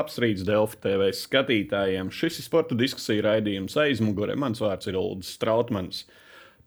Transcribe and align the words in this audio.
Labs 0.00 0.16
rīts 0.22 0.46
Delfi 0.48 0.78
TV 0.80 1.10
skatītājiem. 1.12 2.08
Šis 2.14 2.38
ir 2.40 2.44
sporta 2.46 2.76
diskusija 2.78 3.20
raidījums 3.26 3.74
aizmugurē. 3.82 4.32
Mans 4.38 4.62
vārds 4.64 4.88
ir 4.88 4.96
Ulrichs 4.96 5.34
Strautmans. 5.36 6.06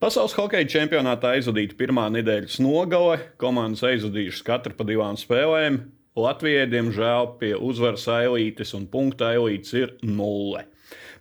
Pasaules 0.03 0.35
hokeja 0.37 0.67
čempionātā 0.69 1.31
aizvadīta 1.39 1.73
pirmā 1.79 2.03
nedēļas 2.13 2.59
nogale. 2.61 3.15
Komandas 3.41 3.81
aizvadījušas 3.89 4.45
katra 4.45 4.77
pa 4.77 4.85
divām 4.85 5.17
spēlēm. 5.17 5.79
Latvijai, 6.19 6.67
diemžēl, 6.69 7.31
pie 7.39 7.55
uzvaras 7.57 8.05
ailītes 8.19 8.75
un 8.77 8.85
punkta 8.91 9.31
ailītes 9.33 9.73
ir 9.81 9.95
nulle. 10.05 10.67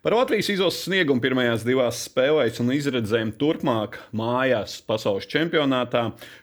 Par 0.03 0.17
Latvijas 0.19 0.49
izlases 0.51 0.83
sniegumu 0.83 1.23
pirmajās 1.23 1.63
divās 1.63 2.01
spēlēs 2.09 2.57
un 2.59 2.73
izredzēm 2.75 3.29
turpmāk 3.39 4.01
mājās 4.19 4.81
pasaules 4.83 5.29
čempionātā. 5.31 6.01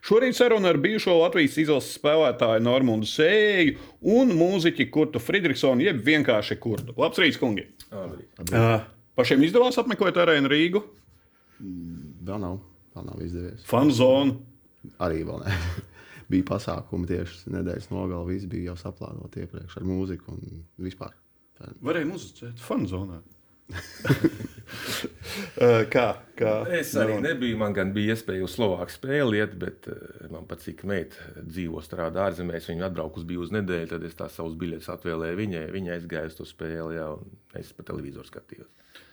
Šorīt 0.08 0.38
saruna 0.38 0.70
ar 0.72 0.78
bijušo 0.80 1.18
Latvijas 1.18 1.58
izlases 1.60 1.98
spēlētāju 1.98 2.64
Normundu 2.64 3.10
Sēju 3.12 3.74
un 4.14 4.30
mūziķi 4.40 4.86
Kurtu 4.94 5.20
Friedrichsonu, 5.20 5.84
jeb 5.84 6.00
vienkārši 6.06 6.56
Kurtu. 6.64 6.96
Labs 6.96 7.20
rīts, 7.20 7.40
kungi! 7.42 7.66
Uh, 7.92 8.78
pašiem 9.20 9.44
izdevās 9.44 9.76
apmeklēt 9.82 10.22
arēnu 10.24 10.52
Rīgu? 10.54 10.82
Vēl 11.60 12.40
nav, 12.40 12.62
vēl 12.96 13.10
nav 13.10 13.26
izdevies. 13.26 13.66
Fanzonu. 13.68 14.38
Arī 15.04 15.26
vēl 15.28 15.42
ne. 15.44 15.58
bija 16.32 16.46
pasākumi 16.54 17.10
tieši 17.12 17.52
nedēļas 17.58 17.92
nogalē. 17.92 18.24
Viss 18.32 18.48
bija 18.48 18.72
jau 18.72 18.78
saplānoti 18.86 19.44
iepriekš 19.44 19.76
ar 19.82 19.90
mūziku 19.92 20.32
un 20.38 20.64
vispār. 20.80 21.12
Varēja 21.84 22.08
muzicēt 22.08 22.64
fanzonā. 22.64 23.20
Kā, 25.94 26.06
kā? 26.40 26.54
Es 26.80 26.94
arī 27.00 27.18
no. 27.18 27.24
nebiju. 27.28 27.60
Man 27.62 27.76
gan 27.78 27.94
bija 27.96 28.16
iespēja 28.16 28.46
uz 28.46 28.56
Slovākiju 28.58 28.96
spēlēt, 28.96 29.56
bet 29.62 29.90
man 30.32 30.48
pat 30.50 30.64
cik 30.66 30.84
meita 30.90 31.16
dzīvo 31.40 31.84
strādā 31.86 32.28
ārzemēs. 32.30 32.70
Viņa 32.72 32.90
atbraukus 32.90 33.28
bija 33.30 33.44
uz 33.46 33.54
nedēļu, 33.56 33.92
tad 33.94 34.06
es 34.10 34.18
tās 34.18 34.36
savus 34.40 34.58
biļetes 34.60 34.90
atvēlēju 34.96 35.40
viņai. 35.44 35.66
Viņa 35.76 35.96
aizgāja 35.98 36.32
uz 36.32 36.38
to 36.40 36.48
spēli, 36.50 36.98
jā, 36.98 37.08
un 37.16 37.62
es 37.62 37.72
pa 37.76 37.88
televizoru 37.92 38.28
skatījos. 38.30 38.70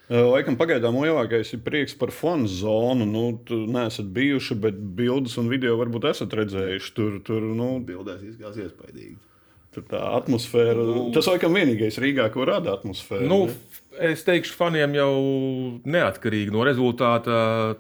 Laikam 0.07 0.55
pagaidām 0.55 0.95
lielākais 1.03 1.49
ir 1.57 1.65
prieks 1.67 1.97
par 1.99 2.13
fanu 2.15 2.47
zonu. 2.47 3.09
Nu, 3.11 3.25
tur 3.47 3.65
neesat 3.67 4.07
bijuši, 4.15 4.55
bet 4.63 4.77
bildes 4.99 5.35
un 5.41 5.51
video 5.51 5.75
varbūt 5.81 6.13
esat 6.13 6.37
redzējuši. 6.39 6.93
Tur, 6.95 7.17
tur 7.27 7.43
nu, 7.43 7.73
bildēs 7.87 8.23
izskatās 8.23 8.61
iespaidīgi. 8.69 9.17
Tur 9.75 9.85
tā 9.91 10.05
atmosfēra. 10.17 10.85
Nu, 10.89 11.09
tas 11.13 11.27
laikam 11.29 11.59
vienīgais 11.59 11.99
Rīgā, 12.01 12.31
ko 12.33 12.47
rada 12.49 12.77
atmosfēra. 12.79 13.27
Nu, 13.29 13.43
ne? 13.51 13.83
Es 14.01 14.25
teikšu, 14.27 14.55
faniem 14.57 14.97
jau 14.97 15.13
neatkarīgi 15.87 16.55
no 16.55 16.65
rezultāta. 16.67 17.77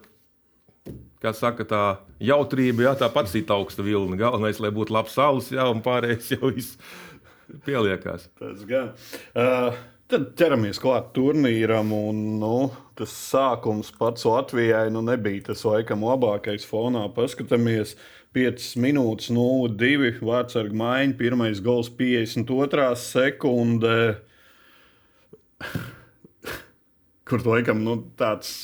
Kā 1.22 1.33
saka, 1.34 1.64
tā 1.67 1.83
jautrība, 2.22 2.84
jā, 2.86 2.95
tā 3.00 3.09
pats 3.11 3.34
ir 3.39 3.48
augsta 3.50 3.83
vilna. 3.83 4.19
Galvenais, 4.20 4.61
lai 4.62 4.70
būtu 4.75 4.94
labs 4.94 5.17
saules, 5.17 5.48
jā, 5.55 5.64
un 5.72 5.81
pārējais 5.84 6.34
jau 6.37 6.50
viss 6.53 6.77
pieliekās. 7.67 8.28
Tas 8.39 8.62
gan. 8.69 8.92
Uh, 9.33 9.72
tad 10.12 10.28
ķeramies 10.39 10.78
klāt 10.83 11.11
turnīram, 11.17 11.91
un 11.97 12.20
nu, 12.42 12.59
tas 12.98 13.14
sākums 13.17 13.91
pats 13.97 14.27
Latvijai 14.28 14.87
nu, 14.94 15.03
nebija 15.06 15.48
tas 15.50 15.64
laikam 15.67 16.05
labākais 16.06 16.69
fonā. 16.69 17.06
Paskatāmies, 17.17 17.97
5 18.37 18.69
minūtes, 18.84 19.33
0-2 19.33 20.19
vārdsarga 20.20 20.77
maiņa, 20.77 21.17
pirmais 21.19 21.64
gols 21.64 21.89
52. 21.97 22.91
sekundē 23.00 23.98
kur 27.27 27.43
laikam 27.47 27.83
nu, 27.85 27.99
tāds 28.19 28.63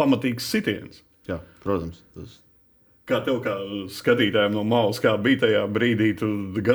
pamatīgs 0.00 0.48
sitiens. 0.50 1.02
Jā, 1.28 1.40
protams. 1.62 2.02
Tas... 2.16 2.40
Kā 3.06 3.20
tev, 3.22 3.38
kā 3.44 3.54
skatītājiem 3.94 4.56
no 4.56 4.64
malas, 4.66 4.98
kā 5.02 5.12
bija 5.22 5.44
tajā 5.44 5.60
brīdī, 5.70 6.10
tu 6.18 6.28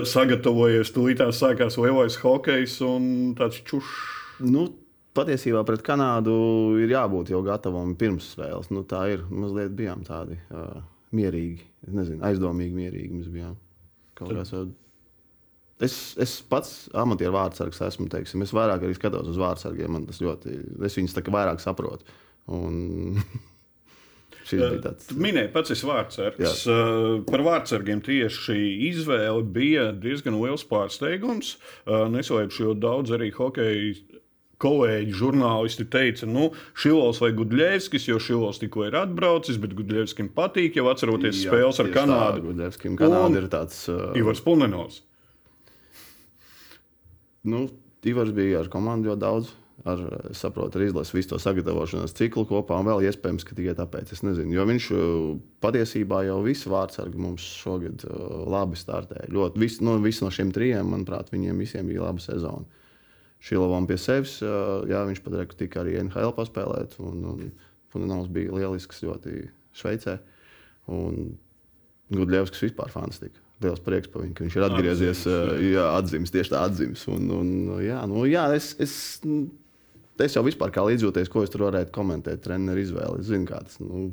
sagatavojies, 0.07 0.93
tu 0.95 1.03
līdz 1.09 1.33
sākās 1.35 1.75
lielais 1.81 2.15
hokejs 2.21 2.77
un 2.87 3.09
tāds 3.35 3.59
čušs. 3.67 3.97
Nu, 4.47 4.69
patiesībā 5.17 5.65
pret 5.67 5.83
Kanādu 5.85 6.35
ir 6.79 6.93
jābūt 6.95 7.33
jau 7.33 7.41
gatavam 7.43 7.91
pirms 7.99 8.31
spēles. 8.31 8.71
Nu, 8.71 8.85
tā 8.87 9.03
ir. 9.11 9.25
Mazliet 9.27 9.75
bijām 9.75 10.05
tādi 10.07 10.39
uh, 10.55 10.79
mierīgi, 11.15 11.67
nezinu, 11.91 12.23
aizdomīgi 12.29 12.79
mierīgi. 12.79 13.11
Mēs 13.19 13.27
bijām 13.33 13.59
kaut 14.15 14.31
veidā 14.31 14.63
Es, 15.81 15.95
es 16.21 16.35
pats 16.45 16.89
amatieru 16.97 17.33
vārdsargs 17.35 17.81
esmu. 17.87 18.09
Teiksim. 18.11 18.43
Es 18.45 18.53
vairāk 18.55 18.85
arī 18.85 18.97
skatos 18.97 19.31
uz 19.31 19.39
vārdsargiem. 19.41 19.95
Man 19.95 20.09
tas 20.09 20.21
ļoti, 20.23 20.57
es 20.85 20.97
viņus 20.99 21.17
tā 21.17 21.25
kā 21.25 21.33
vairāk 21.33 21.63
saprotu. 21.63 22.19
Un... 22.51 23.17
Bija 24.51 24.81
tāds. 24.83 25.11
Minēja 25.15 25.47
pats 25.53 25.71
esi 25.71 25.87
vārdsargs. 25.87 26.65
Jā. 26.65 26.77
Par 27.27 27.43
vārdsargiem 27.45 28.01
tieši 28.03 28.57
izvēle 28.89 29.45
bija 29.47 29.85
diezgan 29.95 30.35
liels 30.41 30.65
pārsteigums. 30.67 31.53
Neslēpšu, 31.87 32.65
jo 32.65 32.73
daudz 32.75 33.13
arī 33.15 33.29
hokeja 33.37 33.93
kolēģi, 34.61 35.13
žurnālisti 35.17 35.85
teica, 35.93 36.27
nu, 36.29 36.49
Šilovs 36.77 37.21
vai 37.23 37.31
Gudļevskis, 37.37 38.09
jo 38.11 38.19
Šilovs 38.21 38.59
tikko 38.61 38.83
ir 38.89 38.97
atbraucis, 38.99 39.57
bet 39.61 39.71
Gudļevskim 39.77 40.33
patīk, 40.35 40.75
jau 40.77 40.89
atceroties 40.91 41.39
Jā, 41.39 41.47
spēles 41.47 41.79
ar 41.81 41.93
Kanādu. 41.95 42.43
Gudļevskim 42.49 42.99
Kanāda 42.99 43.41
ir 43.41 43.47
tāds. 43.53 43.85
Uh... 43.89 44.11
Ivars 44.19 44.43
Punenovs 44.45 44.99
nu, 47.43 47.65
Ivars 48.03 48.33
bija 48.33 48.61
ar 48.61 48.69
komandu 48.73 49.11
ļoti 49.11 49.21
daudz. 49.21 49.57
Ar, 49.81 49.97
saprotu, 50.37 50.77
ar 50.77 50.83
izlases 50.85 51.13
visu 51.15 51.31
to 51.31 51.37
sagatavošanās 51.41 52.13
ciklu 52.13 52.43
kopā, 52.45 52.75
un 52.77 52.85
vēl 52.85 53.07
iespējams, 53.07 53.45
ka 53.47 53.55
tikai 53.57 53.73
tāpēc 53.79 54.11
es 54.13 54.21
nezinu. 54.21 54.53
Jo 54.53 54.65
viņš 54.69 54.89
patiesībā 55.63 56.19
jau 56.27 56.35
visu 56.45 56.69
vārdsargu 56.69 57.17
mums 57.17 57.47
šogad 57.63 58.05
labi 58.51 58.77
startēja. 58.77 59.31
Ļoti, 59.33 59.61
vis, 59.63 59.79
visi 60.05 60.21
no 60.21 60.29
šiem 60.35 60.53
trijiem, 60.53 60.85
manuprāt, 60.93 61.33
viņiem 61.33 61.65
visiem 61.65 61.89
bija 61.89 62.05
laba 62.05 62.21
sezona. 62.21 62.85
Šilovam 63.41 63.89
pie 63.89 63.97
sevis, 63.97 64.37
jā, 64.45 65.01
viņš 65.09 65.25
pat 65.25 65.57
tika 65.57 65.81
arī 65.81 65.97
NHL 66.03 66.35
paspēlēt, 66.37 66.99
un, 67.01 67.25
un 67.31 67.45
Punenovs 67.89 68.29
bija 68.29 68.53
lielisks 68.53 69.01
ļoti 69.01 69.47
Šveicē. 69.81 70.19
Un 70.93 71.39
Gudļevskis 72.13 72.69
vispār 72.69 72.93
fantastika 72.93 73.40
liels 73.65 73.83
prieks 73.83 74.11
par 74.11 74.25
viņu, 74.25 74.35
ka 74.37 74.45
viņš 74.45 74.57
ir 74.57 74.65
atgriezies, 74.67 75.23
jā, 75.71 75.85
atzīmes, 75.99 76.33
tieši 76.33 76.53
tā 76.53 76.65
atzīmes. 76.67 77.05
Un, 77.11 77.29
un, 77.37 77.53
jā, 77.83 78.01
nu, 78.09 78.25
jā, 78.29 78.47
es, 78.57 78.73
es, 78.81 78.95
es 80.21 80.37
jau 80.37 80.43
vispār 80.47 80.73
kā 80.73 80.85
līdzjūties, 80.87 81.31
ko 81.31 81.45
es 81.45 81.53
tur 81.53 81.67
varētu 81.69 81.93
komentēt, 81.95 82.43
treneru 82.45 82.83
izvēli. 82.83 83.23
Es 83.23 83.31
zinu, 83.31 83.47
kā 83.49 83.61
tas. 83.65 83.79
Nu, 83.83 84.09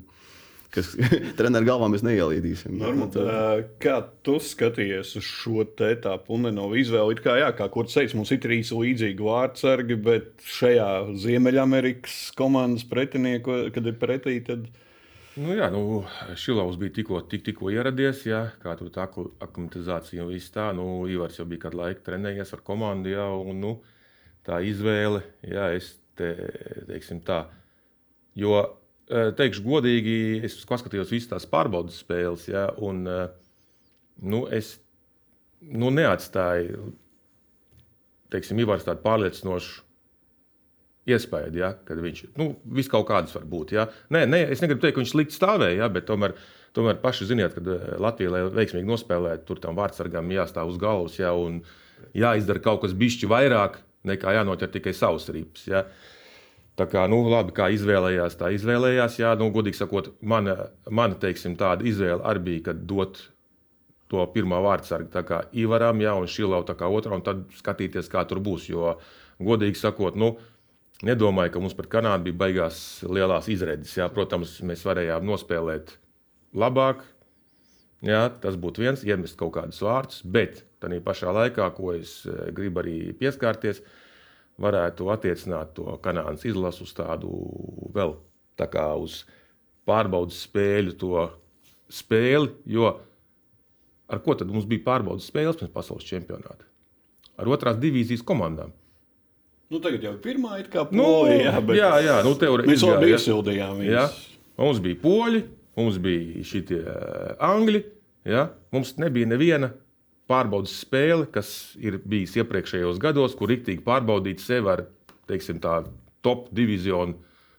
kas 0.75 0.91
treneru 1.39 1.69
galvā 1.69 1.89
mēs 1.93 2.05
neielīdīsim. 2.07 2.77
Normal, 2.81 3.65
kā 3.83 3.99
tu 4.27 4.37
skaties 4.43 5.15
uz 5.19 5.25
šo 5.27 5.65
te 5.79 5.95
tādu 6.03 6.27
Punenovu 6.29 6.79
izvēli? 6.81 7.17
It 7.17 7.23
kā, 7.25 7.39
jā, 7.41 7.53
kā 7.57 7.69
kurš 7.73 7.97
teica, 7.99 8.19
mums 8.19 8.33
ir 8.35 8.43
trīs 8.45 8.73
līdzīgi 8.75 9.25
vārdsargi, 9.25 9.99
bet 10.09 10.35
šajā 10.59 10.91
Ziemeļamerikas 11.25 12.21
komandas 12.39 12.87
pretinieku, 12.89 13.65
kad 13.75 13.89
ir 13.89 13.99
pretī, 14.01 14.39
tad 14.45 14.69
Nu, 15.39 15.53
jā, 15.55 15.69
nu, 15.71 16.03
Šilovs 16.39 16.79
bija 16.81 16.93
tikko, 16.97 17.21
tik, 17.31 17.45
tikko 17.47 17.71
ieradies, 17.71 18.25
jā, 18.27 18.41
kā 18.63 18.73
tur 18.79 18.89
tā 18.91 19.05
aklimatizācija 19.07 20.25
un 20.25 20.33
viss 20.33 20.51
tā. 20.55 20.71
Nu, 20.75 21.05
Ivars 21.11 21.39
jau 21.39 21.47
bija 21.47 21.67
kādu 21.67 21.79
laiku 21.79 22.03
trenējies 22.09 22.55
ar 22.57 22.63
komandu, 22.67 23.13
jā, 23.13 23.27
un 23.39 23.61
nu, 23.63 23.73
tā 24.47 24.59
izvēle, 24.67 25.23
jā, 25.47 25.69
es 25.79 25.93
te, 26.19 26.33
teiksim 26.89 27.21
tā. 27.27 27.45
Jo, 28.39 28.57
e, 29.07 29.29
teikšu 29.39 29.63
godīgi, 29.67 30.17
es 30.49 30.59
paskatījos 30.67 31.15
visas 31.15 31.31
tās 31.31 31.47
pārbaudas 31.51 32.01
spēles, 32.03 32.49
jā, 32.51 32.67
un 32.83 33.05
e, 33.07 33.19
nu, 34.33 34.43
es 34.51 34.75
nu, 35.63 35.93
neatstāju, 35.95 36.91
teiksim, 38.35 38.65
Ivars 38.65 38.89
tādu 38.89 39.07
pārliecinošu 39.07 39.87
iespēja, 41.15 41.51
ja, 41.57 41.73
ka 41.87 41.97
viņš 41.99 42.23
nu, 42.39 42.51
vis 42.79 42.91
kaut 42.93 43.09
kādas 43.11 43.35
var 43.37 43.47
būt. 43.49 43.75
Ja. 43.77 43.89
Nē, 44.15 44.25
nē, 44.31 44.45
es 44.53 44.63
negribu 44.65 44.85
teikt, 44.85 44.97
ka 44.97 45.03
viņš 45.03 45.15
slikti 45.15 45.37
stāvēja, 45.37 45.83
ja, 45.83 45.91
bet 45.93 46.09
tomēr, 46.11 46.37
tomēr 46.77 47.01
paši 47.03 47.31
ziniet, 47.31 47.57
ka 47.57 47.65
eh, 47.65 47.89
Latvija, 48.03 48.35
lai 48.35 48.45
veiksmīgi 48.61 48.89
nospēlētu, 48.89 49.47
tur 49.49 49.63
tam 49.63 49.79
vārdsargam 49.79 50.31
jāstāv 50.35 50.73
uz 50.73 50.79
galvas 50.83 51.19
ja, 51.21 51.33
un 51.37 51.63
jāizdara 52.17 52.63
kaut 52.65 52.85
kas 52.85 52.97
bišķi 52.99 53.31
vairāk 53.31 53.81
nekā 54.09 54.37
jānoķer 54.39 54.71
tikai 54.77 54.95
savs 54.97 55.29
rips. 55.35 55.67
Ja. 55.71 55.87
Tā 56.79 56.87
kā, 56.87 57.09
nu, 57.11 57.25
labi, 57.27 57.51
kā 57.57 57.67
izvēlējās, 57.75 58.37
tā 58.39 58.53
izvēlējās. 58.55 59.17
Jā, 59.19 59.33
nu, 59.41 59.49
godīgi 59.55 59.81
sakot, 59.81 60.13
mana, 60.23 60.69
mana 60.87 61.19
teiksim, 61.19 61.57
tāda 61.59 61.83
izvēle 61.89 62.23
arī 62.23 62.45
bija, 62.53 62.69
kad 62.69 62.85
dot 62.87 63.19
to 64.09 64.25
pirmā 64.33 64.61
vārdsargu 64.65 65.43
Ivaram, 65.53 66.01
ja, 66.01 66.15
un 66.15 66.31
Šilau 66.31 66.63
otrā, 66.63 67.17
un 67.17 67.25
tad 67.25 67.45
skatīties, 67.59 68.09
kā 68.09 68.25
tur 68.29 68.41
būs. 68.41 68.69
Jo, 68.71 68.95
godīgi 69.43 69.77
sakot, 69.77 70.17
nu, 70.17 70.37
Nedomāju, 71.07 71.53
ka 71.55 71.61
mums 71.63 71.77
par 71.79 71.87
Kanādu 71.93 72.27
bija 72.27 72.39
baigās 72.41 72.79
lielās 73.07 73.47
izredzes. 73.53 73.95
Jā. 74.01 74.09
Protams, 74.11 74.57
mēs 74.67 74.83
varējām 74.87 75.27
nospēlēt 75.29 75.93
labāk. 76.59 77.05
Jā, 78.07 78.25
tas 78.43 78.59
būtu 78.59 78.83
viens, 78.83 79.05
iemest 79.07 79.39
kaut 79.39 79.55
kādus 79.57 79.81
vārdus, 79.83 80.23
bet 80.23 80.63
tādā 80.83 81.01
pašā 81.03 81.33
laikā, 81.35 81.67
ko 81.75 81.93
es 81.97 82.21
eh, 82.27 82.51
gribu 82.55 82.83
arī 82.83 82.97
pieskarties, 83.19 83.83
varētu 84.63 85.11
attiecināt 85.15 85.75
to 85.79 85.99
Kanādas 86.03 86.47
izlasu 86.47 86.87
uz 86.87 86.95
tādu 86.95 87.31
vēl 87.95 88.15
tā 88.59 88.71
kā 88.71 88.87
uz 88.99 89.25
pārbaudas 89.87 90.39
spēļu, 90.47 90.95
to 90.99 91.29
spēli. 91.91 92.55
Jo 92.71 92.97
ar 94.09 94.23
ko 94.23 94.39
tad 94.39 94.51
mums 94.51 94.67
bija 94.71 94.87
pārbaudas 94.87 95.31
spēles 95.31 95.59
pirms 95.59 95.75
pasaules 95.75 96.07
čempionāta? 96.07 96.69
ar 97.39 97.51
otrās 97.55 97.79
divīzijas 97.81 98.25
komandām. 98.27 98.75
Nu, 99.69 99.83
tagad 99.85 100.05
jau 100.05 100.15
ir 100.15 100.21
pirmā 100.25 100.63
ir 100.63 100.71
kā 100.73 100.87
Nu, 100.89 101.05
polija, 101.05 101.51
jā, 101.51 101.61
bet 101.61 101.77
jā, 101.77 101.91
jā, 102.01 102.17
nu, 102.25 102.33
tev 102.41 102.55
mēs 102.63 102.79
izgāja, 102.79 102.95
labi 102.95 103.11
ja? 103.11 103.19
iesildījām 103.19 103.83
viņus. 103.83 104.23
Mums 104.59 104.81
bija 104.85 105.01
poļi, 105.03 105.43
mums 105.79 105.99
bija 106.03 106.45
šie 106.49 106.81
angļi. 107.51 107.83
Ja? 108.29 108.49
Mums 108.75 108.95
nebija 109.01 109.29
neviena 109.29 109.71
pārbaudas 110.29 110.75
spēle, 110.83 111.29
kas 111.33 111.51
ir 111.81 112.01
bijusi 112.05 112.43
iepriekšējos 112.43 113.01
gados, 113.03 113.37
kur 113.37 113.53
rīktīgi 113.53 113.85
pārbaudīt 113.85 114.43
sevi 114.45 114.73
ar 114.73 114.85
teiksim, 115.29 115.61
tā, 115.65 115.83
top 116.25 116.49
diviziju. 116.57 117.15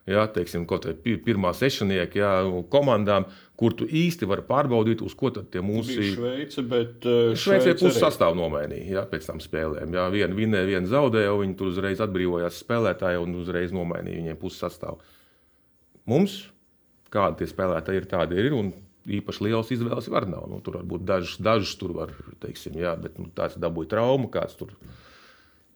Ja, 0.10 0.26
teiksim, 0.34 0.66
kaut 0.70 0.88
vai 0.88 0.96
pi- 0.98 1.20
pirmā 1.22 1.52
sešnieka 1.54 2.18
ja, 2.18 2.32
komandām, 2.74 3.28
kur 3.60 3.76
tu 3.78 3.86
īsti 3.86 4.26
vari 4.30 4.46
pārbaudīt, 4.48 5.04
uz 5.06 5.14
ko 5.20 5.30
tad 5.36 5.52
tie 5.54 5.62
mūsu 5.66 6.00
Bija 6.00 6.16
Šveice, 6.16 6.66
bet 6.72 7.06
uh, 7.06 7.32
Šveicē 7.38 7.70
Šveice 7.70 7.78
puses 7.84 8.02
sastāvā 8.02 8.38
nomainīja 8.40 9.00
ja, 9.00 9.06
pēc 9.10 9.30
tam 9.30 9.42
spēlēm. 9.44 9.94
Jā, 9.94 10.08
viena 10.14 10.38
vinnēja, 10.38 10.70
viena 10.72 10.90
zaudēja, 10.90 11.36
un 11.36 11.44
viņi 11.46 11.58
tur 11.60 11.72
uzreiz 11.74 12.02
atbrīvojās 12.06 12.62
spēlētāji 12.64 13.22
un 13.22 13.38
uzreiz 13.44 13.76
nomainīja 13.76 14.24
viņiem 14.24 14.40
puses 14.42 14.64
sastāvā. 14.66 14.98
Mums, 16.10 16.40
kādi 17.14 17.44
tie 17.44 17.50
spēlētāji 17.52 18.02
ir, 18.02 18.08
tādi 18.10 18.40
ir. 18.42 18.56
Un 18.58 18.72
īpaši 19.10 19.46
liels 19.48 19.70
izvēles 19.74 20.10
var 20.12 20.28
nav. 20.30 20.48
Nu, 20.50 20.60
tur 20.66 20.80
var 20.80 20.88
būt 20.90 21.06
dažs, 21.08 21.38
dažs 21.44 21.76
tur 21.80 21.94
var, 21.98 22.14
teiksim, 22.44 22.78
jā, 22.80 22.96
bet 23.00 23.20
nu, 23.22 23.30
tāds 23.36 23.58
dabūja 23.62 23.96
traumu, 23.96 24.30
kāds 24.34 24.58
tur 24.60 24.74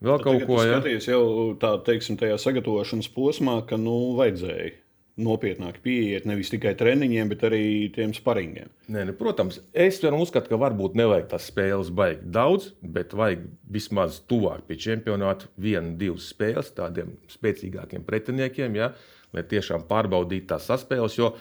vēl 0.04 0.22
kaut 0.22 0.40
Tagad 0.40 0.48
ko. 0.50 0.60
tu 0.60 0.68
Jā. 0.68 0.80
Skaties 0.80 1.10
jau 1.10 1.26
tā, 1.60 1.74
teiksim, 1.88 2.20
tajā 2.20 2.38
sagatavošanas 2.42 3.12
posmā, 3.16 3.60
ka 3.68 3.80
nu, 3.82 3.98
vajadzēja 4.20 4.74
nopietnāk 5.22 5.78
pieiet 5.86 6.26
nevis 6.26 6.50
tikai 6.50 6.74
treniņiem, 6.78 7.30
bet 7.30 7.44
arī 7.46 7.66
tiem 7.94 8.16
sparingiem. 8.18 8.72
Nē, 8.94 9.04
nu, 9.10 9.14
protams, 9.18 9.60
es 9.70 10.00
vienam 10.02 10.24
uzskatu, 10.24 10.50
ka 10.50 10.58
varbūt 10.62 10.98
nevajag 10.98 11.28
tās 11.36 11.50
spēles 11.52 11.92
baigt 11.94 12.24
daudz, 12.34 12.72
bet 12.82 13.14
vajag 13.18 13.44
vismaz 13.76 14.18
tuvāk 14.30 14.66
pie 14.70 14.80
čempionāta 14.82 15.50
vienu, 15.62 15.94
divas 16.00 16.32
spēles 16.34 16.74
tādiem 16.74 17.14
spēcīgākiem 17.30 18.06
pretiniekiem, 18.08 18.80
ja, 18.80 18.90
lai 19.34 19.46
tiešām 19.50 19.86
pārbaudītu 19.90 20.50
tās 20.50 20.66
saspēles. 20.72 21.20
Jo 21.20 21.36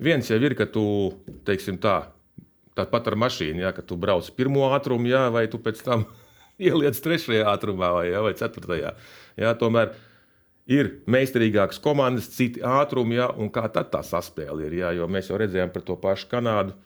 viens 0.00 0.32
jau 0.32 0.40
ir, 0.40 0.56
ka 0.56 0.64
tu, 0.72 0.86
teiksim 1.44 1.76
tā, 1.82 1.98
tāpat 2.78 3.12
ar 3.12 3.20
mašīnu, 3.20 3.66
ja, 3.66 3.74
ka 3.76 3.84
tu 3.84 4.00
brauc 4.00 4.32
pirmo 4.32 4.70
ātrumu, 4.72 5.12
ja, 5.12 5.26
vai 5.34 5.44
tu 5.52 5.60
pēc 5.60 5.84
tam 5.84 6.08
ieliec 6.60 7.00
trešajā 7.02 7.48
ātrumā 7.54 7.90
vai, 7.96 8.06
ja, 8.10 8.22
vai 8.24 8.34
ceturtajā. 8.38 8.94
Ja, 9.40 9.54
tomēr 9.58 9.94
ir 10.70 10.92
meistarīgākas 11.10 11.80
komandas, 11.82 12.30
citi 12.34 12.62
ātrumi, 12.62 13.18
ja, 13.18 13.30
un 13.34 13.50
kā 13.52 13.66
tad 13.72 13.90
tā 13.94 14.04
saspēle 14.06 14.68
ir. 14.68 14.78
Ja, 14.82 14.94
jo 14.96 15.08
mēs 15.10 15.32
jau 15.32 15.40
redzējām 15.40 15.72
par 15.74 15.86
to 15.86 15.98
pašu 16.00 16.30
Kanādu. 16.30 16.76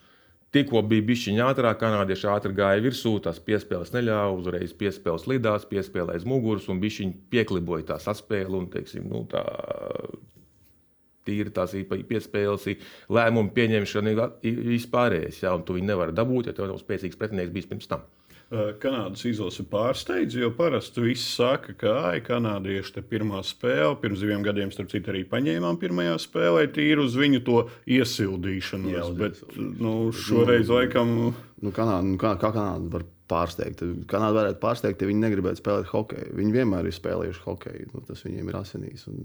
Tikko 0.55 0.85
bija 0.87 1.03
bišķiņa 1.03 1.47
ātrāk, 1.51 1.81
kanādieši 1.81 2.29
ātri 2.31 2.55
gāja 2.55 2.83
virsū, 2.85 3.17
tās 3.25 3.41
piespēles 3.43 3.91
neļāva, 3.91 4.37
uzreiz 4.39 4.71
piespēles 4.79 5.27
lidās, 5.27 5.67
piespēlēja 5.67 6.21
aiz 6.21 6.27
muguras 6.31 6.69
un 6.71 6.79
bišķiņa 6.83 7.17
piekliboja 7.35 7.89
tā 7.89 7.97
saspēle 7.99 8.55
un, 8.61 8.69
teiksim, 8.71 9.09
nu, 9.11 9.25
tā 9.33 9.43
tīri 11.27 11.51
tās 11.57 11.75
piespēles, 12.09 12.69
lēmumu 13.11 13.51
pieņemšana, 13.57 14.29
vispārējais, 14.45 15.43
ja, 15.43 15.57
un 15.59 15.67
tu 15.67 15.75
viņu 15.75 15.91
nevari 15.91 16.15
dabūt, 16.15 16.53
ja 16.53 16.55
tev 16.55 16.71
nav 16.71 16.79
spēcīgs 16.83 17.19
pretinieks 17.19 17.55
bijis 17.55 17.71
pirms 17.73 17.91
tam. 17.91 18.07
Uh, 18.53 18.75
Kanādas 18.79 19.25
izlase 19.27 19.65
pārsteidz, 19.67 20.37
jo 20.39 20.51
parasti 20.55 21.03
viss 21.03 21.33
saka, 21.39 21.73
ka 21.81 21.95
ai, 22.11 22.19
kanādieši 22.25 22.99
te 22.99 23.03
pirmā 23.07 23.41
spēle, 23.47 23.97
pirms 24.03 24.21
diviem 24.23 24.45
gadiem, 24.45 24.71
starp 24.75 24.93
citu, 24.93 25.11
arī 25.15 25.25
paņēmām 25.31 25.81
pirmajā 25.81 26.19
spēlē, 26.27 26.69
tīri 26.75 27.03
uz 27.03 27.17
viņu 27.19 27.41
to 27.47 27.65
iesildīšanos. 27.97 28.93
Jā, 28.93 29.09
bet 29.19 29.41
nu, 29.57 29.97
šoreiz 30.15 30.71
laikam 30.71 31.35
Nu, 31.65 31.73
Kanāda, 31.73 32.05
nu, 32.05 32.19
kā, 32.21 32.35
kā 32.41 32.51
Kanāda 32.53 32.91
var 32.93 33.07
pārsteigt? 33.31 33.81
Kanāda 34.11 34.37
varētu 34.37 34.61
pārsteigt, 34.61 35.01
ja 35.01 35.09
viņi 35.09 35.23
negribētu 35.23 35.63
spēlēt 35.63 35.89
hokeju. 35.89 36.35
Viņi 36.37 36.53
vienmēr 36.59 36.89
ir 36.89 36.97
spēlējuši 36.97 37.43
hokeju. 37.47 37.89
Nu, 37.95 38.03
tas 38.05 38.25
viņiem 38.27 38.51
ir 38.51 38.59
asinīs. 38.59 39.07
Un 39.09 39.23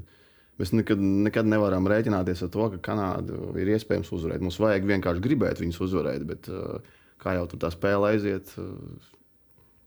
mēs 0.62 0.72
nekad, 0.76 1.02
nekad 1.28 1.50
nevaram 1.50 1.90
rēķināties 1.90 2.46
ar 2.46 2.54
to, 2.54 2.70
ka 2.76 2.82
Kanāda 2.92 3.42
ir 3.60 3.74
iespējams 3.76 4.14
uzvarēt. 4.16 4.46
Mums 4.46 4.60
vajag 4.62 4.88
vienkārši 4.94 5.26
gribēt 5.26 5.60
viņus 5.64 5.82
uzvarēt, 5.88 6.24
bet 6.30 6.48
uh, 6.54 6.80
kā 7.22 7.38
jau 7.38 7.48
tur 7.52 7.64
tā 7.64 7.72
spēle 7.74 8.14
aiziet. 8.14 8.52
Uh, 8.60 9.16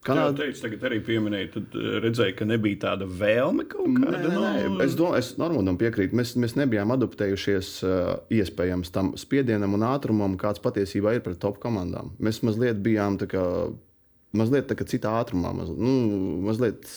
Kanāda 0.02 0.34
teica, 0.40 0.64
tagad 0.64 0.88
arī 0.88 0.98
pieminēja, 1.06 1.48
tad 1.54 1.76
uh, 1.78 1.92
redzēja, 2.02 2.34
ka 2.40 2.46
nebija 2.48 2.80
tāda 2.88 3.06
vēlme 3.06 3.68
kaut 3.70 3.86
kāda. 4.00 4.18
Nē, 4.18 4.32
nē, 4.32 4.64
nē. 4.72 4.80
Es 4.82 4.96
domāju, 4.98 5.22
es 5.22 5.30
Normandam 5.38 5.78
piekrītu. 5.78 6.18
Mēs, 6.18 6.34
mēs 6.42 6.56
nebijām 6.58 6.90
adaptējušies 6.96 7.70
uh, 7.86 8.00
iespējams 8.34 8.90
tam 8.94 9.12
spiedienam 9.20 9.78
un 9.78 9.86
ātrumam, 9.86 10.34
kāds 10.40 10.62
patiesībā 10.64 11.14
ir 11.14 11.22
pret 11.22 11.38
top 11.42 11.62
komandām. 11.62 12.10
Mēs 12.18 12.42
mazliet 12.42 12.82
bijām 12.82 13.20
tā 13.22 13.30
kā, 13.30 13.46
mazliet 14.34 14.66
tā 14.72 14.78
kā 14.80 14.88
citā 14.90 15.14
ātrumā. 15.22 15.54
Maz, 15.60 15.70
nu, 15.70 15.94
mazliet, 16.48 16.90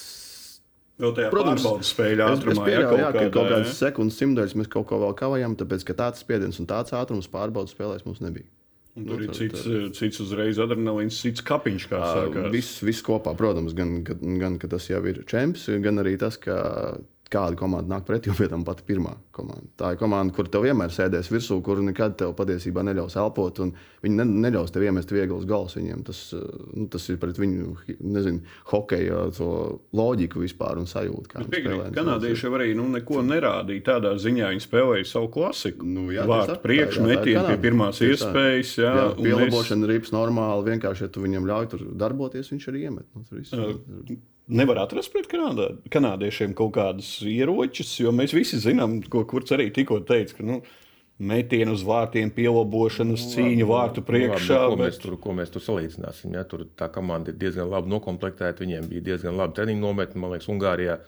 Vēl 0.95 1.11
tajā 1.11 1.29
Protams, 1.31 1.59
pārbaudas 1.59 1.89
spēļu 1.91 2.23
es, 2.23 2.29
es 2.29 2.39
ātrumā, 2.39 2.65
pieļauju, 2.69 2.99
jā, 3.01 3.07
kaut 3.11 3.17
kaut 3.19 3.33
kādā, 3.35 3.47
kādas 3.51 3.79
sekundes 3.81 4.19
simtdaļas 4.21 4.53
mēs 4.55 4.69
kaut 4.71 4.85
ko 4.87 4.99
vēl 5.01 5.15
kavējam, 5.19 5.57
tāpēc 5.59 5.83
ka 5.89 5.95
tāds 5.99 6.21
spiediens 6.23 6.59
un 6.63 6.69
tāds 6.71 6.95
ātrums 6.95 7.27
pārbaudas 7.31 7.75
spēlēs 7.75 8.05
mums 8.07 8.21
nebija. 8.23 8.47
Un 8.95 9.03
tur 9.05 9.17
Nu, 9.19 9.23
ir 9.25 9.29
tā- 9.29 9.35
cits, 9.35 9.63
cits 9.99 10.19
uzreiz 10.23 10.57
adrenalīns, 10.57 11.17
cits 11.19 11.41
kapiņš, 11.43 11.87
kā 11.91 11.99
sākās. 11.99 12.51
Viss, 12.53 12.77
viss 12.81 13.01
kopā, 13.03 13.35
protams, 13.35 13.73
gan, 13.75 14.03
gan, 14.07 14.39
gan 14.39 14.57
ka 14.57 14.67
tas 14.71 14.87
jau 14.87 15.01
ir 15.05 15.23
čempions, 15.27 15.65
gan 15.83 15.99
arī 15.99 16.17
tas, 16.17 16.37
ka 16.37 16.97
kāda 17.31 17.57
komanda 17.57 17.89
nāk 17.95 18.05
pretī, 18.05 18.29
jo 18.29 18.35
pie 18.37 18.47
tam 18.47 18.63
pati 18.63 18.83
pirmā 18.87 19.15
komanda. 19.35 19.65
Tā 19.79 19.91
ir 19.93 19.97
komanda, 19.99 20.31
kur 20.35 20.45
tev 20.47 20.61
vienmēr 20.63 20.91
sēdēs 20.93 21.27
virsū, 21.33 21.57
kur 21.65 21.79
nekad 21.83 22.13
tev 22.19 22.33
patiesībā 22.37 22.83
neļaus 22.85 23.15
elpot, 23.17 23.59
un 23.65 23.71
viņi 24.05 24.15
ne, 24.19 24.25
neļaus 24.45 24.71
tev 24.71 24.85
iemest 24.85 25.09
vieglas 25.11 25.47
galvas 25.49 25.75
viņiem. 25.75 26.03
Tas, 26.05 26.19
eh, 26.37 26.43
nu, 26.77 26.85
tas 26.93 27.07
ir 27.09 27.17
pret 27.17 27.39
viņu, 27.41 27.73
nezinu, 27.99 28.41
hokeja 28.71 29.31
to 29.37 29.49
loģiku 29.97 30.43
vispār 30.45 30.77
un 30.77 30.85
sajūtu. 30.85 31.41
Piekrīt, 31.49 31.89
kanādieši 31.97 32.45
jau 32.47 32.53
arī 32.59 32.69
nu, 32.77 32.85
neko 32.93 33.23
nerādīja. 33.25 33.83
Tādā 33.89 34.13
ziņā 34.21 34.53
viņi 34.53 34.63
spēlēja 34.67 35.09
savu 35.09 35.31
klasiku. 35.33 35.83
Nu, 35.85 36.07
jā, 36.13 36.23
Vārtu 36.29 36.53
tieši 36.53 36.59
tā. 36.59 36.63
priekšu, 36.67 36.99
Tā- 37.01 37.05
tā 37.05 37.09
ir 37.09 37.17
metienu 37.17 37.47
pie 37.49 37.57
pirmās 37.69 37.99
tā. 37.99 38.11
iespējas. 38.13 38.75
Jā, 38.85 38.93
Jā, 38.95 39.09
pielabošana, 39.17 39.87
rips 39.89 40.11
normāli. 40.15 40.69
Vienkārši, 40.71 41.01
ja 41.01 41.07
tu 41.07 41.21
viņam 41.25 41.49
ļauj 41.49 41.69
tur 41.73 41.79
darboties, 42.05 42.53
viņš 42.53 42.69
arī 42.71 42.85
iemet. 42.89 43.05
Nu, 43.15 43.25
tur 43.27 43.39
viss. 43.41 43.51
Nevar 44.47 44.77
atrast 44.83 45.09
pret 45.13 45.25
kanādā, 45.31 45.71
kanādiešiem 45.89 46.51
kaut 46.53 46.75
kādus 46.77 47.15
ieročus, 47.25 47.95
jo 47.99 48.11
mēs 48.13 48.33
visi 48.35 48.59
zinām, 48.61 48.99
ko 49.09 49.23
kurš 49.25 49.55
arī 49.57 49.71
tikko 49.73 50.03
teica, 50.05 50.35
ka 50.37 50.45
nu, 50.45 50.59
metienu 51.17 51.73
uz 51.73 51.81
vārtiem, 51.87 52.29
pielobošanas 52.35 53.23
cīņa 53.33 53.65
vārtu 53.69 54.03
priekšā. 54.05 54.59
Nu, 54.59 54.69
Labi, 54.69 54.75
ko, 54.75 54.83
mēs 54.83 54.97
bet- 54.97 55.01
tur, 55.01 55.17
ko 55.23 55.33
mēs 55.33 55.53
tur 55.53 55.63
salīdzināsim? 55.65 56.33
Ja? 56.37 56.43
Tur 56.43 56.65
tā 56.77 56.91
komanda 56.93 57.31
ir 57.33 57.39
diezgan 57.41 57.69
labi 57.71 57.89
noklāpta. 57.89 58.53
Viņiem 58.59 58.89
bija 58.91 59.01
diezgan 59.01 59.37
labi 59.39 59.55
treniņu 59.57 59.81
nometni. 59.81 60.21
Man 60.21 60.35
liekas, 60.35 60.49
Ungārijā 60.51 60.99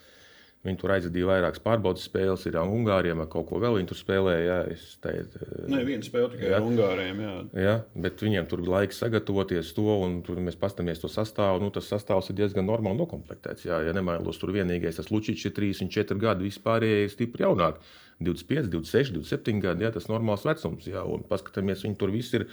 viņi 0.68 0.80
tur 0.82 0.94
aizvadīja 0.96 1.28
vairākas 1.30 1.64
pārbaudas 1.64 2.06
spēles. 2.08 2.46
Ir 2.50 2.58
Ungārijā 2.62 3.16
vai 3.18 3.28
kaut 3.32 3.48
ko 3.50 3.62
vēl 3.64 3.80
viņi 3.80 3.90
tur 3.92 4.00
spēlēja. 4.00 4.44
Ja? 4.46 4.58
Es 4.74 4.98
teicu, 5.04 5.42
Nē, 5.72 5.82
viena 5.88 6.06
spēle 6.06 6.32
tikai 6.34 6.52
ar 6.58 6.66
Ungāriem. 6.68 7.22
Jā. 7.24 7.36
Ja, 7.64 7.76
bet 8.08 8.24
viņiem 8.24 8.50
tur 8.52 8.64
bija 8.64 8.76
laiks 8.78 9.02
sagatavoties 9.04 9.74
to, 9.78 9.88
un 10.06 10.20
tur 10.28 10.42
mēs 10.44 10.60
paskatāmies 10.60 11.04
to 11.04 11.12
sastāvu. 11.12 11.64
Nu, 11.64 11.72
tas 11.74 11.90
sastāvs 11.92 12.32
ir 12.32 12.40
diezgan 12.42 12.68
normāli 12.70 13.02
noklāpts. 13.02 13.66
Ja, 13.68 13.82
ja 13.86 13.96
nemailos, 13.98 14.40
tur 14.42 14.54
vienīgais 14.56 15.00
tas 15.02 15.12
Lučičs 15.14 15.50
ir 15.50 15.56
3 15.58 15.86
un 15.86 15.94
4 15.94 16.22
gadi, 16.22 16.50
vispārējais 16.52 17.18
stipri 17.18 17.48
jaunāk. 17.48 17.82
25, 18.24 18.72
26, 18.74 19.14
27 19.14 19.62
gadi, 19.62 19.86
ja, 19.86 19.92
tas 19.94 20.08
ir 20.08 20.16
normāls 20.16 20.46
vecums. 20.48 20.88
Ja, 20.90 21.04
un 21.06 21.26
paskatāmies, 21.30 21.86
viņi 21.86 22.00
tur 22.02 22.14
viss 22.14 22.34
ir. 22.38 22.48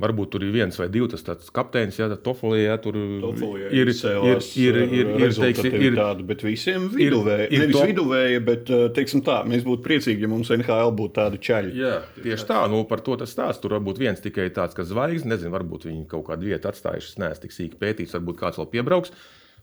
Varbūt 0.00 0.30
tur 0.32 0.42
ir 0.42 0.50
viens 0.54 0.76
vai 0.80 0.86
divi 0.90 1.06
tas 1.12 1.20
tāds 1.22 1.50
kapteinis, 1.54 1.98
ja 2.00 2.08
Tofolī, 2.16 2.62
ja 2.64 2.78
tur 2.80 2.96
Tofolijā 2.96 3.68
ir, 3.68 3.82
ir, 3.82 3.90
izcēlās 3.92 4.48
ir, 4.58 4.78
ar 4.78 4.80
ir, 4.82 4.94
ir, 4.96 5.04
teiksim, 5.12 5.20
ir, 5.20 5.26
rezultātivitāti, 5.28 6.24
bet 6.30 6.44
visiem 6.46 6.86
viduvēji. 6.90 7.46
ir 7.52 7.62
Nevis 7.62 7.76
top- 7.76 7.90
viduvēji, 7.92 8.40
bet 8.48 8.72
uh, 8.72 8.86
teiksim 8.96 9.22
tā, 9.26 9.36
mēs 9.46 9.62
būtu 9.68 9.84
priecīgi, 9.84 10.24
ja 10.24 10.30
mums 10.32 10.50
NHL 10.56 10.94
būtu 10.98 11.14
tāda 11.20 11.38
čaļa. 11.38 11.74
Jā, 11.78 11.92
tieši 12.24 12.48
tā, 12.48 12.62
nu, 12.72 12.82
par 12.88 13.04
to 13.04 13.18
tas 13.20 13.30
stāsta. 13.36 13.62
Tur 13.62 13.76
varbūt 13.76 14.00
viens 14.02 14.24
tikai 14.24 14.48
tāds, 14.56 14.74
kas 14.74 14.90
zvaigznes, 14.90 15.28
nezinu, 15.36 15.52
varbūt 15.54 15.86
viņi 15.90 16.08
kaut 16.10 16.26
kādu 16.32 16.50
vietu 16.50 16.72
atstājuši. 16.72 17.12
Es 17.12 17.20
neesmu 17.22 17.44
tik 17.44 17.54
sīki 17.54 17.78
pētījis, 17.84 18.16
varbūt 18.18 18.40
kāds 18.42 18.58
vēl 18.58 18.70
piebrauks. 18.74 19.14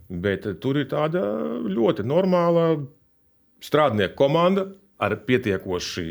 Bet 0.09 0.47
eh, 0.47 0.55
tur 0.61 0.79
ir 0.79 0.87
tāda 0.93 1.25
ļoti 1.67 2.05
normāla 2.07 2.69
strādnieku 3.65 4.15
komanda 4.21 4.69
ar 5.03 5.19
pietiekoši 5.27 6.07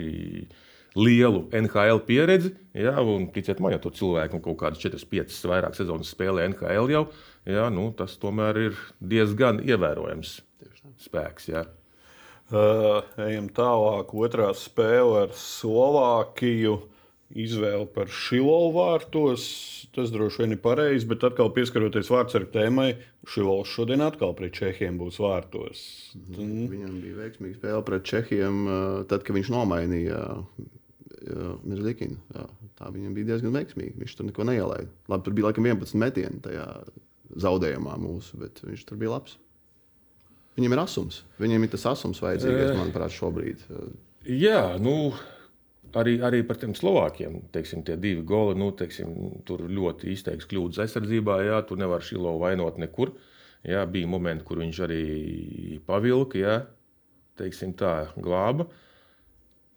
lielu 0.98 1.46
NHL 1.54 2.02
pieredzi. 2.08 2.52
Jā, 2.78 2.96
un 3.02 3.28
ticiet 3.34 3.62
man, 3.62 3.74
ja 3.74 3.80
tur 3.82 3.94
cilvēki 3.96 4.38
nu, 4.38 4.42
kaut 4.44 4.58
kādas 4.60 4.82
4, 4.82 5.00
5, 5.10 5.38
vairāk 5.52 5.78
sezonas 5.78 6.12
spēlē 6.14 6.48
NHL 6.50 6.92
jau, 6.94 7.06
jā, 7.48 7.66
nu, 7.74 7.88
tas 7.96 8.18
tomēr 8.20 8.60
ir 8.68 8.84
diezgan 8.98 9.62
ievērojams 9.64 10.38
spēks. 10.98 11.50
Jā. 11.52 11.66
Uh, 12.48 13.02
ejam 13.20 13.50
tālāk. 13.52 14.14
Otrā 14.16 14.52
spēle 14.56 15.26
ar 15.26 15.34
Slovākiju. 15.36 16.78
Izvēle 17.28 17.84
par 17.92 18.08
Šilovu 18.08 18.70
vārtos. 18.78 19.42
Tas 19.92 20.08
droši 20.14 20.40
vien 20.42 20.54
ir 20.54 20.60
pareizi, 20.64 21.04
bet 21.10 21.26
atkal 21.28 21.50
pieskaroties 21.52 22.08
vārdsargu 22.08 22.48
tēmai, 22.54 22.88
Šilovs 23.28 23.74
šodien 23.74 24.00
atkal 24.04 24.32
pret 24.38 24.56
Čehiem 24.56 24.96
būs 25.00 25.18
vārtos. 25.20 25.82
Mm. 26.16 26.70
Viņam 26.72 26.94
bija 27.02 27.18
veiksmīga 27.18 27.58
spēle 27.58 27.84
pret 27.84 28.08
Čehiem, 28.08 28.62
uh, 28.64 28.80
tad, 29.10 29.26
kad 29.26 29.36
viņš 29.36 29.52
nomainīja 29.52 30.22
Mirlikinu. 31.66 32.18
Tā 32.78 32.90
viņam 32.94 33.16
bija 33.16 33.32
diezgan 33.32 33.56
veiksmīga. 33.56 33.98
Viņš 34.02 34.16
tur 34.18 34.28
neko 34.28 34.46
neielaida. 34.48 34.90
Labi, 35.10 35.26
tur 35.26 35.36
bija 35.36 35.48
laikam 35.48 35.68
11 35.68 35.98
metieni 36.00 36.42
tajā 36.44 36.66
zaudējumā 37.44 37.96
mūsu, 38.00 38.38
bet 38.40 38.62
viņš 38.64 38.84
tur 38.88 39.00
bija 39.00 39.16
labs. 39.16 39.36
Viņam 40.58 40.74
ir 40.74 40.82
asums. 40.82 41.22
Viņam 41.38 41.64
ir 41.64 41.72
tas 41.74 41.84
asums 41.92 42.20
vajadzīgais, 42.22 42.72
manuprāt, 42.78 43.14
šobrīd. 43.14 43.60
Jā, 44.26 44.62
nu, 44.82 45.12
arī, 45.98 46.16
arī 46.26 46.40
par 46.46 46.58
tiem 46.58 46.74
Slovākiem. 46.74 47.44
Teiksim, 47.54 47.84
tie 47.86 47.94
divi 48.00 48.24
goli, 48.26 48.56
nu, 48.58 48.72
teiksim, 48.76 49.12
tur 49.46 49.62
ļoti 49.70 50.10
izteikts 50.16 50.48
kļūdas 50.50 50.82
aizsardzībā. 50.82 51.38
Jā, 51.46 51.60
tur 51.68 51.78
nevar 51.78 52.02
šilo 52.06 52.34
vainot 52.42 52.80
nekur. 52.82 53.14
Jā, 53.68 53.84
bija 53.90 54.10
momenti, 54.10 54.46
kur 54.48 54.58
viņš 54.62 54.82
arī 54.86 55.04
pavilka, 55.86 56.38
jā, 56.42 56.58
teiksim, 57.38 57.74
tā 57.78 57.94
glāba. 58.18 58.68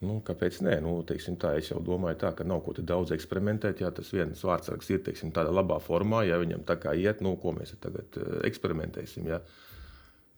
Nu, 0.01 0.17
kāpēc 0.25 0.61
nē? 0.65 0.79
Nu, 0.81 0.95
teiksim, 1.05 1.35
tā, 1.41 1.53
es 1.61 1.69
jau 1.69 1.81
domāju, 1.85 2.17
tā, 2.23 2.31
ka 2.37 2.45
nav 2.47 2.63
ko 2.65 2.73
daudz 2.77 3.13
eksperimentēt. 3.13 3.83
Jā, 3.83 3.91
tas 3.93 4.09
viens 4.13 4.39
vārdsargs 4.47 4.89
ir 4.89 5.03
teiksim, 5.05 5.33
tādā 5.35 5.53
labā 5.53 5.77
formā, 5.83 6.23
ja 6.25 6.39
viņam 6.41 6.63
tā 6.65 6.79
kā 6.81 6.95
iet, 6.97 7.21
nu, 7.21 7.35
ko 7.41 7.53
mēs 7.53 7.75
tagad 7.83 8.17
uh, 8.17 8.39
eksperimentēsim. 8.49 9.29
Jā. 9.29 9.43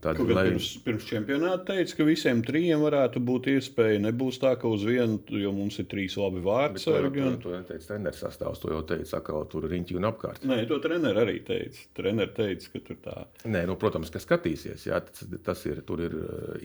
Tad, 0.04 0.18
Kaut 0.20 0.34
lai... 0.36 0.50
pirms, 0.50 0.68
pirms 0.84 1.06
čempionāta 1.08 1.64
teica, 1.70 1.96
ka 1.96 2.06
visiem 2.10 2.42
trijiem 2.44 2.82
varētu 2.84 3.22
būt 3.24 3.48
iespēja. 3.54 4.02
Nebūs 4.04 4.42
tā, 4.44 4.52
ka 4.60 4.68
uz 4.68 4.84
vienu, 4.84 5.22
jo 5.40 5.54
mums 5.56 5.80
ir 5.80 5.88
trīs 5.88 6.18
labi 6.20 6.44
vārdsargi. 6.44 7.24
Un... 7.24 7.38
To, 7.38 7.54
to 7.54 7.62
neteica 7.62 7.94
treneris 7.94 8.20
sastāvs, 8.20 8.60
to 8.60 8.74
jau 8.74 8.82
teica, 8.90 9.22
ka 9.24 9.46
tur 9.48 9.70
ir 9.70 9.78
riņķi 9.78 9.96
un 10.02 10.10
apkārt. 10.12 10.44
Nē, 10.50 10.66
to 10.68 10.82
treneris 10.84 11.24
arī 11.24 11.38
teica. 11.48 11.88
Treneris 11.96 12.36
teica, 12.36 12.74
ka 12.76 12.84
tur 12.90 13.00
tā. 13.06 13.16
Nē, 13.48 13.64
nu, 13.70 13.80
protams, 13.80 14.12
ka 14.12 14.20
skatīsies. 14.20 14.90
Jā, 14.92 15.00
tas, 15.08 15.24
tas 15.48 15.64
ir, 15.72 15.80
tur 15.88 16.04
ir 16.04 16.20
uh, 16.20 16.58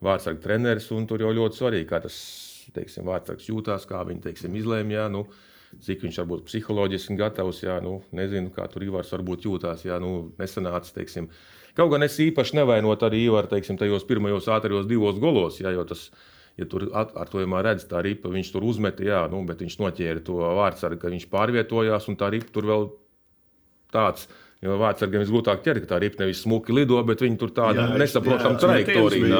irbe, 0.00 0.08
vārdsargi 0.08 0.42
treneris, 0.42 0.88
tur 1.08 1.20
jau 1.20 1.30
ļoti 1.36 1.60
svarīgi, 1.60 1.88
kā 1.88 2.00
tas 2.00 2.16
teiksim, 2.74 3.04
vārdsargs 3.04 3.48
jūtās, 3.48 3.86
kā 3.86 4.02
viņi 4.06 4.22
teiksim, 4.24 4.56
izlēma. 4.56 4.92
Jā, 4.94 5.06
nu, 5.12 5.26
cik 5.84 6.02
viņš 6.02 6.18
varbūt 6.22 6.44
psiholoģiski 6.48 7.16
gatavs, 7.18 7.62
jā, 7.62 7.80
nu, 7.84 8.00
nezinu, 8.12 8.50
kā 8.54 8.66
tur 8.70 8.82
Ivars 8.82 9.12
varbūt 9.12 9.46
jūtās, 9.46 9.84
jā, 9.84 9.98
nu, 10.02 10.32
nesanāca, 10.38 10.92
teiksim, 10.94 11.30
Kaut 11.76 11.92
gan 11.92 12.02
es 12.02 12.16
īpaši 12.18 12.56
nevainotu 12.58 13.06
arī 13.06 13.20
Ivaru 13.28 13.46
teiksim, 13.52 13.76
tajos 13.78 14.02
pirmajos 14.08 14.48
ātrijos 14.50 14.88
divos 14.90 15.20
golos, 15.22 15.60
jā, 15.62 15.70
jo 15.70 15.84
tas 15.86 16.08
ja 16.58 16.66
tur 16.68 16.88
at, 16.98 17.12
ar 17.16 17.30
to 17.30 17.38
vienmēr 17.40 17.62
redz, 17.68 17.84
tā 17.88 18.02
ripa 18.04 18.30
viņš 18.32 18.50
tur 18.52 18.66
uzmeta, 18.66 19.04
jā, 19.06 19.20
nu, 19.32 19.44
bet 19.48 19.62
viņš 19.62 19.76
noķēra 19.80 20.24
to 20.26 20.40
vārdsargu, 20.58 20.98
ka 21.00 21.12
viņš 21.12 21.28
pārvietojās, 21.30 22.08
un 22.10 22.18
tā 22.20 22.32
ripa 22.34 22.50
tur 22.52 22.66
vēl 22.68 22.88
tāds. 23.94 24.26
Jo 24.60 24.74
vārdsargiem 24.76 25.22
visgrūtāk 25.22 25.62
ķert, 25.64 25.86
ka 25.86 25.94
tā 25.94 25.98
ripa 26.02 26.20
nevis 26.20 26.42
smuki 26.44 26.74
lido, 26.76 26.98
bet 27.08 27.22
viņi 27.24 27.38
tur 27.40 27.52
tādu 27.56 27.80
nesaprotamu 27.96 28.60
trajektoriju. 28.60 29.38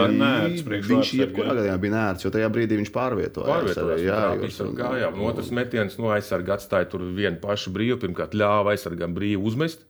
Viņš 0.88 1.10
jebkurā 1.18 1.58
gadījumā 1.58 1.76
bija 1.82 1.92
nērts, 1.92 2.24
jo 2.24 2.32
tajā 2.32 2.48
brīdī 2.54 2.78
viņš 2.80 2.92
pārvietojās. 2.94 3.50
Pārvietojās, 3.50 4.00
jā, 4.00 4.16
jā, 4.16 4.64
un, 4.64 4.72
kājām. 4.78 5.20
No 5.20 5.28
otras 5.28 5.52
metienas 5.52 6.00
no 6.00 6.08
aizsarga 6.14 6.56
atstāja 6.56 6.88
tur 6.88 7.04
vienu 7.04 7.36
pašu 7.42 7.74
brīvu, 7.76 8.00
pirmkārt 8.06 8.32
ļāva 8.32 8.72
aizsargam 8.72 9.12
brīvu 9.18 9.44
uzmest 9.52 9.84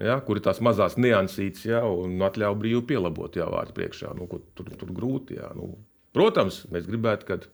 ja, 0.00 0.18
kur 0.24 0.38
ir 0.38 0.44
tās 0.44 0.60
mazās 0.64 0.96
niansītas, 1.00 1.64
ja, 1.68 1.82
un 1.84 2.20
atļauj 2.24 2.58
brīvi 2.60 2.82
pielabot 2.92 3.36
jā, 3.36 3.46
vārdu 3.50 3.76
priekšā. 3.76 4.14
Nu, 4.18 4.28
tur, 4.56 4.70
tur 4.80 4.92
grūti. 4.96 5.38
Jā, 5.40 5.50
nu. 5.56 5.74
Protams, 6.16 6.64
mēs 6.72 6.88
gribētu, 6.88 7.28
kad 7.28 7.46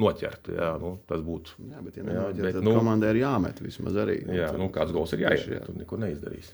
noķert. 0.00 0.50
Jā, 0.56 0.72
nu, 0.80 0.94
tas 1.08 1.20
būtu. 1.24 1.58
Jā, 1.72 1.82
bet, 1.84 1.98
ja 2.00 2.06
jā, 2.06 2.24
bet, 2.38 2.56
tad 2.56 2.66
nu, 2.66 2.74
komandai 2.78 3.12
ir 3.12 3.22
jāmet 3.24 3.60
vismaz 3.64 3.98
arī. 4.04 4.22
Nu, 4.28 4.36
jā, 4.38 4.48
nu, 4.58 4.70
kāds 4.72 4.94
gols 4.94 5.12
ir 5.16 5.26
jāiet, 5.26 5.48
jā. 5.58 5.62
tur 5.66 5.76
neko 5.78 6.00
neizdarīs. 6.00 6.52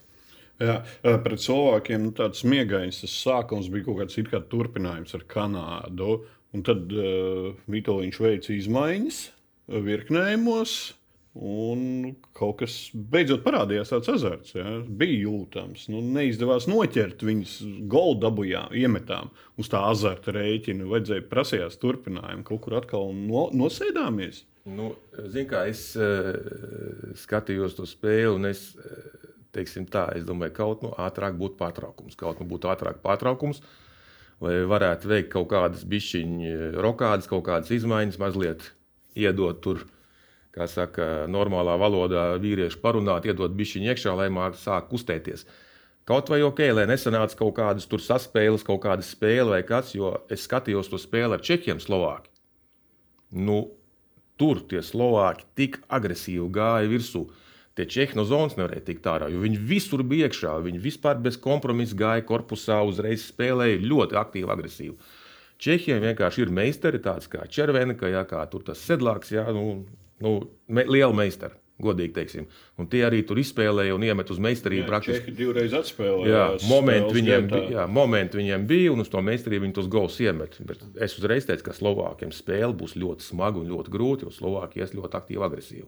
Jā, 0.59 0.81
pret 1.23 1.43
Slovākiem 1.43 2.09
nu, 2.09 2.13
tāds 2.19 2.43
miegains 2.49 2.99
tas 3.05 3.15
sākums 3.15 3.69
bija 3.71 3.87
kaut 3.87 4.01
kāds 4.01 4.19
kā 4.27 4.43
turpinājums 4.51 5.15
ar 5.15 5.27
Kanādu. 5.31 6.19
Un 6.57 6.65
tad 6.65 6.91
uh, 6.97 7.53
Vitoļņš 7.71 8.19
veica 8.25 8.55
izmaiņas 8.57 9.19
virknējumos, 9.69 10.75
Un 11.39 12.17
kaut 12.35 12.57
kas 12.65 12.73
beidzot 12.93 13.45
parādījās 13.45 13.93
tāds 13.93 14.11
azarts. 14.11 14.57
Ja? 14.57 14.79
Bija 14.83 15.21
jūtams. 15.29 15.85
Nu, 15.93 16.01
neizdevās 16.03 16.67
noķert 16.67 17.23
viņus 17.23 17.53
golda 17.91 18.27
dabūjām, 18.27 18.73
iemetām 18.75 19.31
uz 19.61 19.71
tā 19.71 19.85
azarta 19.87 20.35
rēķina. 20.35 20.89
Vajadzēja 20.91 21.27
prasījās 21.31 21.79
turpinājumu, 21.79 22.43
kaut 22.49 22.65
kur 22.65 22.79
atkal 22.81 23.13
no, 23.15 23.45
nosēdāmies. 23.55 24.43
Nu, 24.69 24.91
Ziniet, 25.15 25.51
kā 25.53 25.61
es 25.71 25.83
uh, 25.97 26.33
skatījos 27.17 27.77
to 27.79 27.87
spēli, 27.89 28.33
un 28.35 28.49
es, 28.51 28.65
uh, 28.75 29.29
teiksim, 29.55 29.87
tā, 29.89 30.09
es 30.19 30.27
domāju, 30.27 30.57
ka 30.57 30.65
kaut 30.65 30.83
nu 30.85 30.91
ātrāk 30.99 31.39
būtu 31.39 31.55
pārtraukums. 31.61 32.19
Kaut 32.19 32.43
nu 32.43 32.49
būtu 32.51 32.73
ātrāk 32.73 32.99
pārtraukums, 33.05 33.63
lai 34.43 34.59
varētu 34.69 35.13
veikt 35.15 35.31
kaut 35.37 35.53
kādas 35.55 35.87
bišķiņu 35.89 36.83
rokādas, 36.83 37.31
kaut 37.31 37.47
kādas 37.47 37.71
izmaiņas, 37.79 38.19
mazliet 38.21 38.73
iedot 39.19 39.63
tur 39.63 39.87
kā 40.55 40.67
saka, 40.71 41.27
normālā 41.31 41.77
valodā 41.81 42.29
vīrieši 42.43 42.81
parunāt, 42.83 43.29
iedot 43.29 43.55
bišķiņu 43.57 43.91
iekšā, 43.93 44.15
lai 44.19 44.29
mākslinieks 44.33 44.65
sāk 44.69 44.89
kustēties. 44.93 45.45
Kaut 46.09 46.31
vai 46.33 46.41
ok, 46.41 46.63
lai 46.73 46.87
nesanāca 46.89 47.37
kaut 47.37 47.59
kādas 47.59 47.89
tur 47.89 48.01
saspēles, 48.01 48.65
kaut 48.65 48.81
kāda 48.87 49.05
spēle 49.05 49.53
vai 49.53 49.63
kas, 49.69 49.93
jo 49.95 50.15
es 50.33 50.47
skatījos 50.49 50.89
to 50.89 51.01
spēli 51.01 51.37
ar 51.37 51.45
Čehiem, 51.45 51.83
Slovākiem. 51.85 52.33
Nu, 53.37 53.59
tur 54.41 54.63
tie 54.71 54.81
Slovāki 54.81 55.45
tik 55.59 55.77
agresīvi 55.93 56.49
gāja 56.55 56.89
virsū. 56.89 57.27
Tie 57.77 57.85
Čehi 57.87 58.17
no 58.19 58.25
zonas 58.27 58.57
nevarēja 58.59 58.87
tikt 58.89 59.05
ārā, 59.07 59.29
jo 59.31 59.39
viņi 59.45 59.61
visur 59.69 60.01
bija 60.03 60.27
iekšā. 60.27 60.57
Viņi 60.65 60.81
vispār 60.83 61.21
bez 61.23 61.37
kompromisa 61.39 61.95
gāja 61.99 62.25
korpusā, 62.27 62.81
uzreiz 62.89 63.29
spēlēja 63.29 63.85
ļoti 63.85 64.19
aktīvi, 64.19 64.51
agresīvi. 64.51 64.97
Čehiem 65.63 66.03
vienkārši 66.03 66.43
ir 66.43 66.51
meistari, 66.55 66.99
tāds 67.05 67.29
kā 67.31 67.45
Červena, 67.51 67.95
kā, 67.99 68.11
jā, 68.11 68.25
kā 68.27 68.43
tur 68.51 68.65
tas 68.67 68.83
sedlāks, 68.83 69.31
jā, 69.35 69.45
nu, 69.55 69.85
nu, 70.25 70.39
me, 70.69 70.85
liela 70.89 71.15
meistara. 71.17 71.57
Godīgi 71.79 72.11
teiksim. 72.11 72.47
Un 72.83 72.89
tie 72.91 73.05
arī 73.07 73.21
tur 73.27 73.39
izspēlēja 73.39 73.95
un 73.95 74.03
iemet 74.03 74.33
uz 74.35 74.41
meistarību. 74.43 74.83
Jā, 74.83 74.89
praktiski 74.89 75.35
divreiz 75.39 75.77
atspēlēja. 75.79 76.33
Jā, 76.33 76.47
momenti 76.67 77.15
viņiem, 77.15 77.47
bija, 77.53 77.69
jā, 77.77 77.85
momenti 77.87 78.41
viņiem 78.41 78.65
bija, 78.67 78.95
un 78.97 79.05
uz 79.05 79.13
to 79.13 79.23
meistarību 79.23 79.69
viņi 79.69 79.77
tos 79.77 79.91
gols 79.93 80.17
iemet. 80.25 80.59
Bet 80.67 80.83
es 81.07 81.15
uzreiz 81.21 81.47
teicu, 81.47 81.69
ka 81.69 81.77
Slovākiem 81.77 82.35
spēle 82.35 82.75
būs 82.81 82.97
ļoti 82.99 83.29
smaga 83.29 83.63
un 83.63 83.71
ļoti 83.71 83.95
grūta, 83.95 84.27
jo 84.27 84.35
Slovākija 84.35 84.89
ir 84.89 84.99
ļoti 84.99 85.21
aktīva 85.21 85.47
agresīva. 85.47 85.87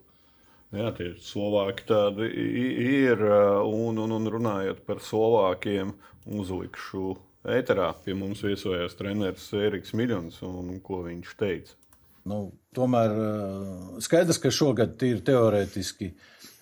Jā, 0.78 0.92
tie 0.94 1.08
Slovāki 1.18 1.88
tādi 1.90 2.30
ir. 2.30 3.26
Un, 3.66 3.99
un, 3.99 4.14
un 4.14 4.30
runājot 4.30 4.84
par 4.87 5.02
Slovākiem, 5.02 5.90
uzlikšu 6.30 7.16
ēterā 7.50 7.90
pie 8.04 8.14
mums 8.14 8.46
viesojās 8.46 8.94
treneris 8.94 9.50
Eriks 9.58 9.96
Miljons 9.99 10.38
un 10.46 10.76
ko 10.84 11.02
viņš 11.08 11.37
teica. 11.40 11.79
Nu, 12.29 12.41
tomēr 12.77 13.15
eh, 13.15 14.03
skaidrs, 14.05 14.41
ka 14.43 14.53
šogad 14.53 15.00
ir 15.07 15.23
teorētiski 15.27 16.11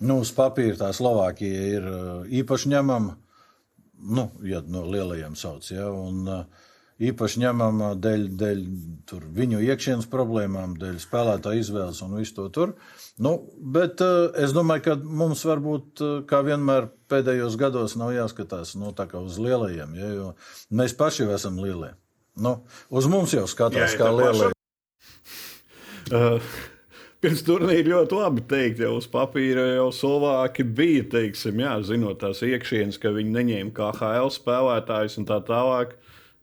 nu, 0.07 0.21
uz 0.23 0.31
papīra 0.35 0.77
tā 0.85 0.93
Slovākija 0.95 1.67
ir 1.75 1.89
eh, 1.91 2.09
īpaši 2.41 2.73
ņemama, 2.75 3.17
nu, 4.15 4.29
ja 4.47 4.63
no 4.67 4.85
lielajiem 4.87 5.35
sauc. 5.39 5.67
Ja, 5.73 5.89
un, 5.91 6.23
uh, 6.27 6.67
īpaši 6.99 7.43
ņemama 7.43 7.93
dēļ, 8.03 8.25
dēļ 8.39 8.63
viņu 9.35 9.61
iekšienes 9.63 10.07
problēmām, 10.11 10.75
dēļ 10.79 10.99
spēlētāja 11.03 11.63
izvēles 11.63 12.01
un 12.03 12.17
visu 12.19 12.35
to 12.35 12.47
tur. 12.55 12.75
Nu, 13.23 13.37
bet 13.59 14.03
es 14.39 14.53
domāju, 14.55 14.85
ka 14.89 14.97
mums 14.99 15.45
varbūt, 15.47 16.03
kā 16.29 16.43
vienmēr 16.47 16.89
pēdējos 17.11 17.57
gados, 17.59 17.95
nav 17.99 18.13
jāskatās 18.15 18.75
nu, 18.79 18.91
uz 18.91 19.39
lielajiem, 19.39 19.95
ja, 19.99 20.13
jo 20.17 20.29
mēs 20.75 20.95
paši 20.99 21.29
esam 21.35 21.59
lielie. 21.63 21.93
Nu, 22.39 22.61
uz 22.91 23.07
mums 23.11 23.35
jau 23.35 23.47
skatās, 23.49 23.95
Jā, 23.95 24.03
kā 24.03 24.11
lielie. 24.15 24.53
Uh, 26.09 26.39
Pirms 27.19 27.41
turnīra 27.43 27.83
ļoti 27.83 28.15
labi 28.15 28.41
teikt, 28.47 28.79
jau 28.79 28.93
uz 28.95 29.05
papīra 29.11 29.65
jau 29.73 29.89
Slovāki 29.91 30.63
bija, 30.63 31.03
teiksim, 31.17 31.57
jā, 31.59 31.73
zinot 31.83 32.21
tās 32.21 32.39
iekšienes, 32.47 32.95
ka 33.03 33.11
viņi 33.11 33.33
neņēma 33.35 33.73
KHL 33.75 34.31
spēlētājus 34.31 35.19
un 35.19 35.27
tā 35.27 35.41
tālāk. 35.43 35.97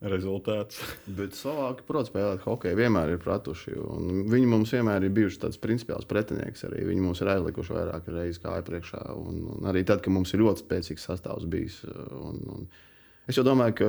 Rezultāts. 0.05 0.83
Bet 1.19 1.33
Slovāki, 1.33 1.81
protams, 1.89 2.11
spēlēt 2.13 2.45
hokeju 2.45 2.77
vienmēr 2.77 3.15
ir 3.15 3.23
pratuši. 3.23 3.73
Viņi 4.29 4.51
mums 4.51 4.75
vienmēr 4.77 5.07
ir 5.07 5.15
bijuši 5.17 5.41
tāds 5.47 5.61
principiāls 5.63 6.05
pretinieks. 6.11 6.67
Arī. 6.69 6.83
Viņi 6.91 7.01
mums 7.01 7.23
ir 7.25 7.31
aizlikuši 7.33 7.73
vairāk 7.79 8.11
reizes 8.13 8.43
kā 8.43 8.59
iepriekšā. 8.61 9.01
Un, 9.17 9.41
un 9.57 9.71
arī 9.73 9.87
tad, 9.89 10.05
kad 10.05 10.13
mums 10.13 10.37
ir 10.37 10.45
ļoti 10.45 10.67
spēcīgs 10.67 11.09
sastāvs 11.09 11.49
bijis. 11.49 11.81
Un, 12.13 12.43
un, 12.53 12.69
Es 13.27 13.35
jau 13.35 13.43
domāju, 13.47 13.75
ka 13.81 13.87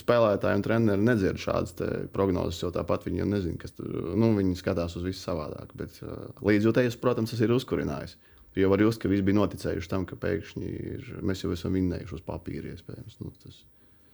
spēlētāji 0.00 0.56
un 0.56 0.62
treneri 0.64 1.04
nedzird 1.04 1.40
šādas 1.42 1.74
prognozes, 2.14 2.62
jo 2.62 2.70
tāpat 2.72 3.04
viņi 3.04 3.26
nezina, 3.28 3.60
kas 3.60 3.74
tur 3.76 4.14
nu, 4.16 4.30
viņi 4.38 4.56
skatās 4.56 4.96
uz 4.96 5.04
visu 5.04 5.20
savādāk. 5.20 5.74
Bet 5.76 5.98
uh, 6.00 6.30
līdzjūtējs, 6.48 6.96
protams, 7.02 7.34
tas 7.34 7.42
ir 7.44 7.52
uzkurinājis. 7.52 8.16
Jo 8.58 8.70
var 8.72 8.82
just, 8.82 9.02
ka 9.02 9.10
visi 9.12 9.26
bija 9.26 9.36
noticējuši 9.36 9.90
tam, 9.90 10.06
ka 10.08 10.16
pēkšņi 10.18 10.70
ir, 10.94 11.10
mēs 11.22 11.44
jau 11.44 11.52
esam 11.54 11.76
vinnējuši 11.76 12.16
uz 12.16 12.24
papīra 12.26 12.72
iespējams. 12.72 13.20
Nu, 13.20 13.34
tas, 13.44 13.60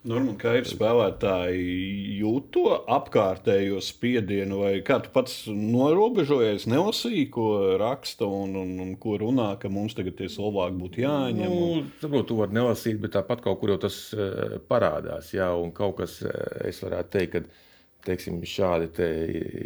Normāli, 0.06 0.36
kā 0.38 0.52
ir 0.60 0.66
spēlētāji 0.68 2.18
jūt 2.20 2.50
to 2.54 2.64
apkārtējo 2.94 3.80
spiedienu, 3.82 4.60
vai 4.62 4.72
kā 4.86 5.00
tu 5.02 5.10
pats 5.14 5.34
norobežojies, 5.50 6.68
nelasīji, 6.70 7.24
ko 7.34 7.48
raksta 7.80 8.28
un, 8.30 8.54
un, 8.60 8.70
un 8.84 8.92
ko 9.02 9.16
runā, 9.18 9.48
ka 9.58 9.70
mums 9.72 9.96
tagad 9.98 10.14
tie 10.20 10.28
slovāki 10.30 10.78
būtu 10.78 11.02
jāņem? 11.02 11.50
Nu, 11.50 11.84
Saprotu, 12.02 12.28
tu 12.30 12.38
vari 12.38 12.54
nelasīt, 12.54 13.00
bet 13.02 13.16
tāpat 13.16 13.42
kaut 13.44 13.58
kur 13.62 13.74
jau 13.74 13.80
tas 13.82 13.98
uh, 14.14 14.58
parādās. 14.70 15.32
Jā, 15.34 15.50
un 15.58 15.74
kaut 15.74 15.98
kas, 16.02 16.20
uh, 16.22 16.36
es 16.68 16.78
varētu 16.86 17.12
teikt, 17.16 17.34
ka 17.34 18.06
teiksim, 18.06 18.38
šādi 18.46 18.92
te 18.94 19.08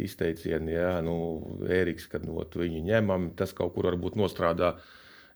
izteicieni, 0.07 0.73
jā, 0.73 0.95
nu, 1.05 1.15
Ēriks, 1.69 2.09
kad 2.09 2.25
no, 2.25 2.41
viņu 2.41 2.81
ņemam, 2.89 3.29
tas 3.37 3.53
kaut 3.57 3.75
kur 3.75 3.91
varbūt 3.91 4.17
nostrādā 4.17 4.73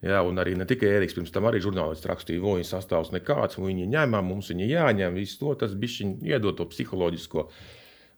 Jā, 0.04 0.20
un 0.28 0.42
arī 0.42 0.56
ne 0.60 0.68
tikai 0.68 0.90
Eriks, 0.98 1.16
pirms 1.16 1.32
tam 1.34 1.48
arī 1.50 1.62
žurnālists 1.64 2.08
rakstīja, 2.10 2.42
ka 2.44 2.58
viņa 2.58 2.68
sastāvs 2.68 3.14
nekāds, 3.16 3.60
un 3.60 3.70
viņi 3.70 3.88
ņēmā, 3.94 4.20
mums 4.26 4.52
viņa 4.52 4.68
jāņem, 4.68 5.16
visu 5.16 5.40
to 5.40 5.54
tas 5.64 5.76
bija 5.80 6.10
iedot 6.36 6.58
to 6.60 6.68
psiholoģisko. 6.72 7.48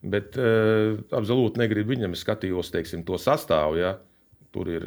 Bet 0.08 0.36
uh, 0.38 0.98
absolūti 1.14 1.62
negribu 1.62 1.94
viņam, 1.94 2.14
es 2.14 2.22
skatījos 2.26 2.72
teiksim, 2.74 3.06
to 3.06 3.18
sastāvu. 3.18 3.78
Ja? 3.80 3.96
Tur 4.54 4.70
ir 4.72 4.84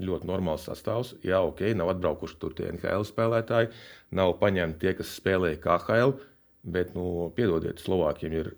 ļoti 0.00 0.28
normāls 0.30 0.66
sastāvs. 0.68 1.14
Jā, 1.26 1.42
ok, 1.44 1.64
nav 1.76 1.92
atbraukuši 1.94 2.38
tur 2.40 2.54
tie 2.56 2.70
NHL 2.72 3.06
spēlētāji, 3.08 3.72
nav 4.16 4.36
paņemti 4.40 4.80
tie, 4.80 4.94
kas 4.98 5.16
spēlēja 5.18 5.60
KHL. 5.64 6.14
Bet, 6.64 6.94
nu, 6.96 7.28
piedodiet, 7.36 7.82
Slovākiem 7.84 8.32
ir 8.32 8.54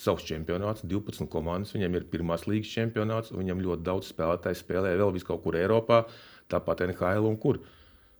savs 0.00 0.24
čempionāts, 0.26 0.82
12 0.90 1.28
komandas, 1.30 1.70
viņiem 1.76 2.00
ir 2.00 2.06
pirmās 2.10 2.48
līgas 2.50 2.72
čempionāts, 2.72 3.30
viņam 3.30 3.60
ļoti 3.62 3.86
daudz 3.86 4.08
spēlētāju 4.10 4.58
spēlē 4.58 4.96
vēl 4.98 5.12
vis 5.14 5.26
kaut 5.28 5.44
kur 5.44 5.54
Eiropā. 5.54 6.00
Uh, 6.02 6.33
tāpat 6.52 6.84
NHL 6.88 7.28
un 7.28 7.38
kur. 7.40 7.60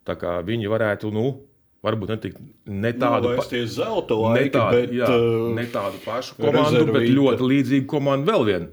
Tā 0.05 0.17
kā 0.21 0.37
viņi 0.45 0.69
varētu, 0.69 1.11
nu, 1.15 1.27
varbūt 1.85 2.15
ne, 2.15 2.17
tik, 2.21 2.41
ne 2.69 2.93
Nu, 2.93 3.01
tādu 3.01 3.35
pa... 3.39 3.45
zelta 3.69 4.17
ne 4.37 4.47
tādu, 4.53 4.79
bet 4.79 4.97
jā, 4.97 5.09
uh, 5.11 5.53
ne 5.57 5.65
tādu 5.73 6.01
pašu 6.05 6.37
komandu, 6.39 6.83
bet 6.89 6.91
rezervīta. 6.91 7.15
ļoti 7.21 7.53
līdzīgu 7.53 7.89
komandu 7.91 8.33
vēl 8.33 8.49
vienu 8.49 8.73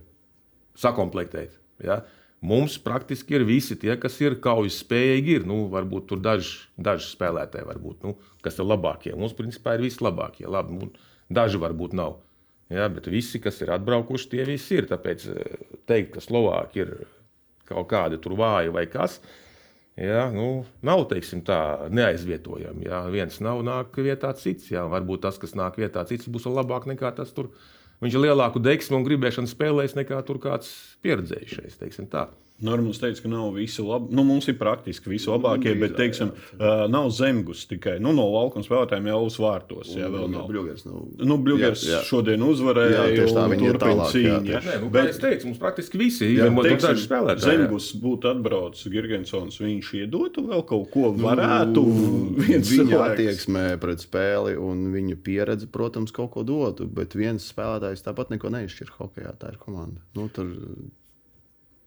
sakomplektēt. 0.80 1.56
Ja? 1.84 2.02
Mums 2.42 2.80
praktiski 2.82 3.38
ir 3.38 3.46
visi 3.46 3.76
tie, 3.78 3.94
kas 4.02 4.16
ir 4.24 4.40
kaujas 4.42 4.80
spējīgi. 4.82 5.38
Ir. 5.38 5.48
Nu, 5.50 5.68
varbūt 5.70 6.08
tur 6.10 6.22
daži, 6.24 6.58
daži 6.74 7.12
spēlētāji, 7.12 7.68
varbūt, 7.70 8.08
nu, 8.08 8.16
kas 8.42 8.58
ir 8.58 8.66
labākie. 8.66 9.14
Mums, 9.14 9.36
principā, 9.38 9.76
ir 9.78 9.86
vislabākie. 9.86 10.48
Labi, 10.50 10.80
nu, 10.80 10.90
daži 11.30 11.62
varbūt 11.62 11.94
nav. 11.98 12.18
Ja, 12.72 12.88
bet 12.90 13.10
visi, 13.12 13.42
kas 13.44 13.60
ir 13.62 13.74
atbraukuši, 13.76 14.30
tie 14.32 14.46
visi 14.48 14.80
ir. 14.80 14.88
Tāpēc 14.90 15.28
eh, 15.30 15.58
teikt, 15.92 16.16
ka 16.16 16.24
Slovāki 16.24 16.86
ir 16.86 16.96
kaut 17.72 17.90
kādi 17.92 18.20
tur 18.22 18.38
vāji 18.40 18.74
vai 18.76 18.86
kas. 18.92 19.20
Ja, 20.00 20.30
nu, 20.32 20.64
nav 20.88 21.04
teiksim, 21.12 21.42
tā 21.46 21.90
neaizvietojami. 21.92 22.88
Ja. 22.88 23.04
Viens 23.12 23.42
nav 23.44 23.60
nāk 23.68 23.98
vietā 24.00 24.32
cits. 24.40 24.70
Ja. 24.72 24.86
Varbūt 24.92 25.26
tas, 25.26 25.40
kas 25.42 25.56
nāk 25.58 25.78
vietā 25.82 26.06
cits, 26.08 26.30
būs 26.32 26.48
labāk 26.48 26.88
nekā 26.90 27.12
tas 27.18 27.34
tur. 27.36 27.52
Viņš 28.02 28.16
ir 28.18 28.24
lielāku 28.24 28.62
deksmu 28.64 28.98
un 28.98 29.06
gribēšanu 29.06 29.52
spēlējis 29.52 29.98
nekā 30.00 30.24
tur 30.26 30.40
kāds 30.42 30.72
pieredzējušais. 31.06 31.78
Normāls 32.62 33.00
teica, 33.02 33.24
ka 33.24 33.30
nav 33.32 33.54
visi 33.56 33.82
labi. 33.82 34.14
Nu, 34.14 34.24
mums 34.24 34.48
ir 34.48 34.56
praktiski 34.60 35.10
visi 35.10 35.26
labākie, 35.32 35.74
bet, 35.82 35.96
teiksim, 35.98 36.30
uh, 36.60 36.86
nav 36.92 37.10
zemgus 37.10 37.64
tikai. 37.66 37.96
Nu, 38.00 38.12
no 38.14 38.28
laukuma 38.30 38.62
spēlētājiem 38.66 39.08
jau 39.10 39.20
uz 39.26 39.38
vārtos. 39.42 39.90
Jā, 39.98 40.10
vēl 40.14 40.28
nav. 40.30 40.46
Bļūgers, 40.52 40.86
nu, 40.86 41.08
Nu, 41.26 41.38
Bļūgers 41.42 41.86
Jā, 41.88 41.96
jā. 41.98 42.02
šodien 42.06 42.44
uzvarēja. 42.46 42.92
Jā, 42.92 43.06
tieši 43.18 43.34
tā, 43.38 43.46
un 43.48 43.56
iet 43.56 43.64
turpina 43.66 43.80
tālāk, 43.82 44.14
jā, 44.22 44.38
cīņu. 44.46 44.82
nu, 44.84 44.90
Bet- 44.94 45.10
es 45.10 45.18
teicu, 45.18 45.46
mums 45.50 45.58
praktiski 45.58 45.98
visi 45.98 46.30
Jā, 46.36 46.46
ir 46.52 46.78
daži 46.78 47.08
spēlētāji. 47.08 47.42
jā. 47.42 47.50
Zemgus 47.50 47.90
būtu 47.98 48.30
atbraucis 48.36 48.92
Girgensons, 48.94 49.58
viņš 49.60 49.92
iedotu 50.06 50.46
vēl 50.48 50.66
kaut 50.68 50.92
ko, 50.94 51.12
varētu 51.18 51.86
viens 52.46 52.70
Nu, 52.70 52.78
viņa 52.78 52.88
cilvēks. 52.92 53.12
attieksme 53.16 53.66
pret 53.82 53.98
spēli 54.06 54.56
un 54.62 54.92
viņa 54.94 55.16
pieredze, 55.24 55.66
protams, 55.68 56.12
kaut 56.12 56.32
ko 56.32 56.44
dotu. 56.44 56.86
Bet 56.86 57.14
viens 57.18 57.42
spēlētājs 57.52 58.04
tāpat 58.06 58.30
neko 58.30 58.50
neizšķir 58.54 58.90
hokeja. 59.00 59.34
Tā 59.40 59.50
ir 59.54 59.58
komanda. 59.58 59.98
Nu, 60.16 60.30
tur 60.30 60.46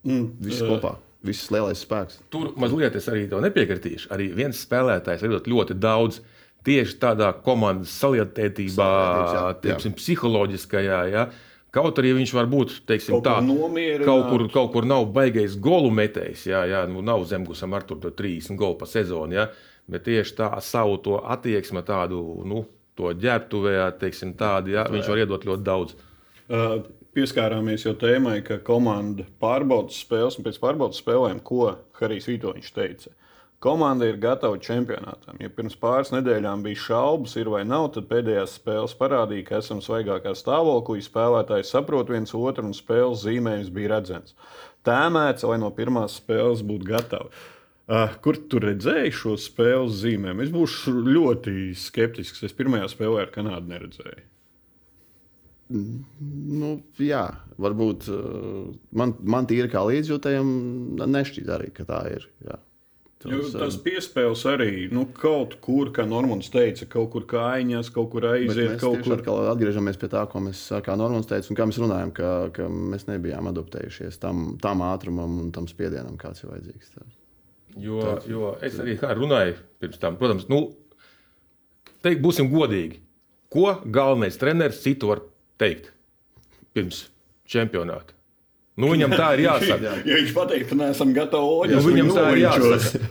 Mm, 0.05 0.29
viss 0.45 0.61
eh, 0.61 0.69
kopā, 0.69 0.95
viss 1.25 1.51
lielais 1.53 1.81
spēks. 1.81 2.21
Tur 2.33 2.53
mazliet 2.61 2.97
es 2.99 3.09
arī 3.11 3.25
to 3.31 3.41
nepiekritīšu. 3.45 4.11
Arī 4.15 4.29
viens 4.37 4.61
spēlētājs 4.67 5.25
ir 5.25 5.37
ļoti 5.51 5.79
daudz. 5.81 6.21
Tieši 6.65 6.95
tādā 6.97 7.27
komandas 7.45 7.93
salietētībā, 8.01 8.85
jā, 8.89 9.25
jā. 9.37 9.49
teiksim, 9.67 9.93
psiholoģiskajā. 9.99 11.01
Ja? 11.13 11.27
Kaut 11.75 11.99
arī 12.01 12.15
viņš 12.17 12.33
var 12.39 12.49
būt 12.49 12.73
teiksim, 12.89 13.19
Kaut 13.19 13.27
tā, 13.27 13.35
kur 13.45 14.05
kaut, 14.07 14.25
kur, 14.31 14.45
kaut 14.55 14.71
kur 14.73 14.89
nav 14.89 15.05
baigais 15.13 15.59
golu 15.61 15.91
metējs. 15.93 16.47
Jā, 16.49 16.63
jā, 16.71 16.81
nu, 16.89 17.03
nav 17.05 17.27
zemgusam 17.29 17.77
ar 17.77 17.85
to 17.85 17.99
30 18.01 18.57
golu 18.57 18.79
pa 18.81 18.89
sezonu. 18.89 19.37
Ja? 19.37 19.51
Bet 19.91 20.07
tieši 20.09 20.39
tā 20.39 20.49
savu 20.65 20.97
attieksmi, 21.21 21.85
tādu 21.85 22.23
nu, 22.49 22.65
to 22.97 23.13
ģērbtuvē, 23.13 23.77
teiksim, 24.01 24.33
tādu, 24.39 24.73
ja? 24.79 24.87
viņš 24.89 25.11
var 25.13 25.21
iedot 25.21 25.45
ļoti 25.51 25.67
daudz. 25.67 25.97
Pieskārāmies 27.15 27.85
jau 27.87 27.95
tēmai, 27.97 28.41
ka 28.45 28.59
komanda 28.67 29.25
pārbaudas 29.41 30.01
spēles, 30.03 30.39
un 30.39 30.45
pēc 30.45 30.59
pārbaudas 30.61 30.99
spēlēm, 31.01 31.39
ko 31.47 31.77
Harijs 32.01 32.27
Vitoņš 32.29 32.73
teica. 32.75 33.13
Komanda 33.65 34.05
ir 34.05 34.19
gatava 34.21 34.59
čempionātam. 34.61 35.39
Ja 35.41 35.49
pirms 35.49 35.77
pāris 35.81 36.11
nedēļām 36.13 36.61
bija 36.67 36.83
šaubas, 36.83 37.37
ir 37.41 37.49
vai 37.49 37.63
nav, 37.65 37.87
tad 37.95 38.11
pēdējās 38.11 38.59
spēles 38.59 38.93
parādīja, 38.99 39.47
ka 39.49 39.63
esam 39.63 39.81
svaigākā 39.81 40.35
stāvoklī. 40.37 41.01
Spēlētāji 41.07 41.65
saprot 41.71 42.13
viens 42.13 42.35
otru, 42.37 42.67
un 42.69 42.77
spēles 42.77 43.23
zīmējums 43.25 43.73
bija 43.73 43.95
redzams. 43.95 44.37
Tēmēts, 44.85 45.47
lai 45.49 45.57
no 45.63 45.73
pirmās 45.73 46.19
spēles 46.21 46.61
būtu 46.67 46.91
gatavi. 46.91 47.33
Uh, 47.85 48.13
kur 48.25 48.37
tu 48.37 48.61
redzēji 48.61 49.17
šo 49.17 49.39
spēles 49.41 49.97
zīmējumu? 50.03 50.45
Es 50.45 50.53
būšu 50.53 50.93
ļoti 51.09 51.57
skeptisks. 51.79 52.45
Es 52.45 52.57
pirmajā 52.57 52.93
spēlē 52.93 53.25
ar 53.25 53.33
Kanādu 53.33 53.73
neredzēju. 53.73 54.34
Nu, 55.73 56.75
jā, 57.01 57.25
varbūt 57.57 58.09
uh, 58.13 58.69
man, 58.93 59.15
man 59.25 59.49
tīri 59.49 59.71
kā 59.73 59.81
līdzjūtējiem 59.89 60.55
nešķiet 61.01 61.51
arī, 61.57 61.71
ka 61.75 61.87
tā 61.89 62.05
ir. 62.13 62.29
Jā. 62.45 62.61
Jo 63.25 63.39
Tas, 63.39 63.55
tas 63.57 63.77
piespēles 63.81 64.43
arī 64.51 64.71
nu, 64.93 65.07
kaut 65.17 65.55
kur, 65.65 65.89
kā 65.97 66.05
Normons 66.05 66.51
teica, 66.53 66.85
kaut 66.93 67.09
kur 67.15 67.25
kājiņās, 67.29 67.89
kaut 67.95 68.11
kur 68.13 68.27
aiziet, 68.35 68.75
mēs 68.75 68.83
kaut 68.83 69.01
kur. 69.07 69.23
atgriežamies 69.49 69.97
pie 70.01 70.11
tā, 70.13 70.27
ko 70.29 70.43
mēs, 70.45 70.61
kā 70.85 70.97
Normāls 71.01 71.31
teica, 71.31 71.49
un 71.49 71.59
kā 71.59 71.67
mēs 71.71 71.81
runājam, 71.81 72.13
ka, 72.17 72.33
ka 72.53 72.69
mēs 72.69 73.09
nebijām 73.09 73.49
adaptējušies 73.49 74.21
tam, 74.21 74.45
tam 74.61 74.85
ātrumam 74.85 75.39
un 75.41 75.53
tam 75.57 75.69
spiedienam, 75.71 76.19
kāds 76.21 76.45
ir 76.45 76.53
vajadzīgs. 76.53 76.93
Tā. 76.99 77.07
Jo, 77.81 78.19
jo 78.29 78.53
es 78.65 78.77
arī 78.83 78.99
kā 79.01 79.15
runāju 79.17 79.57
pirms 79.81 80.03
tam, 80.03 80.21
protams, 80.21 80.45
nu, 80.53 80.61
teikt, 82.05 82.21
būsim 82.25 82.53
godīgi. 82.53 83.01
Ko 83.55 83.79
galvenais 83.89 84.37
treneris 84.37 84.85
citu 84.85 85.15
var 85.15 85.25
teikt 85.61 85.93
pirms 86.75 87.07
čempionāta? 87.51 88.15
Nu, 88.81 88.91
viņam 88.91 89.15
tā 89.15 89.35
ir 89.37 89.45
jāsaka. 89.47 89.99
Ja 90.09 90.19
viņš 90.19 90.33
pateiks, 90.35 90.71
ka 90.71 90.79
neesam 90.79 91.15
gatavi 91.15 91.47
Nu, 91.47 91.61
oļas, 91.63 91.87
viņam 91.87 92.11
tā 92.17 92.27
ir 92.33 92.43
jāsaka. 92.43 93.11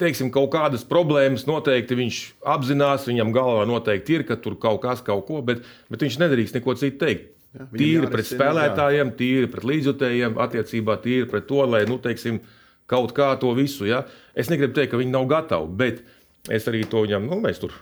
Teiksim, 0.00 0.30
kaut 0.32 0.48
kādas 0.54 0.84
problēmas 0.88 1.44
noteikti 1.48 1.96
viņš 1.96 2.20
apzinās. 2.54 3.04
Viņam 3.08 3.32
galvā 3.36 3.66
noteikti 3.68 4.16
ir, 4.18 4.24
ka 4.28 4.36
tur 4.40 4.56
kaut 4.60 4.80
kas, 4.84 5.02
kaut 5.04 5.26
ko, 5.28 5.42
bet, 5.44 5.64
bet 5.92 6.04
viņš 6.04 6.20
nedrīkst 6.22 6.56
neko 6.56 6.76
citu 6.80 7.00
teikt. 7.02 7.28
Jā, 7.50 7.66
tīri 7.74 8.08
pret 8.12 8.28
jā. 8.28 8.36
spēlētājiem, 8.36 9.10
tīri 9.18 9.48
pret 9.50 9.64
līdzjutējiem, 9.66 10.36
attiecībā 10.38 10.94
tīri 11.02 11.26
pret 11.32 11.48
to, 11.48 11.64
lai, 11.66 11.82
nu, 11.88 11.96
teiksim, 12.00 12.38
kaut 12.90 13.12
kā 13.16 13.32
to 13.42 13.50
visu. 13.58 13.88
Ja? 13.88 14.04
Es 14.38 14.52
negribu 14.52 14.76
teikt, 14.76 14.92
ka 14.92 15.00
viņi 15.00 15.12
nav 15.16 15.26
gatavi, 15.30 15.72
bet 15.80 16.04
es 16.52 16.68
arī 16.70 16.84
to 16.88 17.02
viņam, 17.08 17.26
nu, 17.26 17.40
mēs 17.42 17.58
tur, 17.62 17.74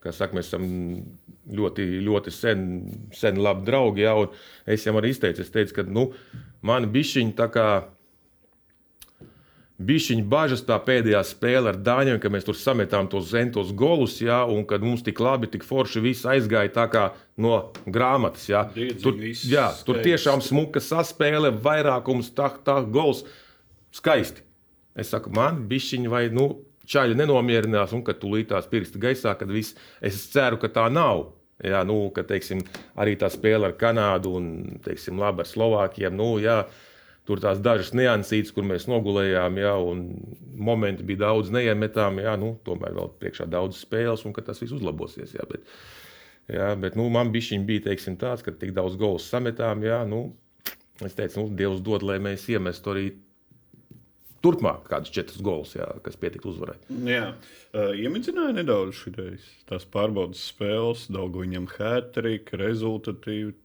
kā 0.00 0.14
saka, 0.16 0.38
mēs 0.38 0.48
esam 0.48 0.64
ļoti, 1.56 1.86
ļoti 2.06 2.34
sen, 2.34 2.66
sen 3.16 3.40
labi 3.42 3.66
draugi. 3.68 4.06
Un 4.10 4.36
Es 4.70 4.84
viņam 4.84 5.00
arī 5.00 5.14
izteicu, 5.14 5.42
es 5.42 5.50
teicu, 5.54 5.80
ka, 5.80 5.86
nu, 5.88 6.10
man 6.66 6.86
bišķiņi 6.92 7.34
tā 7.38 7.48
kā 7.52 7.66
Bišķiņa 9.80 10.26
bažas 10.28 10.60
tā 10.68 10.76
pēdējā 10.84 11.20
spēle 11.24 11.70
ar 11.72 11.78
Dāņiem, 11.80 12.18
ka 12.20 12.28
mēs 12.28 12.44
tur 12.44 12.56
sametām 12.58 13.06
tos 13.08 13.30
zentos 13.30 13.70
golus, 13.72 14.18
jā, 14.20 14.42
un 14.44 14.66
kad 14.68 14.84
mums 14.84 15.00
tik 15.06 15.22
labi, 15.24 15.48
tik 15.48 15.64
forši 15.64 16.02
viss 16.04 16.28
aizgāja 16.28 16.68
tā 16.74 16.84
kā 16.92 17.04
no 17.40 17.54
grāmatas. 17.88 18.44
Jā. 18.50 18.66
Diedzīgi 18.74 19.00
Tur, 19.00 19.16
jā, 19.48 19.70
tur 19.88 20.02
tiešām 20.04 20.44
smuka 20.44 20.82
saspēle, 20.84 21.54
vairākums, 21.64 22.28
tā, 22.36 22.50
tā 22.66 22.76
gols. 22.84 23.24
Skaisti. 23.96 24.44
Es 25.00 25.14
saku, 25.14 25.32
man 25.32 25.64
bišķiņa 25.70 26.12
vai 26.12 26.26
nu, 26.34 26.50
čaļi 26.90 27.16
nenomierinās, 27.16 27.96
un 27.96 28.04
kad 28.04 28.20
tūlīt 28.20 28.50
tās 28.52 28.68
pirksti 28.68 29.00
gaisā, 29.00 29.32
kad 29.38 29.48
viss, 29.48 29.78
es 30.04 30.20
ceru, 30.28 30.60
ka 30.60 30.68
tā 30.76 30.90
nav. 30.92 31.30
Jā, 31.64 31.82
nu, 31.84 32.06
ka, 32.16 32.24
teiksim, 32.24 32.62
arī 33.00 33.18
tā 33.20 33.28
spēle 33.32 33.68
ar 33.68 33.74
Kanādu 33.80 34.32
un 34.38 34.46
teiksim, 34.84 35.18
labi 35.20 35.44
ar 35.44 35.50
Slovākiem. 35.50 36.14
Nu, 36.16 36.32
jā, 36.40 36.62
Tur 37.28 37.38
tās 37.38 37.60
dažas 37.62 37.92
niansītas, 37.94 38.50
kur 38.50 38.64
mēs 38.66 38.88
nogulējām, 38.90 39.58
jā, 39.60 39.74
un 39.86 40.00
momenti 40.58 41.04
bija 41.06 41.28
daudz 41.28 41.52
neiemetām. 41.54 42.18
Jā, 42.18 42.32
nu, 42.40 42.54
tomēr 42.66 42.96
vēl 42.96 43.10
priekšā 43.20 43.46
daudz 43.46 43.78
spēles, 43.84 44.24
un 44.26 44.34
tas 44.34 44.58
viss 44.58 44.74
uzlabosies. 44.74 45.36
Jā, 45.36 45.44
bet, 45.46 45.68
jā, 46.50 46.72
bet 46.80 46.96
nu, 46.98 47.06
man 47.12 47.30
bija 47.30 47.84
teiksim, 47.84 48.16
tāds, 48.18 48.42
ka 48.42 48.50
tik 48.50 48.72
daudz 48.74 48.96
gols 48.98 49.28
sametām. 49.30 49.84
Jā, 49.86 50.00
nu, 50.10 50.24
es 51.06 51.14
teicu, 51.14 51.44
nu, 51.44 51.54
Dievs 51.60 51.84
dod, 51.86 52.02
lai 52.02 52.18
mēs 52.24 52.48
iemestu 52.50 52.96
arī 52.96 53.06
turpmāk 54.44 54.84
kādus 54.88 55.12
četrus 55.14 55.42
golus, 55.44 55.74
jā, 55.76 55.86
kas 56.04 56.18
pietiktu 56.20 56.52
uzvarai. 56.52 56.76
Jā, 57.06 57.32
uh, 57.34 57.90
iemidzināja 57.96 58.56
nedaudz 58.60 58.96
šitais, 59.02 59.44
tās 59.68 59.86
pārbaudas 59.90 60.42
spēles, 60.52 61.08
daudz 61.12 61.42
viņam 61.42 61.68
hat-trick, 61.76 62.54
rezultatīvi. 62.60 63.56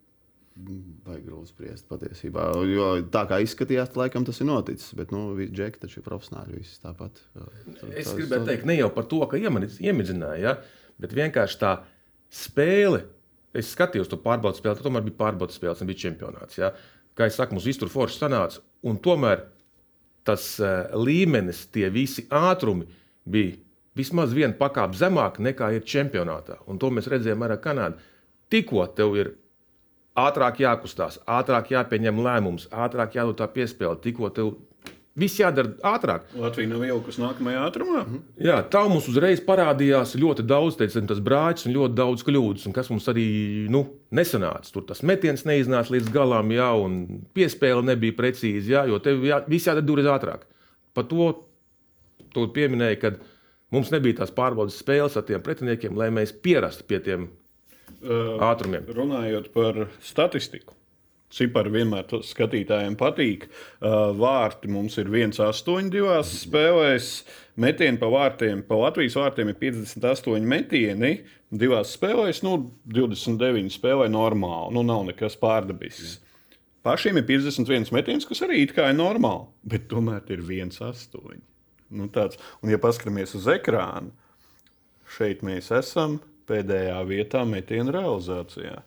Vai 1.04 1.18
grūti 1.20 1.52
spriest 1.52 1.90
patiesībā. 1.90 2.46
Jo 2.72 2.86
tā 3.12 3.26
kā 3.28 3.42
izskatījās, 3.44 3.90
tā 3.92 4.06
laikam 4.06 4.24
tas 4.24 4.38
ir 4.40 4.48
noticis. 4.48 4.94
Bet, 4.96 5.10
nu, 5.12 5.34
džeki 5.36 5.82
taču 5.82 6.00
ir 6.00 6.06
profesionāļi. 6.06 6.62
Visi 6.62 6.78
tāpat. 6.80 7.20
Es 7.92 8.14
gribēju 8.16 8.48
teikt, 8.48 8.64
ne 8.70 8.78
jau 8.78 8.88
par 8.96 9.04
to, 9.12 9.20
ka 9.28 9.36
iemidzināja, 9.36 10.38
ja, 10.40 10.54
bet 11.04 11.18
vienkārši 11.18 11.60
tā 11.60 11.74
spēle. 12.32 13.04
Es 13.56 13.74
skatījos 13.76 14.08
to 14.12 14.20
pārbaudas 14.24 14.62
spēli, 14.64 14.80
tomēr 14.84 15.04
bija 15.04 15.20
pārbaudas 15.26 15.60
spēle, 15.60 15.76
un 15.84 15.92
bija 15.92 16.06
čempionāts. 16.06 16.62
Ja. 16.62 16.72
Kā 17.20 17.28
jau 17.28 17.36
teicu, 17.36 17.58
mums 17.58 17.68
viss 17.68 17.84
tur 17.84 17.92
forši 17.92 18.22
sanāca. 18.24 18.64
Un 18.88 18.98
tomēr 19.04 19.44
tas 20.26 20.48
uh, 20.62 20.90
līmenis, 20.98 21.66
tie 21.74 21.90
visi 21.94 22.26
ātrumi 22.34 22.88
bija 23.30 23.56
vismaz 23.96 24.34
viena 24.36 24.56
pakāpe 24.58 24.98
zemāk 25.00 25.40
nekā 25.40 25.72
ir 25.78 25.88
čempionātā. 25.88 26.60
Un 26.68 26.80
to 26.82 26.92
mēs 26.92 27.10
redzējām 27.12 27.46
ar 27.48 27.58
Kanādu. 27.64 28.02
Tikko 28.52 28.86
tev 28.98 29.16
ir 29.18 29.32
ātrāk 30.20 30.62
jākustās, 30.64 31.20
ātrāk 31.28 31.72
jāpieņem 31.74 32.22
lēmums, 32.24 32.70
ātrāk 32.72 33.18
jādod 33.18 33.40
tā 33.40 33.48
piespēle, 33.52 33.98
tikko 34.04 34.30
tev 34.36 34.54
viss 35.20 35.40
jādara 35.40 35.72
ātrāk. 35.96 36.26
Latvija 36.40 36.70
nav 36.72 36.84
ielikusi 36.86 37.22
nākamajā 37.22 37.62
ātrumā. 37.70 38.02
-hmm. 38.06 38.24
Jā, 38.48 38.58
tā 38.72 38.82
mums 38.90 39.08
uzreiz 39.12 39.42
parādījās 39.46 40.16
ļoti 40.20 40.46
daudz, 40.48 40.76
teicam, 40.80 41.08
tas 41.08 41.20
brāķis 41.20 41.68
un 41.68 41.76
ļoti 41.78 41.94
daudz 41.96 42.24
kļūdas, 42.24 42.66
un 42.68 42.74
kas 42.74 42.90
mums 42.90 43.08
arī 43.08 43.28
nu, 43.70 43.86
nesanāca. 44.12 44.72
Tur 44.72 44.84
tas 44.88 45.04
metiens 45.04 45.46
neiznāca 45.46 45.94
līdz 45.96 46.12
galam, 46.12 46.52
jā, 46.52 46.72
un 46.86 47.24
piespēle 47.34 47.84
nebija 47.84 48.14
precīzi, 48.18 48.72
jā, 48.72 48.86
jo 48.88 49.00
tev 49.00 49.24
jā, 49.24 49.44
viss 49.48 49.68
jādara 49.68 49.86
divreiz 49.86 50.06
ātrāk. 50.06 50.46
Par 50.94 51.04
to, 51.04 51.32
to 52.34 52.48
pieminēja, 52.48 53.00
kad 53.00 53.20
mums 53.72 53.92
nebija 53.92 54.22
tās 54.22 54.32
pārbaudas 54.32 54.78
spēles 54.84 55.18
ar 55.18 55.24
tiem 55.24 55.42
pretiniekiem, 55.42 55.96
lai 55.98 56.10
mēs 56.10 56.32
pierastu 56.32 56.84
pie 56.84 57.00
tiem 57.00 57.30
Uh, 58.06 58.36
ātrumiem. 58.44 58.86
Runājot 58.94 59.48
par 59.54 59.88
statistiku. 60.04 60.76
Cipari 61.34 61.72
vienmēr 61.74 62.06
skatītājiem 62.24 62.96
patīk. 63.00 63.48
Uh, 63.80 64.12
vārti 64.16 64.70
mums 64.72 64.96
ir 65.02 65.10
1,8 65.10 65.90
divās 65.94 66.32
spēlēs. 66.44 67.10
Metieni 67.60 68.00
pa 68.00 68.10
vārtiem, 68.12 68.62
pa 68.68 68.78
Latvijas 68.80 69.18
vārtiem 69.20 69.50
ir 69.52 69.58
58 69.60 70.46
metieni. 70.48 71.16
Divās 71.56 71.96
spēlēs, 71.96 72.44
nu, 72.46 72.58
29 72.92 73.74
spēlē 73.74 74.08
normāli. 74.12 74.76
Nu, 74.76 74.86
nav 74.86 75.06
nekas 75.10 75.38
pārdabisks. 75.42 76.20
Pašiem 76.86 77.18
ir 77.18 77.26
51 77.26 77.90
metiens, 77.96 78.28
kas 78.30 78.44
arī 78.46 78.62
it 78.62 78.76
kā 78.78 78.92
ir 78.92 79.00
normāli, 79.00 79.48
bet 79.66 79.88
tomēr 79.90 80.22
ir 80.36 80.44
1,8. 80.46 81.40
Nu, 81.98 82.10
tāds. 82.14 82.38
Un, 82.62 82.70
ja 82.70 82.78
paskatāmies 82.82 83.34
uz 83.38 83.48
ekrānu, 83.50 84.14
šeit 85.18 85.42
mēs 85.46 85.72
esam 85.74 86.20
pēdējā 86.50 87.00
vietā 87.10 87.42
metienu 87.50 87.94
realizācijā. 87.96 88.84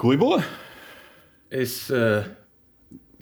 Klibo? 0.00 0.38
Es 1.54 1.80
uh, 1.94 2.26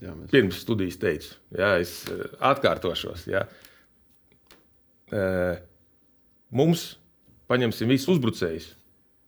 Jā, 0.03 0.12
mēs 0.12 0.29
pirms 0.29 0.59
studijas 0.61 0.99
teicu, 1.01 1.31
jā, 1.57 1.71
es 1.81 2.03
uh, 2.12 2.27
atkārtošos. 2.51 3.25
Jā. 3.31 3.47
Uh, 5.09 5.57
mums, 6.57 6.91
paņemsim 7.49 7.89
visus 7.95 8.12
uzbrucējus. 8.17 8.75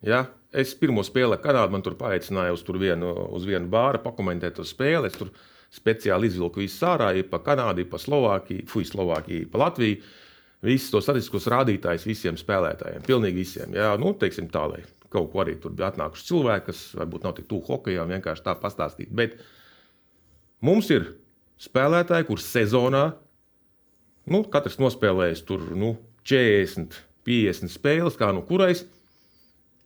Jā. 0.06 0.26
Es 0.48 0.70
pirmo 0.76 1.02
spēli 1.04 1.36
ar 1.36 1.42
Kanādu 1.44 1.74
man 1.74 1.82
tur 1.84 1.92
paaicināja 2.00 2.54
uz, 2.56 2.62
tur 2.64 2.78
vienu, 2.80 3.10
uz 3.36 3.44
vienu 3.44 3.68
bāru, 3.68 4.00
pakomentēt 4.00 4.56
to 4.56 4.64
spēli. 4.64 5.10
Es 5.10 5.16
tur 5.20 5.28
speciāli 5.72 6.30
izvilku 6.30 6.62
visu 6.62 6.86
ārā, 6.88 7.10
ir 7.16 7.28
pa 7.28 7.40
Kanādu, 7.44 7.84
pa 7.88 8.00
Slovākiju, 8.00 8.64
Fui, 8.68 8.86
Slovākiju, 8.88 9.50
pa 9.52 9.60
Latviju. 9.66 10.00
Visus 10.64 10.90
tos 10.90 11.04
statistiskos 11.04 11.50
rādītājus 11.52 12.06
visiem 12.08 12.38
spēlētājiem, 12.40 13.04
pilnīgi 13.06 13.44
visiem. 13.44 13.76
Jā, 13.76 13.92
nu, 14.00 14.14
teiksim 14.18 14.48
tā, 14.52 14.64
lai 14.72 14.80
kaut 15.12 15.30
ko 15.32 15.42
arī 15.44 15.56
tur 15.60 15.72
bija 15.76 15.92
atnākuši 15.92 16.26
cilvēki, 16.28 16.66
kas 16.68 16.82
varbūt 16.98 17.24
nav 17.24 17.36
tik 17.38 17.48
tuvu 17.50 17.64
hokejam, 17.70 18.12
vienkārši 18.12 18.44
tā 18.44 18.54
pastāstīt. 18.60 19.10
Bet 19.14 19.38
mums 20.64 20.90
ir 20.94 21.10
spēlētāji, 21.62 22.28
kurš 22.28 22.46
sezonā, 22.46 23.04
nu, 24.28 24.44
katrs 24.52 24.78
nospēlējis 24.82 25.44
tur 25.48 25.64
nu, 25.78 25.96
40, 26.28 27.00
50 27.28 27.72
spēles, 27.72 28.18
kā 28.20 28.30
nu 28.36 28.44
kurais, 28.46 28.84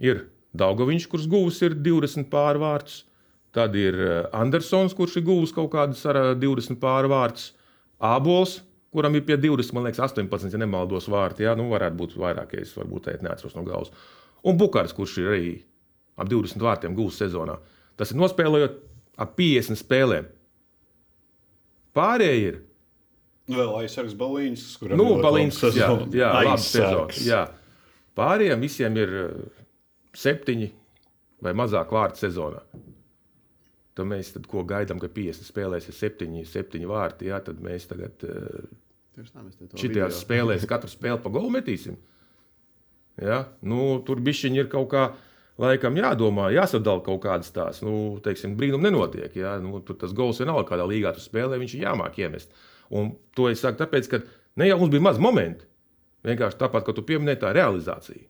ir 0.03 0.27
Daugoviņš, 0.53 1.07
kurš 1.09 1.29
guvis 1.33 1.63
ir 1.65 1.77
20 1.81 2.29
pārvārds. 2.33 3.03
Tad 3.57 3.77
ir 3.77 3.97
eh, 3.97 4.13
Andersons, 4.37 4.95
kurš 4.97 5.19
ir 5.21 5.27
guvis 5.27 5.53
kaut 5.57 5.71
kādus 5.73 6.03
ar 6.09 6.19
eh, 6.21 6.29
20 6.41 6.77
pārvārds. 6.81 7.51
Ābols, 8.03 8.59
kuram 8.93 9.17
ir 9.17 9.25
pie 9.29 9.39
20, 9.41 9.73
man 9.77 9.87
liekas, 9.87 10.03
18, 10.13 10.53
ja 10.53 10.61
nemaldos 10.61 11.09
vārti. 11.13 11.47
Jā, 11.47 11.55
nu, 11.57 11.71
varētu 11.73 12.01
būt 12.01 12.17
vairāk, 12.21 12.57
ja 12.57 12.67
es 12.67 12.75
varbūt 12.77 13.09
teikt, 13.09 13.25
neatceros 13.25 13.57
no 13.57 13.65
galvas. 13.69 13.93
Un 14.49 14.59
Bukārs, 14.59 14.95
kurš 14.97 15.19
ir 15.23 15.31
arī 15.33 15.53
ap 16.19 16.29
20 16.31 16.63
vārtiem 16.63 16.97
guvis 16.99 17.21
sezonā. 17.23 17.59
Tas 17.99 18.11
ir 18.13 18.19
nospēlējot 18.21 18.79
ap 19.23 19.35
50 19.39 19.79
spēlēm. 19.81 20.29
Pārējie 21.97 22.45
ir 22.49 22.61
Vēl 23.51 23.73
aizsargs 23.83 24.15
Balīņš, 24.17 24.63
kuram 24.81 25.01
Nu, 25.01 25.09
laba 25.17 25.33
jā, 26.15 26.29
jā, 26.47 26.55
sezona. 26.63 27.17
Jā. 27.27 27.41
Pārējiem 28.17 28.63
visiem 28.63 28.99
ir 29.01 29.15
eh, 29.19 29.33
septiņi 30.17 30.69
vai 31.43 31.55
mazāk 31.59 31.91
vārti 31.95 32.23
sezonā. 32.23 32.63
Tad 33.93 34.09
mēs 34.09 34.31
tad, 34.33 34.47
ko 34.49 34.63
gaidām, 34.65 35.01
ka 35.03 35.11
50 35.13 35.49
spēlēs 35.51 35.91
ir 35.91 35.97
septiņi, 35.97 36.47
septiņi 36.49 36.89
vārti. 36.89 37.29
Jā, 37.29 37.43
tad 37.45 37.59
mēs 37.65 37.91
tagad 37.91 38.25
uh, 38.25 38.71
to 39.19 39.83
šajās 39.83 40.23
spēlēs 40.23 40.65
katru 40.71 40.89
spēli 40.89 41.21
pa 41.21 41.33
golu 41.35 41.51
metīsim. 41.53 41.99
Ja? 43.21 43.45
Nu, 43.67 44.01
tur 44.07 44.23
bišķiņi 44.25 44.65
ir 44.65 44.73
kaut 44.73 44.91
kā. 44.95 45.11
Laikam 45.61 45.95
jādomā, 45.95 46.47
jāsadala 46.51 47.03
kaut 47.05 47.21
kādas 47.23 47.53
tās, 47.53 47.83
nu, 47.85 48.17
teiksim, 48.25 48.55
brīnumi 48.59 48.89
nenotiek. 48.89 49.35
Ja? 49.37 49.59
Nu, 49.63 49.83
tur 49.85 49.99
tas 50.01 50.15
gols 50.17 50.41
vienalga, 50.41 50.65
kādā 50.71 50.87
līgā 50.89 51.13
tu 51.15 51.21
spēlē, 51.23 51.59
viņš 51.61 51.75
ir 51.77 51.85
jāmāk 51.85 52.17
iemest. 52.23 52.57
Un 52.93 53.13
to 53.37 53.51
es 53.53 53.61
saku 53.63 53.83
tāpēc, 53.83 54.09
ka 54.09 54.23
ne 54.59 54.71
jau 54.71 54.81
mums 54.81 54.95
bija 54.95 55.05
maz 55.05 55.21
momenti. 55.23 55.69
Vienkārši 56.27 56.59
tāpat, 56.59 56.87
kā 56.87 56.95
tu 56.97 57.05
pieminēji, 57.07 57.43
tā 57.45 57.53
realizācija. 57.55 58.25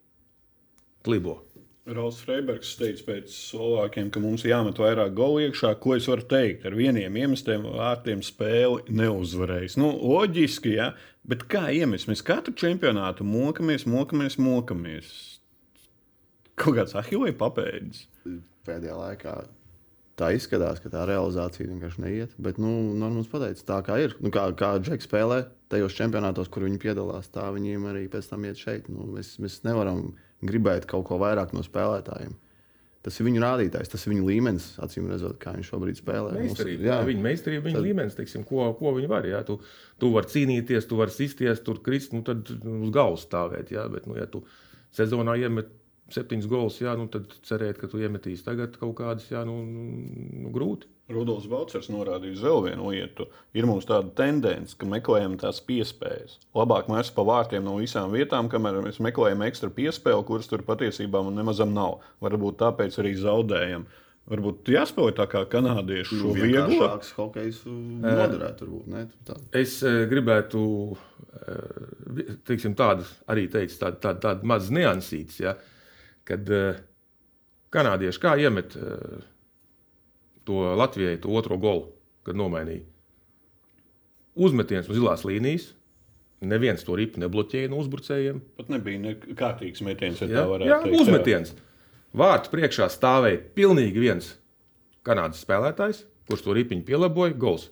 Klibo. 1.07 1.39
Rauls 1.83 2.21
Freibergs 2.23 2.77
teica 2.79 3.03
pēc 3.09 3.33
Slovākiem, 3.35 4.11
ka 4.15 4.21
mums 4.23 4.45
jāmet 4.47 4.79
vairāk 4.79 5.17
golu 5.19 5.41
iekšā. 5.43 5.73
Ko 5.83 5.97
es 5.97 6.07
varu 6.07 6.23
teikt? 6.31 6.63
Ar 6.69 6.77
vieniem 6.79 7.17
iemestiem 7.19 7.65
vārtiem 7.67 8.23
spēli 8.23 8.95
neuzvarējis. 9.01 9.75
Nu, 9.83 9.89
loģiski, 9.99 10.77
jā, 10.77 10.93
bet 11.27 11.43
kā 11.51 11.65
iemest? 11.75 12.07
Mēs 12.11 12.23
katru 12.27 12.55
čempionātu 12.55 13.27
mokamies, 13.27 13.89
mokamies, 13.91 14.39
mokamies. 14.39 15.11
Kaut 16.55 16.79
kāds 16.79 16.95
ahilai 17.03 17.35
papēdis. 17.35 18.07
pēdējā 18.63 18.95
laikā 18.95 19.37
tā 20.23 20.31
izskatās, 20.37 20.79
ka 20.79 20.93
tā 20.93 21.03
realizācija 21.09 21.67
vienkārši 21.67 22.03
neiet. 22.05 22.35
Bet, 22.39 22.63
nu, 22.63 22.71
Normāls 22.95 23.31
pateica, 23.33 23.65
tā 23.73 23.81
kā 23.89 23.99
ir. 24.05 24.15
Nu, 24.23 24.31
kā, 24.31 24.47
kā 24.55 24.77
Džeks 24.79 25.11
spēlē 25.11 25.49
tajos 25.73 25.99
čempionātos, 25.99 26.53
kur 26.53 26.69
viņi 26.69 26.79
piedalās, 26.79 27.33
tā 27.33 27.49
viņiem 27.51 27.91
arī 27.91 28.07
pēc 28.13 28.31
tam 28.31 28.47
iet 28.47 28.61
šeit. 28.61 28.87
Nu, 28.93 29.09
mēs, 29.17 29.35
mēs 29.43 29.65
nevaram 29.67 30.13
gribēt 30.47 30.87
kaut 30.91 31.07
ko 31.09 31.19
vairāk 31.23 31.55
no 31.57 31.65
spēlētājiem. 31.67 32.35
Tas 33.03 33.17
ir 33.19 33.27
viņu 33.27 33.41
rādītājs, 33.43 33.91
tas 33.91 34.05
ir 34.07 34.13
viņu 34.13 34.27
līmenis, 34.29 34.67
acīm 34.83 35.09
redzot, 35.11 35.35
kā 35.43 35.57
viņš 35.57 35.71
šobrīd 35.73 35.99
spēlē. 35.99 36.37
Meistarība, 36.39 36.87
jā, 36.87 36.99
viņa 37.09 37.25
meistarība, 37.25 37.65
viņa 37.67 37.79
Tad- 37.81 37.87
līmenis, 37.89 38.19
teiksim, 38.19 38.45
ko, 38.47 38.69
ko 38.79 38.93
viņi 38.95 39.11
var. 39.11 39.27
Jā. 39.27 39.41
Tu, 39.49 39.57
tu 39.99 40.13
vari 40.15 40.31
cīnīties, 40.31 40.87
tu 40.87 41.01
vari 41.01 41.11
sisties, 41.11 41.65
tur 41.67 41.81
krist, 41.83 42.15
nu, 42.15 42.23
tad 42.27 42.47
uz 42.55 42.93
galvas 42.95 43.27
stāvēt. 43.27 43.75
Jā. 43.75 43.89
Bet, 43.91 44.07
nu, 44.07 44.15
ja 44.21 44.29
tu 44.31 44.45
sezonā 44.95 45.35
iemet 45.41 45.73
septiņus 46.15 46.47
gols, 46.51 46.79
jā, 46.85 46.95
nu, 46.99 47.09
tad 47.11 47.35
cerēt, 47.49 47.81
ka 47.81 47.91
tu 47.91 47.99
iemetīsi 47.99 48.47
tagad 48.47 48.79
kaut 48.79 48.95
kādas, 49.01 49.27
jā, 49.33 49.43
nu, 49.49 49.59
nu 49.67 50.55
grūti. 50.55 50.92
Rudolf 51.11 51.49
Balčers 51.51 51.89
norādīja 51.93 52.37
uz 52.37 52.43
vēl 52.47 52.61
vienu 52.69 52.91
lietu. 52.93 53.27
Ir 53.59 53.67
mums 53.69 53.85
tāda 53.89 54.13
tendence, 54.17 54.77
ka 54.79 54.87
meklējam 54.89 55.35
tās 55.41 55.59
piespējas. 55.67 56.39
Labāk 56.57 56.87
mēs 56.93 57.11
pa 57.15 57.25
vārtiem 57.27 57.65
no 57.67 57.75
visām 57.81 58.13
vietām, 58.15 58.49
kamēr 58.53 58.79
mēs 58.85 59.01
meklējam 59.03 59.43
ekstra 59.49 59.69
piespēli, 59.75 60.25
kuras 60.29 60.49
tur 60.49 60.63
patiesībā 60.67 61.21
nemazam 61.35 61.75
nav. 61.75 61.99
Varbūt 62.23 62.61
tāpēc 62.63 62.97
arī 63.03 63.17
zaudējam. 63.19 63.85
Varbūt 64.31 64.71
jāspēlē 64.71 65.13
tā 65.19 65.27
kā 65.27 65.43
kanādieši 65.51 66.21
šo 66.21 66.31
vieglo. 66.37 66.69
vienkāršāks 66.71 67.11
hokejs 67.19 67.65
noderētu. 67.67 68.69
Varbūt, 68.69 68.87
ne? 68.95 69.03
Tā. 69.27 69.35
Es 69.59 69.81
e, 69.83 70.07
gribētu 70.07 70.63
vi- 72.15 72.29
teiksim, 72.47 72.77
tādu 72.79 73.03
arī 73.27 73.49
teikt, 73.51 73.75
tādu 73.83 73.99
tā, 74.05 74.15
tā, 74.23 74.37
mazu 74.47 74.79
niansītas, 74.79 75.41
ja, 75.43 75.57
kad 76.25 76.47
kanādieši 77.75 78.23
kā 78.23 78.37
iemet 78.39 78.77
e, 78.79 78.95
to 80.49 80.63
Latvijai, 80.79 81.19
to 81.23 81.33
otro 81.39 81.59
golu, 81.61 81.89
kad 82.27 82.39
nomainīja. 82.39 82.85
Uzmetiens 84.35 84.89
no 84.89 84.97
zilās 84.97 85.25
līnijas. 85.29 85.73
Neviens 86.43 86.83
to 86.83 86.97
ripu 86.99 87.21
nebloķēja 87.23 87.69
no 87.71 87.79
uzbrucējiem. 87.79 88.41
Pat 88.59 88.71
nebija 88.73 88.99
ne 88.99 89.13
kārtīgs 89.39 89.83
metiens, 89.87 90.19
ja 90.25 90.27
Jā, 90.27 90.41
tā 90.41 90.47
varētu 90.51 90.71
jā 90.73 90.79
teikt. 90.83 90.97
uzmetiens. 91.05 91.53
Vārtu 92.19 92.51
priekšā 92.53 92.89
stāvēja 92.91 93.39
pilnīgi 93.57 94.03
viens 94.03 94.33
kanādas 95.07 95.45
spēlētājs, 95.45 96.03
kurš 96.29 96.43
to 96.47 96.57
ripiņu 96.57 96.83
pielaboja, 96.89 97.37
gols. 97.39 97.69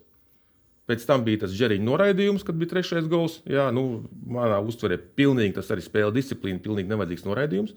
Pēc 0.91 1.03
tam 1.07 1.25
bija 1.27 1.43
tas 1.45 1.53
ģeriņa 1.55 1.87
noraidījums, 1.87 2.45
kad 2.47 2.57
bija 2.59 2.73
trešais 2.77 3.09
gols. 3.11 3.41
Jā, 3.47 3.69
nu, 3.75 4.05
manā 4.27 4.59
uztverē 4.63 4.97
pilnīgi 5.19 5.57
tas 5.59 5.69
arī 5.75 5.83
spēle 5.85 6.15
disciplīna, 6.15 6.63
pilnīgi 6.63 6.91
nevajadzīgs 6.91 7.27
noraidījums. 7.27 7.75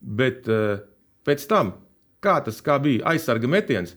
Bet 0.00 0.48
uh, 0.52 0.80
pēc 1.28 1.44
tam, 1.50 1.74
kā 2.24 2.38
tas 2.44 2.60
kā 2.64 2.76
bija 2.80 3.04
aizsarga 3.12 3.48
metiens, 3.48 3.96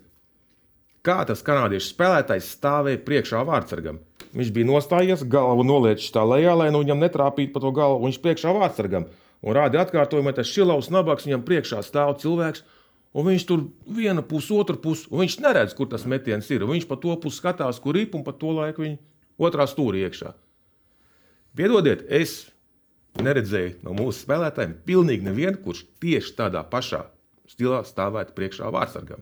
kā 1.04 1.20
tas 1.28 1.44
kanādiešu 1.46 1.92
spēlētājs 1.92 2.54
stāvēja 2.58 3.02
priekšā 3.06 3.44
vārdsargam. 3.48 4.00
Viņš 4.34 4.52
bija 4.56 4.70
nostājies, 4.70 5.26
galvu 5.30 5.66
noliecis 5.68 6.14
tā 6.14 6.24
lejā, 6.26 6.56
lai 6.58 6.72
nu 6.74 6.82
viņam 6.82 7.04
netrāpītu 7.04 7.54
pa 7.54 7.62
to 7.62 7.74
galvu. 7.76 8.00
un 8.02 8.10
Viņš 8.10 8.22
priekšā 8.24 8.54
vārdsargam 8.56 9.06
un 9.44 9.58
rādīja 9.58 9.84
atkārtojumā, 9.86 10.34
tas 10.34 10.50
šilaus 10.50 10.90
nabaks 10.94 11.28
viņam 11.28 11.44
priekšā 11.46 11.84
stāv 11.86 12.16
cilvēks. 12.24 12.64
Un 13.14 13.28
viņš 13.30 13.44
tur 13.46 13.68
viena 13.86 14.24
puse, 14.26 14.50
otra 14.58 14.74
puse, 14.74 15.06
un 15.12 15.22
viņš 15.22 15.36
neredz, 15.44 15.76
kur 15.78 15.86
tas 15.92 16.08
metiens 16.10 16.48
ir. 16.50 16.66
Viņš 16.66 16.88
pa 16.90 16.98
to 16.98 17.14
pusi 17.22 17.44
skatās, 17.44 17.78
kur 17.84 18.00
ir, 18.00 18.08
un 18.18 18.24
pa 18.26 18.34
to 18.34 18.56
laiku 18.58 18.82
viņa 18.82 18.98
otrā 19.38 19.68
stūrī 19.70 20.02
iekšā. 20.08 20.32
Piedodiet, 21.54 22.08
es 22.10 22.48
neredzēju 23.22 23.84
no 23.86 23.94
mūsu 24.00 24.24
spēlētājiem 24.24 24.80
pilnīgi 24.88 25.28
nevienu, 25.28 25.60
kurš 25.62 25.84
tieši 26.02 26.34
tādā 26.40 26.64
pašā 26.66 27.04
stilā 27.52 27.84
stāvētu 27.86 28.34
priekšā 28.34 28.72
vārdsargam. 28.74 29.22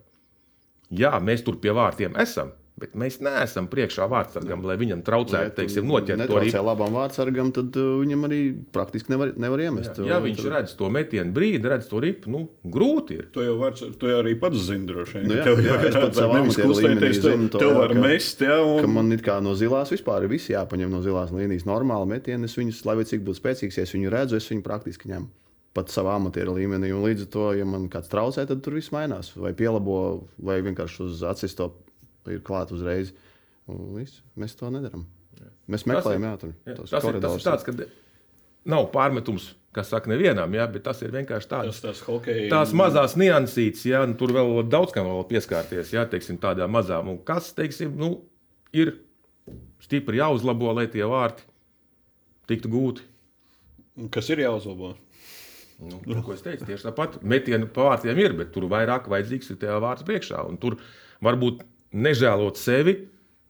Jā, 0.91 1.15
mēs 1.23 1.45
tur 1.47 1.59
pie 1.61 1.71
vārtiem 1.75 2.17
esam, 2.19 2.51
Bet 2.81 2.95
mēs 2.97 3.19
neesam 3.21 3.67
priekšā 3.69 4.07
vārdsargam, 4.09 4.63
lai 4.65 4.73
viņam 4.79 5.03
traucētu, 5.05 5.53
teiksim, 5.59 5.85
noķert 5.85 6.23
to 6.25 6.39
ripu. 6.41 6.55
Ja 6.55 6.63
labam 6.65 6.95
vārdsargam, 6.97 7.51
tad 7.53 7.75
uh, 7.77 7.99
viņam 7.99 8.25
arī 8.25 8.39
praktiski 8.73 9.13
nevar, 9.13 9.35
nevar 9.37 9.61
iemest. 9.67 9.99
Jā, 9.99 10.15
ja 10.15 10.19
viņš 10.23 10.39
tad... 10.39 10.47
redz 10.55 10.73
to 10.79 10.89
metienu 10.93 11.35
brīdi, 11.35 11.61
redz 11.69 11.91
to 11.91 12.01
ripu, 12.01 12.31
nu, 12.33 12.41
grūti 12.73 13.19
ir. 13.19 13.27
To 13.35 13.45
jau, 13.45 13.57
var, 13.59 13.75
to 13.77 14.09
jau 14.09 14.21
arī 14.23 14.33
pats 14.41 14.63
zini, 14.65 14.87
droši 14.89 15.19
vien. 15.19 15.27
Nu, 15.29 15.37
jā, 15.37 15.45
tev 15.45 15.61
jau 15.67 15.77
ir 15.77 15.97
tāds 15.97 16.21
savs 16.23 16.81
līmenis, 16.81 17.21
tev, 17.21 17.43
to, 17.53 17.61
tev 17.61 17.75
var 17.77 17.93
jā, 17.93 18.05
mest, 18.07 18.41
jā. 18.47 18.57
Un... 18.65 18.79
Ka 18.81 18.89
man 18.95 19.13
it 19.13 19.21
kā 19.27 19.37
no 19.45 19.53
zilās 19.59 19.93
vispār 19.93 20.25
ir 20.25 20.33
visi 20.33 20.55
jāpaņem 20.55 20.95
no 20.95 21.03
zilās 21.05 21.35
līnijas 21.35 21.67
normāli 21.69 22.15
metieni. 22.15 22.49
Es 22.49 22.57
viņus, 22.57 22.81
lai 22.89 22.97
cik 23.05 23.21
būtu 23.27 23.43
spēcīgs, 23.43 23.77
ja 23.77 23.85
es 23.85 23.93
viņu 23.93 24.15
redzu, 24.15 24.41
es 24.41 24.49
viņu 24.49 24.65
praktiski 24.65 25.13
ņemu 25.13 25.29
pat 25.77 25.91
savā 25.93 26.17
amatieru 26.19 26.57
līmenī. 26.57 26.91
Un 26.95 27.05
līdz 27.05 27.25
ar 27.25 27.31
to, 27.31 27.45
ja 27.57 27.67
man 27.67 27.87
kāds 27.91 28.11
traucē, 28.11 28.45
tad 28.49 28.63
tur 28.65 28.75
viss 28.77 28.91
mainās. 28.93 29.31
Vai 29.39 29.53
pielabo, 29.57 29.97
vai 30.41 30.59
vienkārši 30.65 31.03
uz 31.05 31.23
acis 31.27 31.55
to 31.57 31.71
ir 32.29 32.43
klāta 32.45 32.75
uzreiz. 32.75 33.13
Viss, 33.71 34.21
mēs 34.39 34.57
to 34.59 34.71
nedarām. 34.73 35.05
Mēs 35.71 35.87
meklējam, 35.87 36.25
jā, 36.27 36.37
tur, 36.41 36.53
jā, 36.67 36.75
tas, 36.75 36.91
ir, 37.07 37.17
tas 37.23 37.35
ir 37.37 37.45
tāds, 37.45 37.65
ka 37.65 37.75
nav 38.67 38.89
pārmetums. 38.93 39.51
Kas 39.71 39.87
saka, 39.87 40.09
nevienam, 40.11 40.51
jā, 40.51 40.65
bet 40.67 40.83
tas 40.83 40.99
ir 40.99 41.13
vienkārši 41.15 41.47
tāds- 41.47 41.77
tas 41.85 42.01
hokeja... 42.03 42.49
tās 42.51 42.73
mazās 42.75 43.13
niansītes, 43.15 43.85
jā, 43.87 44.01
nu, 44.03 44.17
tur 44.19 44.33
vēl 44.35 44.65
daudz 44.67 44.91
kam 44.91 45.07
vēl 45.07 45.23
pieskārties, 45.29 45.93
jā, 45.95 46.03
teiksim, 46.11 46.35
tādā 46.43 46.67
mazā. 46.67 46.97
Un 46.99 47.21
kas, 47.23 47.53
teiksim, 47.55 47.93
nu, 47.95 48.09
ir 48.75 48.97
stipri 49.79 50.19
jāuzlabo, 50.19 50.73
lai 50.75 50.89
tie 50.91 51.07
vārti 51.07 51.47
tiktu 52.51 52.73
gūti. 52.73 53.07
Kas 54.11 54.27
ir 54.33 54.43
jāuzlabo? 54.43 54.91
Nu, 55.81 55.97
tur, 56.05 56.19
ko 56.25 56.35
es 56.35 56.43
teicu, 56.45 56.65
tieši 56.67 56.85
tāpat 56.89 57.15
metienu 57.25 57.65
pa 57.73 57.87
vārtiem 57.89 58.19
ir, 58.21 58.35
bet 58.37 58.51
tur 58.53 58.67
vairāk 58.69 59.07
vajadzīgs 59.09 59.49
ir 59.53 59.57
tie 59.63 59.71
vārds 59.81 60.05
priekšā. 60.05 60.43
Un 60.45 60.59
tur 60.61 60.77
varbūt 61.25 61.63
nežēlot 61.97 62.59
sevi, 62.61 62.95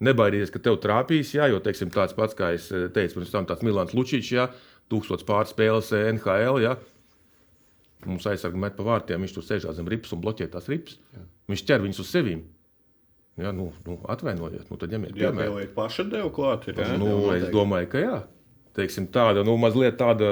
nebaidīties, 0.06 0.54
ka 0.54 0.62
tev 0.64 0.80
trāpīs. 0.84 1.34
Jā, 1.36 1.50
jo 1.52 1.60
teiksim, 1.64 1.92
tāds 1.94 2.16
pats, 2.18 2.38
kā 2.38 2.54
es 2.56 2.70
eh, 2.72 2.88
teicu, 2.94 3.20
pirms 3.20 3.36
tam 3.36 3.50
tāds 3.50 3.66
Milans 3.68 3.92
Lučičs, 3.98 4.32
jā, 4.32 4.48
tūkstots 4.92 5.28
pārspēles 5.28 5.92
eh, 5.98 6.08
NHL. 6.16 6.64
Jā. 6.64 6.78
Mums 8.08 8.26
aizsargā 8.32 8.58
met 8.58 8.80
pa 8.80 8.88
vārtiem, 8.88 9.22
viņš 9.22 9.36
tur 9.36 9.46
sēž 9.46 9.68
zem 9.78 9.92
ripas 9.92 10.16
un 10.16 10.24
bloķē 10.24 10.48
tās 10.56 10.72
ripas. 10.72 10.98
Jā. 11.14 11.28
Viņš 11.52 11.68
ķer 11.68 11.84
viņus 11.84 12.02
uz 12.02 12.16
sevi. 12.16 12.40
Jā, 13.40 13.52
nu, 13.56 13.70
nu, 13.88 13.96
atvainojiet, 14.12 14.68
nu, 14.72 14.78
tad 14.80 14.92
ņemiet 14.92 15.16
piemēru. 15.16 15.60
Jā, 15.60 15.66
jau 15.68 15.76
paša 15.76 16.08
deva 16.12 16.32
klāt. 16.36 16.68
Ir, 16.72 16.80
jā, 16.80 16.96
nu, 17.00 17.12
es 17.36 17.48
domāju, 17.54 17.92
ka 17.92 18.02
jā. 18.02 18.18
Teiksim, 18.78 19.10
tāda 19.12 19.46
nu, 19.48 19.58
mazliet 19.60 19.98
tāda 20.00 20.30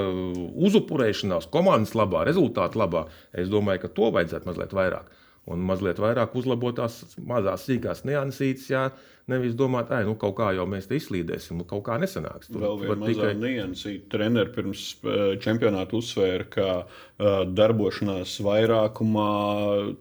uzupurēšanās 0.70 1.50
komandas 1.52 1.96
labā, 1.98 2.24
rezultātu 2.30 2.80
labā. 2.80 3.08
Es 3.36 3.52
domāju, 3.52 3.84
ka 3.84 3.94
to 3.98 4.14
vajadzētu 4.16 4.48
mazliet 4.48 4.76
vairāk 4.78 5.18
un 5.50 5.62
mazliet 5.66 6.00
vairāk 6.02 6.36
uzlabot 6.38 6.78
tās 6.78 7.02
mazās, 7.26 7.66
sīkās 7.68 8.04
niansītes. 8.08 8.68
Jā, 8.70 8.84
nevis 9.30 9.56
domāt, 9.58 9.90
ka 9.90 10.02
nu, 10.06 10.16
kaut 10.20 10.36
kā 10.38 10.52
jau 10.58 10.66
mēs 10.70 10.90
te 10.90 10.98
izslīdēsim, 11.00 11.64
kaut 11.70 11.84
kā 11.88 11.98
nesanāks. 12.02 12.52
Tur 12.52 12.66
vēl 12.66 12.82
viena 12.84 13.10
tikai... 13.10 13.32
niansīta. 13.40 14.10
Treneris 14.14 14.54
pirms 14.56 14.84
eh, 15.00 15.24
čempionāta 15.44 15.98
uzsvēra, 16.00 16.50
ka 16.54 16.68
uh, 16.82 17.42
darbošanās 17.58 18.36
vairākumā 18.46 19.32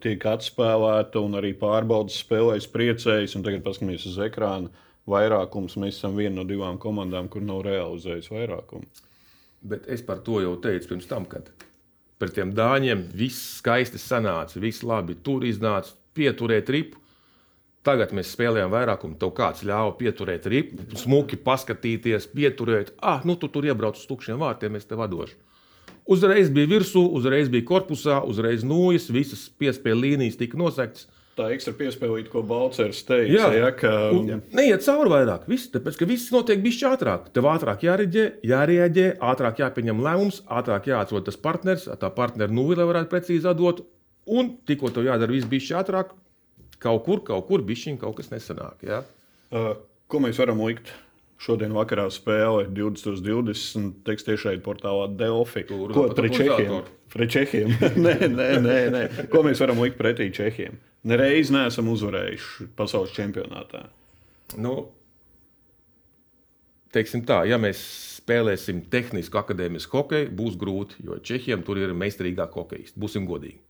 tiek 0.04 0.28
atspēlēta 0.34 1.24
un 1.24 1.40
arī 1.40 1.54
pārbaudas 1.58 2.20
spēlēs 2.24 2.68
priecējas. 2.74 3.38
Tagad 3.38 3.64
paskatīsimies 3.64 4.08
uz 4.12 4.20
ekrānu. 4.28 4.72
Vairākums 5.08 5.78
mēs 5.80 5.96
esam 5.96 6.16
viena 6.18 6.40
no 6.40 6.44
divām 6.48 6.78
komandām, 6.80 7.30
kur 7.32 7.44
nav 7.44 7.62
realizējis 7.66 8.30
vairākumu. 8.32 8.86
Bet 9.68 9.88
es 9.90 10.04
par 10.06 10.20
to 10.26 10.42
jau 10.44 10.54
teicu 10.62 10.92
pirms 10.92 11.08
tam, 11.10 11.26
kad 11.30 11.48
pret 12.20 12.34
tiem 12.36 12.52
dāņiem 12.54 13.08
viss 13.16 13.58
skaisti 13.58 14.00
sanāca, 14.02 14.60
viss 14.62 14.84
labi 14.86 15.16
tur 15.24 15.46
iznāca, 15.48 15.94
pieturēt 16.18 16.70
ripu. 16.74 17.00
Tagad 17.86 18.12
mēs 18.12 18.34
spēlējām 18.34 18.72
vairāk, 18.74 19.04
un 19.06 19.14
tev 19.16 19.30
kāds 19.36 19.62
ļāva 19.64 19.94
pieturēt 19.96 20.46
ripu, 20.50 20.82
smuki 20.98 21.38
paskatīties, 21.40 22.26
pieturēt. 22.34 22.92
Ah, 23.00 23.22
nu 23.24 23.38
tu 23.38 23.48
tur 23.48 23.64
iebrauc 23.64 23.96
uz 23.96 24.08
tukšiem 24.10 24.42
vārtiem, 24.42 24.76
es 24.76 24.84
te 24.88 24.98
vadošu. 24.98 25.38
Uzreiz 26.08 26.50
bija 26.52 26.68
virsū, 26.68 27.04
uzreiz 27.16 27.50
bija 27.52 27.66
korpusā, 27.68 28.18
uzreiz 28.28 28.64
nūjas, 28.66 29.08
visas 29.12 29.46
piespēļu 29.60 30.04
līnijas 30.04 30.38
tika 30.40 30.58
nosegtas 30.60 31.06
tā 31.38 31.48
ekstra 31.54 31.72
piespēlīta, 31.78 32.30
ko 32.32 32.42
Balčers 32.46 33.00
teica. 33.08 33.30
Jā, 33.32 33.48
ja, 33.54 33.70
ka... 33.76 33.92
Un, 34.16 34.42
neiet 34.56 34.84
cauri 34.84 35.12
vairāk. 35.12 35.46
Viss, 35.50 35.70
tāpēc, 35.72 35.98
ka 36.00 36.08
viss 36.10 36.32
notiek 36.34 36.62
bišķi 36.64 36.88
ātrāk. 36.90 37.28
Tev 37.34 37.48
ātrāk 37.50 37.86
jāreģē, 37.86 38.26
jārēģē, 38.50 39.06
ātrāk 39.30 39.62
jāpieņem 39.62 40.02
lēmums, 40.04 40.42
ātrāk 40.60 40.90
jāatrod 40.90 41.28
tas 41.28 41.38
partners, 41.40 41.88
tā 42.02 42.12
partneru 42.14 42.58
nulli, 42.58 42.78
lai 42.78 42.88
varētu 42.90 43.12
precīzi 43.14 43.50
atdot. 43.50 43.84
Un 44.28 44.56
tikko 44.68 44.92
tev 44.92 45.08
jādara 45.08 45.32
viss 45.32 45.48
bišķi 45.48 45.78
ātrāk, 45.80 46.12
kaut 46.82 47.04
kur, 47.06 47.24
kaut 47.26 47.48
kur 47.48 47.64
bišķiņ 47.66 48.00
kaut 48.02 48.18
kas 48.20 48.32
nesanāk. 48.34 48.82
Ja? 48.86 49.02
Uh, 49.48 49.74
ko 50.10 50.20
mēs 50.24 50.40
varam 50.42 50.60
likt? 50.66 50.92
Šodien 51.38 51.70
vakarā 51.76 52.08
spēle 52.10 52.64
2020. 52.74 54.00
Teiks 54.06 54.26
tiešai 54.26 54.56
portālā. 54.64 55.06
Tur, 55.14 55.92
ko 55.94 56.08
pret 56.18 56.34
Čehiem? 56.34 56.80
Pret 57.14 57.30
Čehiem? 57.36 57.74
nē, 57.78 58.14
nē, 58.26 58.48
nē, 58.64 58.78
nē. 58.94 59.02
Ko 59.30 59.44
mēs 59.46 59.62
varam 59.62 59.78
likt 59.84 60.00
pretī 60.00 60.32
Čehiem? 60.34 60.80
Nereiz 61.06 61.52
neesam 61.54 61.86
uzvarējuši 61.92 62.72
pasaules 62.76 63.14
čempionātā. 63.14 63.84
Nu, 64.58 64.88
teiksim 66.94 67.22
tā, 67.28 67.44
ja 67.46 67.60
mēs 67.60 67.78
spēlēsim 68.18 68.82
tehnisku 68.90 69.38
akadēmisku 69.38 69.94
hokeju, 70.00 70.34
būs 70.34 70.58
grūti, 70.60 70.98
jo 71.06 71.20
Čehiem 71.22 71.62
tur 71.64 71.78
ir 71.80 71.94
meistarīgāk 71.96 72.58
hokejisti. 72.58 72.98
Būsim 72.98 73.28
godīgi. 73.30 73.60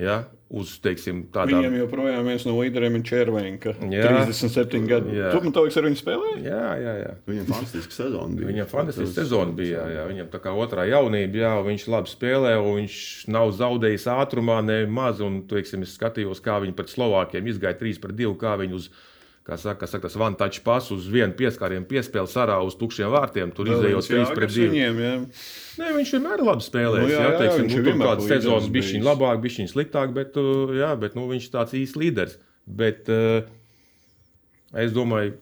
Ja, 0.00 0.16
uz, 0.50 0.72
teiksim, 0.82 1.20
tādām... 1.34 1.60
Viņiem 1.62 1.76
joprojām 1.84 2.26
viens 2.26 2.44
no 2.48 2.56
līderiem 2.56 2.96
ir 2.98 3.04
Červenka. 3.06 3.74
37 3.78 4.88
gadi. 4.90 5.14
Tu 5.14 5.42
man 5.44 5.54
liekas, 5.54 5.78
ar 5.78 5.86
viņu 5.86 6.00
spēlēji? 6.00 6.40
Jā, 6.48 6.62
jā, 6.82 6.94
jā. 7.02 7.12
Viņam 7.28 7.50
fantastiska 7.52 7.94
sezona 7.94 8.38
bija. 8.38 8.48
Viņam 8.50 8.70
fantastiska 8.72 9.20
sezona 9.20 9.54
bija. 9.58 9.84
Jā, 9.84 10.00
jā. 10.00 10.06
Viņam 10.10 10.30
tā 10.32 10.40
kā 10.42 10.54
otrā 10.64 10.88
jaunība, 10.90 11.42
jā, 11.44 11.52
viņš 11.68 11.86
labi 11.94 12.14
spēlē, 12.14 12.56
un 12.62 12.80
viņš 12.80 12.96
nav 13.34 13.52
zaudējis 13.60 14.08
ātrumā 14.16 14.58
ne 14.66 14.80
maz. 14.90 15.22
Un, 15.24 15.44
teiksim, 15.50 15.86
es 15.86 15.94
skatījos, 15.98 16.42
kā 16.44 16.58
viņi 16.64 16.74
pret 16.78 16.90
Slovākiem 16.94 17.52
izgāja 17.52 17.78
3 17.78 18.02
pret 18.02 18.18
2, 18.18 18.34
kā 18.42 18.56
viņi 18.58 18.78
uz 18.80 18.90
kā 19.48 19.56
saka, 19.56 19.88
saka 19.88 20.06
tas 20.06 20.16
vantačs 20.20 20.60
pas 20.64 20.90
uz 20.92 21.06
vienu 21.08 21.32
pieskārienu 21.38 21.88
piespēli 21.88 22.28
sarā 22.28 22.58
uz 22.64 22.76
tukšiem 22.76 23.08
vārtiem. 23.14 23.52
Tur 23.56 23.70
izējot 23.72 24.10
3 24.12 24.36
pret 24.36 24.52
2. 24.52 24.68
Viņiem, 24.74 25.00
jā. 25.04 25.14
Nē, 25.80 25.92
viņš 25.96 26.14
vienmēr 26.16 26.42
ir 26.42 26.48
labi 26.50 26.66
spēlējis. 26.66 27.06
Nu, 27.06 27.14
jā, 27.14 27.24
jā, 27.24 27.34
teiksim, 27.40 27.64
jā, 27.64 27.80
nu, 27.80 27.86
tur 27.88 28.00
kāda 28.04 28.28
sezona 28.28 28.72
bija 28.74 28.90
viņa 28.92 29.08
labāk, 29.08 29.42
bija 29.44 29.60
viņa 29.62 29.72
sliktāk, 29.72 30.14
bet, 30.16 30.36
uh, 30.40 30.74
jā, 30.76 30.92
bet 31.00 31.16
nu, 31.16 31.24
viņš 31.32 31.50
tāds 31.54 31.76
īsts 31.78 32.00
līderis. 32.00 32.36
Bet 32.68 33.08
uh, 33.08 33.48
es 34.84 34.92
domāju, 34.92 35.38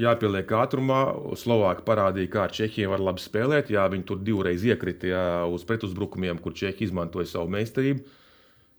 jāpieliek 0.00 0.50
ātrumā. 0.58 1.00
Slovāki 1.38 1.86
parādīja, 1.86 2.32
kā 2.32 2.44
ar 2.48 2.54
Čehiem 2.56 2.92
var 2.92 3.04
labi 3.04 3.22
spēlēt. 3.22 3.70
Jā, 3.74 3.86
viņi 3.92 4.06
tur 4.08 4.20
divreiz 4.26 4.66
iekrita 4.66 5.12
jā, 5.12 5.24
uz 5.52 5.64
pretuzbrukumiem, 5.68 6.42
kur 6.42 6.56
Čehi 6.56 6.88
izmantoja 6.88 7.30
savu 7.30 7.52
meistarību. 7.54 8.02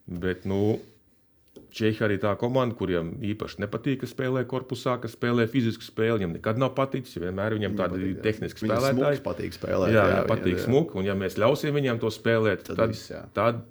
Bet, 0.07 0.45
nu, 0.47 0.77
Čehi 1.73 2.03
arī 2.05 2.17
tā 2.21 2.33
komanda, 2.39 2.75
kuriem 2.77 3.13
īpaši 3.33 3.61
nepatīk, 3.63 4.01
ka 4.03 4.09
spēlē 4.09 4.43
korpusā, 4.49 4.97
ka 5.03 5.11
spēlē 5.11 5.47
fizisku 5.51 5.85
spēli. 5.85 6.21
Viņam 6.21 6.35
nekad 6.37 6.61
nav 6.61 6.73
paticis. 6.77 7.17
Vienmēr 7.21 7.57
viņam 7.57 7.77
tādi 7.79 8.11
tehniski 8.23 8.65
spēlētāji. 8.65 9.23
patīk 9.25 9.57
spēlēt. 9.57 9.95
Jā, 9.95 10.03
jā, 10.03 10.19
jā 10.21 10.27
patīk 10.29 10.61
smuki. 10.65 10.97
Un 10.99 11.09
ja 11.09 11.17
mēs 11.17 11.39
ļausim 11.41 11.75
viņiem 11.77 12.03
to 12.03 12.13
spēlēt, 12.13 12.67
tad, 12.67 12.81
tad, 12.81 12.93
viss, 12.93 13.11
tad 13.37 13.65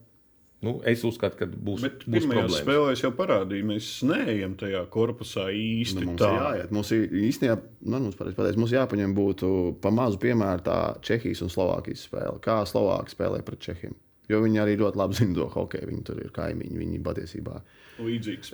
nu, 0.65 0.77
es 0.89 1.03
uzskatu, 1.07 1.39
ka 1.41 1.49
būs, 1.49 1.85
Bet 1.85 2.07
būs 2.09 2.27
problēmas. 2.27 2.61
spēlēs 2.63 3.03
jau 3.05 3.13
parādīja, 3.17 3.67
mēs 3.69 3.91
neejam 4.09 4.57
tajā 4.59 4.83
korpusā 4.93 5.49
īsti 5.53 6.01
nu, 6.03 6.13
mums 6.13 6.23
tā. 6.23 6.33
Jāiet. 6.33 6.73
Mums 6.75 6.93
īstenībā, 6.97 7.59
nu, 7.85 8.01
mums, 8.09 8.17
pateic, 8.19 8.59
mums 8.61 8.75
jāpaņem 8.75 9.15
būtu 9.17 9.53
pa 9.85 9.93
mazu 9.95 10.21
piemēru 10.23 10.67
tā 10.67 10.81
Čehijas 11.07 11.45
un 11.47 11.53
Slovākijas 11.53 12.07
spēle. 12.09 12.41
Kā 12.45 12.63
Slovāki 12.69 13.15
spēlē 13.15 13.43
pret 13.47 13.63
Čehiem? 13.69 13.95
Jo 14.27 14.41
viņi 14.43 14.59
arī 14.59 14.75
ļoti 14.81 14.99
labi 14.99 15.19
zina 15.19 15.37
to 15.39 15.49
hokeju. 15.53 15.89
Viņi 15.91 16.05
tur 16.07 16.21
ir 16.23 16.31
kaimiņi. 16.35 16.79
Viņi 16.81 17.03
patiesībā 17.07 17.61
līdzīgs. 18.03 18.53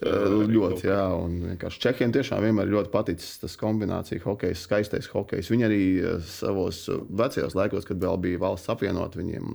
Ļoti, 0.53 0.87
jā. 0.91 1.05
Un 1.19 1.39
vienkārši 1.49 1.81
Čehiem 1.83 2.13
tiešām 2.15 2.45
vienmēr 2.45 2.71
ļoti 2.71 2.93
paticis 2.93 3.41
tas 3.43 3.57
kombinācija 3.61 4.23
hokejs, 4.25 4.67
skaistais 4.69 5.09
hokejs. 5.13 5.51
Viņi 5.53 5.67
arī 5.69 5.81
savos 6.29 6.85
vecajos 7.09 7.57
laikos, 7.59 7.89
kad 7.89 8.03
vēl 8.03 8.21
bija 8.23 8.43
valsts 8.45 8.71
apvienot, 8.73 9.17
viņiem, 9.19 9.49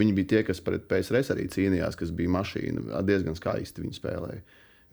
viņi 0.00 0.18
bija 0.20 0.32
tie, 0.34 0.42
kas 0.50 0.60
pret 0.64 0.84
PSRS 0.90 1.32
arī 1.34 1.48
cīnījās, 1.50 1.98
kas 1.98 2.12
bija 2.14 2.34
mašīna. 2.36 3.00
Diezgan 3.08 3.38
skaisti 3.38 3.86
viņi 3.86 3.98
spēlēja. 3.98 4.44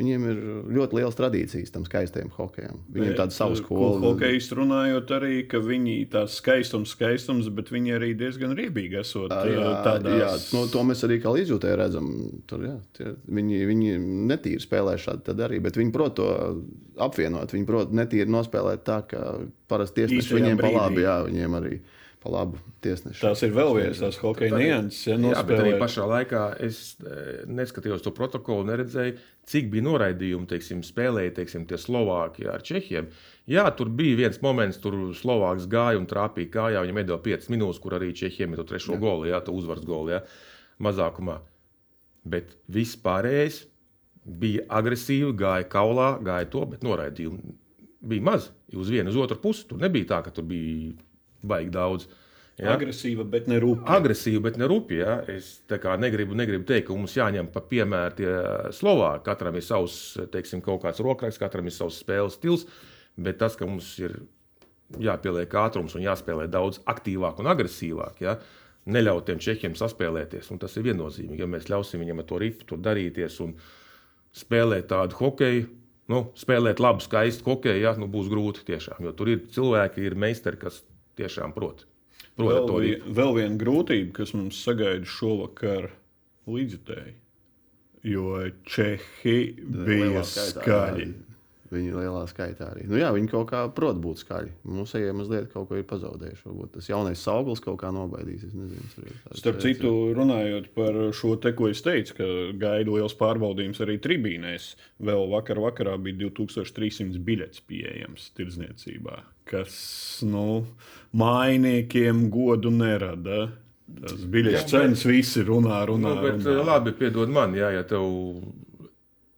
Viņiem 0.02 0.24
ir 0.32 0.40
ļoti 0.74 0.98
liels 0.98 1.18
tradīcijas 1.18 1.74
tam 1.76 1.84
skaistajam 1.86 2.32
hokejam. 2.34 2.80
Viņiem 2.90 3.14
tāda 3.20 3.36
sava 3.36 3.54
Ko 3.54 3.62
skola. 3.62 4.00
Hokejisti 4.08 4.58
runājot 4.58 5.14
arī, 5.14 5.36
ka 5.52 5.62
viņi 5.62 5.96
tās 6.10 6.40
skaistums, 6.42 6.96
skaistums, 6.96 7.52
bet 7.54 7.70
viņi 7.74 7.94
arī 8.00 8.12
diezgan 8.18 8.56
riebīgi 8.58 8.98
esot 9.04 9.30
Jā, 9.30 9.76
tādās. 9.86 10.18
jā 10.18 10.32
no, 10.58 10.66
to 10.74 10.84
mēs 10.90 11.06
arī 11.06 11.20
kā 11.22 11.36
līdzjūtēji 11.36 11.80
redzam. 11.84 12.10
Tur, 12.50 12.66
jā, 12.66 12.76
tie, 12.98 13.14
viņi, 13.30 13.62
viņi 13.70 13.96
netīri 14.32 14.64
spēlē 14.64 14.98
šādi 15.02 15.38
arī, 15.38 15.62
bet 15.62 15.78
viņi 15.78 15.94
prot 15.94 16.18
to 16.18 16.30
apvienot. 17.02 17.54
Viņi 17.54 17.70
prot 17.70 17.94
netīri 17.96 18.32
nospēlēt 18.32 18.86
tā, 18.88 19.02
ka 19.06 19.26
parasti 19.72 20.08
Īstajā 20.08 20.40
viņiem 20.40 20.62
brīdī. 20.62 20.80
labi, 20.80 21.06
jā, 21.06 21.18
viņiem 21.30 21.60
arī 21.62 21.76
pa 22.22 22.30
labu 22.30 22.60
tiesneši. 22.86 23.22
Tās 23.24 23.42
ir 23.46 23.54
vēl 23.56 23.72
viens 23.80 24.00
tās 24.02 24.20
hokeja 24.22 24.54
nianses, 24.54 25.08
ja 25.10 25.16
Jā, 25.18 25.42
bet 25.48 25.62
arī 25.64 25.72
pašā 25.82 26.06
laikā 26.06 26.44
es 26.62 26.82
eh, 27.02 27.42
neskatījos 27.50 28.04
to 28.06 28.14
protokolu, 28.14 28.68
neredzēju, 28.70 29.16
cik 29.50 29.72
bija 29.74 29.88
noraidījumi, 29.88 30.46
teiksim, 30.52 30.84
spēlēja 30.86 31.34
teiksim, 31.40 31.66
tie 31.70 31.80
Slovāki 31.82 32.46
ar 32.52 32.62
Čehiem. 32.66 33.10
Jā, 33.50 33.66
tur 33.78 33.90
bija 33.98 34.20
viens 34.22 34.38
moments, 34.46 34.78
tur 34.84 35.00
Slovāks 35.18 35.66
gāja 35.72 35.98
un 35.98 36.06
trāpīja 36.10 36.54
kājā. 36.54 36.86
Viņam 36.86 37.02
iedeva 37.02 37.20
5 37.26 37.50
minūtes, 37.56 37.82
kur 37.82 37.98
arī 37.98 38.14
Čehiem 38.18 38.54
ir 38.54 38.62
to 38.62 38.70
trešo 38.70 39.02
golu, 39.02 39.26
jā, 39.32 39.42
to 39.42 39.58
uzvaras 39.58 39.88
golu, 39.88 40.14
jā, 40.14 40.22
mazākumā. 40.86 41.40
Bet 42.30 42.54
viss 42.70 43.02
pārējais 43.02 43.64
bija 44.22 44.70
agresīvi, 44.70 45.34
gāja 45.42 45.66
kaulā, 45.74 46.14
gāja 46.22 46.54
to, 46.54 46.68
bet 46.70 46.86
noraidījumi 46.86 47.58
bija 48.14 48.30
maz. 48.30 48.52
Uz 48.78 48.94
vienu, 48.94 49.10
uz 49.10 49.18
otru 49.18 49.42
pusi 49.42 49.66
tur 49.70 49.82
nebija 49.82 50.14
tā, 50.14 50.22
ka 50.26 50.34
tur 50.34 50.46
bija 50.48 50.94
baigi 51.44 51.74
daudz. 51.74 52.08
Jā. 52.62 52.76
Agresīva, 52.76 53.24
bet 53.26 53.48
ne 53.50 53.58
rūpīga. 53.64 53.88
Agresīvi, 53.96 54.42
bet 54.44 54.58
ne 54.62 54.68
rupi. 54.70 55.00
Ja? 55.00 55.16
Es 55.32 55.64
negribu, 56.02 56.36
negribu 56.38 56.68
teikt, 56.68 56.90
ka 56.90 56.98
mums 56.98 57.16
jāņem 57.18 57.50
par 57.54 57.66
piemēru 57.72 58.18
tie 58.20 58.34
Slovāki. 58.78 59.24
Katram 59.26 59.58
ir 59.58 59.66
savs, 59.66 59.96
teiksim, 60.34 60.62
kaut 60.62 60.84
kāds 60.84 61.02
rokraksts, 61.02 61.42
katram 61.42 61.66
ir 61.66 61.74
savs 61.74 62.02
spēles 62.04 62.38
stils. 62.38 62.68
Bet 63.18 63.40
tas, 63.42 63.56
ka 63.58 63.66
mums 63.66 63.96
ir 64.04 64.20
jāpieliek 65.02 65.54
ātrums 65.58 65.96
un 65.96 66.06
jāspēlē 66.06 66.46
daudz 66.52 66.82
aktīvāk 66.92 67.40
un 67.42 67.50
agresīvāk, 67.54 68.22
ja? 68.28 68.38
neļaut 68.92 69.28
tiem 69.30 69.42
čehiem 69.42 69.76
saspēlēties. 69.78 70.52
Tas 70.62 70.78
ir 70.78 70.88
viennozīmīgi. 70.90 71.42
Ja 71.42 71.50
mēs 71.50 71.70
ļausim 71.72 72.02
viņiem 72.02 72.24
to 72.30 72.42
ripu 72.42 72.68
tur 72.68 72.82
darīties 72.84 73.40
un 73.46 73.56
spēlēt 74.38 74.90
tādu 74.92 75.18
hokeju, 75.18 75.68
nu, 76.12 76.24
spēlēt 76.38 76.82
labu, 76.84 77.04
skaistu 77.04 77.48
hokeju, 77.48 77.82
ja? 77.82 77.94
nu, 77.98 78.10
būs 78.12 78.30
grūti 78.32 78.66
tiešām. 78.70 79.02
Jo 79.06 79.14
tur 79.18 79.34
ir 79.34 79.46
cilvēki, 79.54 80.06
ir 80.06 80.18
meistari, 80.20 80.60
kas 80.62 80.82
tiešām 81.20 81.56
prot. 81.56 81.86
prot 82.38 82.70
Vēl, 82.70 82.70
vi, 82.84 82.94
vēl 83.20 83.36
viena 83.40 83.58
grūtība, 83.60 84.12
kas 84.22 84.36
mums 84.38 84.62
sagaida 84.64 85.08
šovakar 85.10 85.90
līdzjutēji. 86.50 87.18
Jo 88.12 88.48
Čehi 88.66 89.38
bija 89.62 90.24
skaļi. 90.26 91.12
Viņi 91.72 91.94
lielā 91.96 92.26
skaitā 92.28 92.66
arī. 92.74 92.84
Nu, 92.90 92.98
jā, 93.00 93.14
viņi 93.16 93.30
kaut 93.32 93.46
kā 93.48 93.62
prot 93.72 94.00
būt 94.04 94.26
skaļi. 94.26 94.50
Mums 94.68 94.92
ejam 95.00 95.22
mazliet 95.22 95.48
kaut 95.54 95.70
ko 95.70 95.78
ir 95.80 95.86
pazaudējuši. 95.88 96.44
Varbūt 96.50 96.74
tas 96.76 96.90
jaunais 96.90 97.22
auglis 97.32 97.64
kaut 97.64 97.78
kā 97.80 97.94
nobaidīs. 97.96 98.44
Es 98.50 98.56
nezinu, 98.58 99.14
Starp 99.40 99.62
citu, 99.64 99.92
runājot 100.18 100.68
par 100.76 100.98
šo 101.16 101.38
te, 101.40 101.54
ko 101.56 101.70
es 101.72 101.80
teicu, 101.86 102.18
ka 102.18 102.28
gaida 102.60 102.92
liels 102.92 103.16
pārbaudījums 103.16 103.80
arī 103.86 103.96
tribīnēs. 104.04 104.74
Vēl 105.00 105.24
vakar 105.32 105.62
vakarā 105.64 105.96
bija 106.04 106.26
2300 106.26 107.24
biļetes 107.30 107.64
pieejams 107.72 108.28
tirdzniecībā, 108.36 109.22
kas 109.48 109.78
nu, 110.28 110.66
mainiekiem 111.16 112.26
godu 112.34 112.74
nerada. 112.76 113.46
Tas 114.02 114.28
biļetes 114.34 114.68
cenas 114.72 115.06
visi 115.08 115.44
runā, 115.48 115.80
runā. 115.88 116.18
Nu, 116.18 116.28
bet, 116.28 116.44
runā. 116.44 116.68
labi, 116.68 116.94
piedod 117.00 117.32
man, 117.32 117.56
jā, 117.56 117.72
ja 117.78 117.88
tev. 117.88 118.04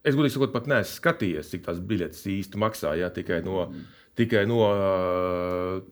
Es 0.04 0.16
godīgi 0.16 0.36
sakot, 0.36 0.52
pat 0.52 0.66
neesmu 0.68 0.98
skatījies, 0.98 1.50
cik 1.54 1.64
tās 1.64 1.80
biļetes 1.80 2.26
īsti 2.28 2.60
maksā. 2.60 2.92
Jā, 3.00 3.08
tikai 3.14 3.40
no, 3.44 3.70
tikai 4.18 4.44
no 4.48 4.60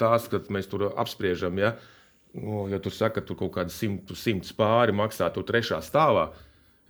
tās, 0.00 0.28
ka 0.28 0.42
mēs 0.52 0.68
tur 0.68 0.90
apspriežam. 0.90 1.56
Ja, 1.60 1.72
nu, 2.36 2.66
ja 2.72 2.80
tur 2.82 2.92
saka, 2.92 3.20
ka 3.20 3.26
tur 3.28 3.38
kaut 3.40 3.54
kāda 3.56 3.72
simts 3.72 4.20
simt 4.20 4.50
pāri 4.58 4.92
maksā 4.96 5.30
tur 5.32 5.46
trešā 5.48 5.80
stāvā. 5.84 6.28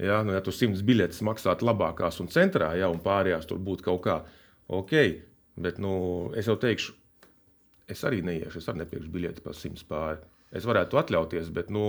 Ja, 0.02 0.22
nu, 0.26 0.34
ja 0.34 0.42
tur 0.42 0.56
simts 0.56 0.82
biļetes 0.82 1.22
maksātu 1.22 1.68
labākās 1.68 2.18
un 2.24 2.30
centrā, 2.32 2.72
ja, 2.80 2.90
un 2.90 2.98
pārējās 3.04 3.46
tur 3.46 3.62
būtu 3.62 3.86
kaut 3.86 4.02
kā 4.08 4.18
ok. 4.72 4.96
Bet 5.62 5.78
nu, 5.82 5.94
es 6.34 6.48
jau 6.48 6.56
teikšu, 6.58 6.96
es 7.92 8.02
arī 8.08 8.22
neiešu, 8.24 8.58
es 8.58 8.68
arī 8.72 8.82
nepirkšu 8.82 9.14
biļeti 9.14 9.44
par 9.44 9.54
simts 9.54 9.86
pāri. 9.86 10.18
Es 10.52 10.66
varētu 10.68 10.98
atļauties, 10.98 11.52
bet 11.54 11.70
nu, 11.70 11.86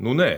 nu 0.00 0.16
nē. 0.16 0.32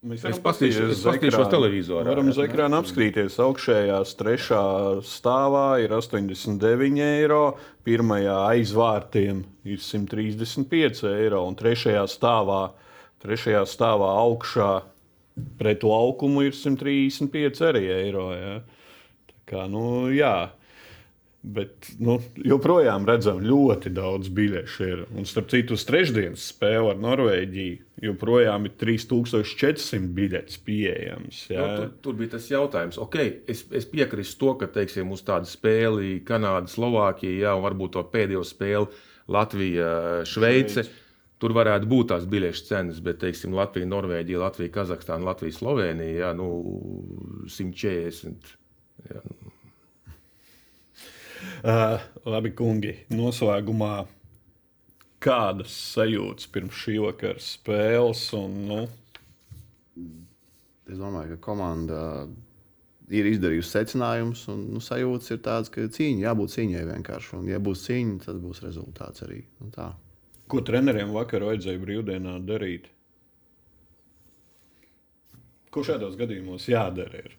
Mēs 0.00 0.22
Es 0.24 0.38
paskatīšos- 0.40 0.90
es 0.94 1.02
paskatīšos 1.04 1.34
ekrānu. 1.44 1.50
televizorā, 1.52 2.04
Varam 2.08 2.28
uz 2.32 2.38
ekrāna 2.38 2.78
apskatīties. 2.80 3.34
Augšējās 3.36 4.14
trešā 4.16 4.60
stāvā 5.04 5.84
ir 5.84 5.90
89 5.92 6.98
eiro, 7.04 7.58
pirmajā 7.84 8.36
aiz 8.48 8.72
vārtiem 8.72 9.44
ir 9.66 9.76
135 9.76 11.04
eiro, 11.04 11.44
un 11.46 11.54
trešajā 11.54 12.06
stāvā, 12.08 12.70
trešajā 13.22 13.60
stāvā 13.68 14.08
augšā 14.24 14.82
pret 15.58 15.80
laukumu 15.84 16.46
ir 16.46 16.52
135 16.52 17.60
arī 17.60 17.84
eiro. 17.92 18.30
Jā. 18.32 18.62
Tā 19.28 19.36
kā, 19.52 19.68
nu, 19.68 20.08
jā. 20.08 20.48
Bet 21.40 21.86
nu, 21.96 22.18
joprojām 22.44 23.06
redzam, 23.08 23.38
ļoti 23.40 23.88
daudz 23.96 24.28
biļešu 24.36 24.82
ir. 24.84 24.98
Un 25.16 25.24
starp 25.28 25.48
citu, 25.48 25.72
uz 25.72 25.86
trešdienas 25.88 26.42
spēli 26.52 26.90
ar 26.92 26.98
Norvēģiju 27.00 28.04
joprojām 28.04 28.66
ir 28.68 28.74
3400 28.80 30.10
biļetes 30.16 30.58
pieejamas. 30.66 31.38
Nu, 31.48 31.64
tur, 31.78 31.86
tur 32.04 32.18
bija 32.18 32.34
tas 32.34 32.48
jautājums, 32.52 33.00
okay, 33.00 33.38
es, 33.48 33.64
es 33.72 33.88
piekrītu 33.88 34.36
to, 34.40 34.52
ka 34.60 34.68
teiksim, 34.74 35.12
uz 35.16 35.24
tādu 35.24 35.48
spēli 35.48 36.18
Kanāda, 36.28 36.68
Slovākija, 36.68 37.46
jā, 37.46 37.54
un 37.56 37.64
varbūt 37.64 37.96
to 37.96 38.04
pēdējo 38.12 38.44
spēli 38.44 38.90
Latvija, 39.32 39.92
Šveice. 40.28 40.84
Tur 41.40 41.54
varētu 41.56 41.88
būt 41.88 42.10
tās 42.12 42.26
biļešu 42.28 42.66
cenas, 42.68 42.98
bet, 43.00 43.22
teiksim, 43.22 43.56
Latvija, 43.56 43.88
Norvēģija, 43.88 44.42
Latvija, 44.42 44.74
Kazahstāna, 44.74 45.24
Latvija, 45.30 45.56
Slovenija, 45.56 46.26
jā, 46.26 46.34
nu, 46.36 46.50
140. 47.48 48.52
Jā. 49.08 49.24
Uh, 51.60 51.98
labi, 52.28 52.54
kungi, 52.56 52.94
noslēgumā 53.12 53.94
kādas 55.20 55.74
sajūtas 55.94 56.48
pirms 56.52 56.78
šī 56.84 56.96
vakara 57.04 57.42
spēles? 57.44 58.24
Un, 58.38 58.56
nu, 58.70 58.80
Es 60.90 60.98
domāju, 60.98 61.36
ka 61.36 61.44
komanda 61.44 61.98
ir 63.14 63.26
izdarījusi 63.30 63.70
secinājumus, 63.70 64.42
un 64.50 64.62
nu, 64.74 64.80
sajūtas 64.82 65.34
ir 65.34 65.42
tādas, 65.44 65.70
ka 65.70 65.84
cīņa, 65.86 66.24
jābūt 66.24 66.54
cīņai 66.56 66.86
vienkārši. 66.88 67.34
Un, 67.38 67.50
ja 67.50 67.60
būs 67.62 67.84
cīņa, 67.86 68.16
tad 68.24 68.40
būs 68.42 68.62
rezultāts 68.64 69.22
arī. 69.26 69.44
Nu, 69.60 69.70
tā. 69.74 69.92
ko 70.50 70.62
treneriem 70.66 71.12
vakar 71.14 71.46
vajadzēja 71.46 71.82
brīvdienā 71.84 72.38
darīt? 72.46 72.88
Ko 75.70 75.86
šādos 75.86 76.18
gadījumos 76.18 76.66
jādara? 76.70 77.22
Ir? 77.22 77.36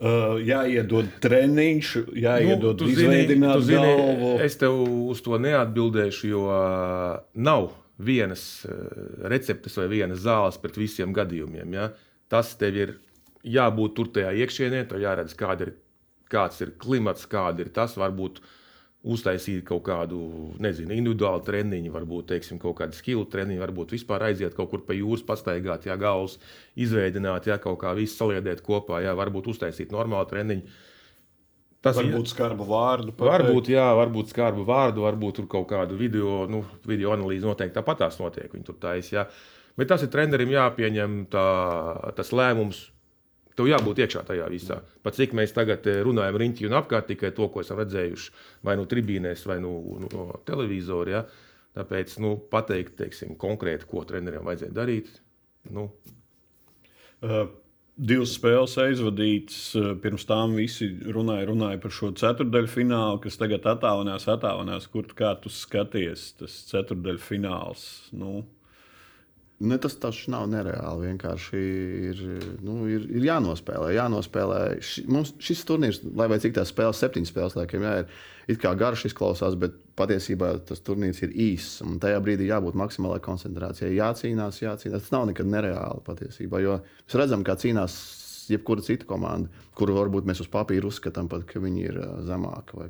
Uh, 0.00 0.38
jāiedod 0.40 1.10
treniņš, 1.20 1.88
jāiedod 2.16 2.80
nu, 2.80 2.86
zini, 2.96 3.36
galvu. 3.36 4.30
Es 4.40 4.54
tev 4.56 4.78
uz 5.12 5.20
to 5.20 5.36
neatbildēšu, 5.36 6.30
jo 6.30 6.46
ā, 6.48 6.60
nav 7.36 7.66
vienas 8.00 8.44
ā, 8.64 8.78
receptes 9.28 9.76
vai 9.76 9.90
vienas 9.92 10.22
zāles 10.24 10.56
pret 10.62 10.78
visiem 10.80 11.12
gadījumiem. 11.12 11.76
Ja? 11.76 11.90
Tas 12.32 12.54
tev 12.56 12.78
ir 12.80 12.94
jābūt 13.44 13.94
tur 13.98 14.08
tajā 14.14 14.32
iekšienē, 14.40 14.86
tev 14.88 15.04
jāredz, 15.04 15.36
kāda 15.36 15.68
ir, 15.68 15.74
kāds 16.32 16.64
ir 16.64 16.72
klimats, 16.80 17.28
kāda 17.28 17.66
ir 17.66 17.72
tas. 17.76 17.98
Varbūt 18.00 18.40
uztaisīt 19.04 19.62
kaut 19.64 19.82
kādu, 19.86 20.18
nezinu, 20.60 20.92
individuālu 20.92 21.40
treniņu, 21.46 21.92
varbūt 21.94 22.26
teiksim, 22.34 22.58
kaut 22.60 22.76
kādu 22.82 22.92
skilu 22.98 23.24
treniņu, 23.32 23.62
varbūt 23.62 23.94
vispār 23.96 24.26
aiziet 24.28 24.52
kaut 24.54 24.68
kur 24.74 24.82
pa 24.84 24.92
jūras, 24.92 25.22
pastaigāt, 25.24 25.86
ja 25.88 25.96
galvas 25.96 26.36
izveidināt, 26.76 27.46
ja 27.48 27.56
kaut 27.58 27.78
kā 27.80 27.94
visu 27.96 28.18
saliedēt 28.18 28.60
kopā, 28.66 29.00
ja 29.02 29.14
varbūt 29.16 29.48
uztaisīt 29.54 29.90
normālu 29.94 30.28
treniņu. 30.28 30.68
Tas 31.80 31.96
ir- 31.96 32.10
Varbūt 32.12 32.28
skarbu 32.34 32.66
vārdu. 32.68 33.12
pateikt. 33.16 33.30
Varbūt, 33.32 33.68
jā, 33.72 33.86
varbūt 33.96 34.28
skarbu 34.34 34.66
vārdu, 34.68 35.00
varbūt 35.00 35.32
tur 35.40 35.46
kaut 35.46 35.68
kādu 35.70 35.96
video, 35.96 36.46
nu, 36.46 36.62
video 36.84 37.14
analīzi 37.16 37.48
noteikti 37.48 37.78
tāpat 37.80 37.98
tās 38.04 38.18
notiek. 38.20 38.52
Viņi 38.52 38.64
tur 38.66 38.74
taisa. 38.74 39.10
Jā. 39.16 39.26
Bet 39.78 39.88
tas 39.88 40.02
ir 40.02 40.08
trenerim 40.12 40.50
jāpieņem 40.52 41.26
tā, 41.32 42.12
tas 42.14 42.32
lēmums. 42.36 42.90
Tev 43.60 43.68
jābūt 43.68 44.00
iekšā 44.00 44.24
tajā 44.30 44.48
visā. 44.48 44.78
Pat 45.04 45.18
cik 45.18 45.36
mēs 45.36 45.52
tagad 45.52 45.84
eh, 45.92 46.00
runājam 46.06 46.40
riņķī 46.40 46.70
un 46.70 46.78
apkārt 46.80 47.10
tikai 47.12 47.34
to, 47.36 47.50
ko 47.52 47.60
esam 47.60 47.82
redzējuši 47.82 48.32
vai 48.64 48.78
no 48.80 48.88
tribīnēs, 48.88 49.44
vai 49.50 49.58
no, 49.60 49.74
no, 50.00 50.08
no 50.14 50.40
televizora. 50.48 51.18
Ja? 51.18 51.50
Tāpēc 51.76 52.16
nu, 52.24 52.38
pateikt 52.50 52.96
teiksim, 53.02 53.36
konkrēti, 53.38 53.84
ko 53.90 54.06
treneriem 54.08 54.48
vajadzēja 54.48 54.74
darīt. 54.80 55.12
Nu, 55.76 55.90
Uh, 57.20 57.50
divas 58.00 58.32
spēles 58.38 58.78
aizvadītas. 58.80 59.58
uh, 59.76 59.90
Pirms 60.00 60.24
tam 60.28 60.54
visi 60.56 60.88
runāja, 61.12 61.44
runāja 61.50 61.80
par 61.82 61.92
šo 61.92 62.08
ceturdaļu 62.16 62.70
finālu, 62.72 63.18
kas 63.26 63.36
tagad 63.40 63.68
attālinās, 63.68 64.24
attālinās. 64.32 64.88
Kur 64.92 65.10
kā 65.16 65.34
tu 65.42 65.52
skaties, 65.52 66.30
tas 66.40 66.54
ceturdaļu 66.70 67.20
fināls? 67.20 67.84
Nu, 68.16 68.40
Ne, 69.60 69.76
tas 69.76 69.92
taču 70.00 70.30
nav 70.32 70.46
nereāli. 70.48 71.10
Vienkārši 71.10 71.58
ir, 72.10 72.20
nu, 72.64 72.78
ir, 72.88 73.02
ir 73.12 73.26
jānospēlē. 73.26 73.90
jānospēlē. 73.92 74.60
Ši, 74.80 75.04
mums 75.12 75.34
šis 75.42 75.66
turnīrs, 75.68 75.98
lai 76.16 76.38
cik 76.40 76.54
tās 76.56 76.72
spēles, 76.72 77.00
septiņas 77.02 77.32
spēles, 77.32 77.56
laikam, 77.58 77.84
jā, 77.84 77.98
ir 78.00 78.54
it 78.54 78.60
kā 78.62 78.72
garš 78.78 79.10
izklausās, 79.10 79.58
bet 79.60 79.76
patiesībā 80.00 80.54
tas 80.64 80.80
turnīrs 80.86 81.20
ir 81.26 81.34
īss. 81.36 81.82
Un 81.84 82.00
tajā 82.00 82.22
brīdī 82.24 82.48
jābūt 82.48 82.78
maksimālai 82.80 83.20
koncentrācijai. 83.24 83.92
Jācīnās, 83.98 84.62
jācīnās. 84.64 85.04
Tas 85.04 85.12
nav 85.12 85.28
nekad 85.28 85.52
nereāli 85.52 86.06
patiesībā. 86.08 86.62
Jo 86.64 86.78
mēs 86.80 87.18
redzam, 87.20 87.44
kā 87.44 87.58
cīnās 87.60 87.98
jebkura 88.50 88.86
cita 88.86 89.04
komanda, 89.12 89.52
kuru 89.76 89.98
varbūt 90.00 90.24
mēs 90.28 90.40
uz 90.40 90.48
papīra 90.50 90.88
uzskatām, 90.88 91.28
pat, 91.28 91.44
ka 91.52 91.60
viņi 91.60 91.84
ir 91.84 92.00
zemāki. 92.26 92.80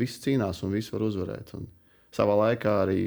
Visi 0.00 0.24
cīnās 0.24 0.64
un 0.64 0.72
visi 0.72 0.96
var 0.96 1.06
uzvarēt. 1.10 1.52
Un 1.60 1.68
savā 2.16 2.40
laikā 2.40 2.80
arī 2.86 3.00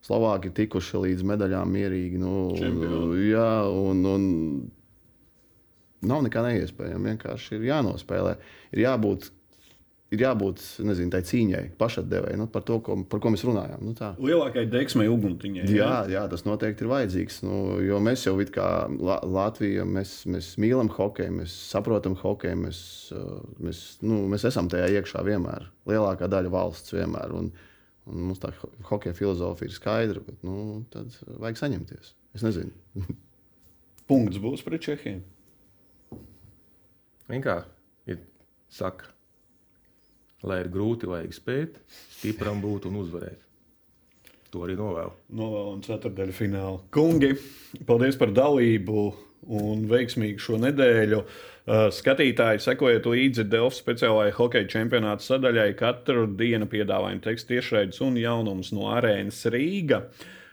Slovāki 0.00 0.48
ir 0.48 0.56
tikuši 0.56 1.02
līdz 1.04 1.26
medaļām 1.28 1.74
mierīgi. 1.76 2.20
Nu, 2.20 2.36
Čempioni. 2.56 3.26
jā, 3.28 3.50
un, 3.68 4.00
un 4.08 4.22
nav 6.08 6.24
nekā 6.24 6.44
neiespējama. 6.46 7.12
Vienkārši 7.12 7.58
ir 7.58 7.68
jānospēlē. 7.68 8.32
Ir 8.72 8.82
jābūt, 8.86 9.28
ir 10.14 10.24
jābūt 10.24 10.62
nezinu, 10.88 11.12
tai 11.12 11.20
cīņai, 11.28 11.62
pašatdevēji 11.80 12.40
nu, 12.40 12.48
par 12.50 12.64
to, 12.66 12.80
ko, 12.86 12.96
par 13.12 13.20
ko 13.22 13.34
mēs 13.34 13.44
runājām. 13.44 13.84
Nu, 13.84 13.94
tā. 13.98 14.14
Lielākai 14.16 14.64
deksmei 14.72 15.10
uguntiņai. 15.12 15.68
Jā, 15.76 15.92
jā, 16.10 16.24
tas 16.32 16.46
noteikti 16.48 16.86
ir 16.86 16.92
vajadzīgs. 16.94 17.42
Nu, 17.44 17.62
jo 17.84 18.00
mēs 18.02 18.24
jau 18.24 18.36
kā 18.54 18.70
La 18.96 19.20
Latvija, 19.20 19.84
mēs, 19.84 20.22
mēs 20.32 20.54
mīlam 20.62 20.88
hokeju, 20.96 21.42
mēs 21.42 21.56
saprotam 21.74 22.16
hokeju, 22.24 22.62
mēs, 22.64 22.78
mēs, 23.60 23.84
nu, 24.00 24.24
mēs 24.32 24.48
esam 24.48 24.72
tajā 24.72 24.88
iekšā 24.96 25.26
vienmēr. 25.28 25.68
Lielākā 25.90 26.30
daļa 26.30 26.56
valsts 26.56 26.96
vienmēr. 26.96 27.36
Un, 27.36 27.52
un 28.10 28.26
mums 28.28 28.40
tā 28.42 28.50
ho- 28.58 28.70
hokeja 28.90 29.14
filozofija 29.16 29.70
ir 29.70 29.74
skaidra, 29.76 30.22
bet 30.26 30.42
nu, 30.46 30.82
tad 30.92 31.14
vajag 31.40 31.60
saņemties. 31.62 32.12
Es 32.36 32.44
nezinu. 32.46 32.72
Punkts 34.10 34.40
būs 34.42 34.64
pret 34.66 34.82
Čehiju. 34.82 35.20
Kā 37.44 37.60
ir 38.10 38.18
saka, 38.74 39.06
lai 40.42 40.60
ir 40.64 40.70
grūti, 40.74 41.06
vajag 41.06 41.34
spēt, 41.36 41.76
stipram 42.18 42.58
būt 42.64 42.88
un 42.90 42.98
uzvarēt. 43.04 43.46
To 44.50 44.64
arī 44.66 44.74
novēlu. 44.74 45.12
Novēlam 45.38 45.82
ceturdaļu 45.86 46.34
finālu. 46.34 46.80
Kungi, 46.90 47.36
paldies 47.86 48.18
par 48.18 48.32
dalību 48.34 49.04
un 49.60 49.84
veiksmīgu 49.90 50.42
šo 50.42 50.58
nedēļu. 50.64 51.20
Uh, 51.68 51.90
Skatītāji, 51.92 52.62
sekojiet 52.64 53.04
līdzi 53.04 53.44
Delfa 53.52 53.76
speciālajai 53.76 54.32
hokeja 54.38 54.68
čempionāta 54.72 55.26
sadaļai. 55.26 55.74
Katru 55.76 56.24
dienu 56.38 56.64
piedāvājam 56.70 57.20
tekstu 57.26 57.54
tiešraidus 57.54 58.00
un 58.06 58.16
jaunumus 58.16 58.72
no 58.72 58.88
arēnas 58.94 59.42
Rīga. 59.52 60.06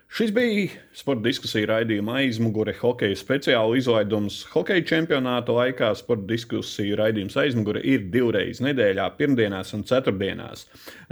Šis 0.07 0.31
bija 0.31 0.69
sporta 0.95 1.25
diskusija 1.25 1.67
raidījuma 1.67 2.13
aizmugure 2.21 2.71
hokeja 2.79 3.15
speciāla 3.19 3.75
izlaidums. 3.75 4.37
Hokeja 4.53 4.85
čempionāta 4.87 5.51
laikā 5.51 5.89
sporta 5.99 6.23
diskusiju 6.29 6.95
raidījums 6.97 7.35
aizmugure 7.37 7.81
ir 7.83 8.05
divreiz 8.13 8.61
nedēļā, 8.63 9.09
pirmdienās 9.19 9.73
un 9.75 9.83
ceturtdienās. 9.89 10.63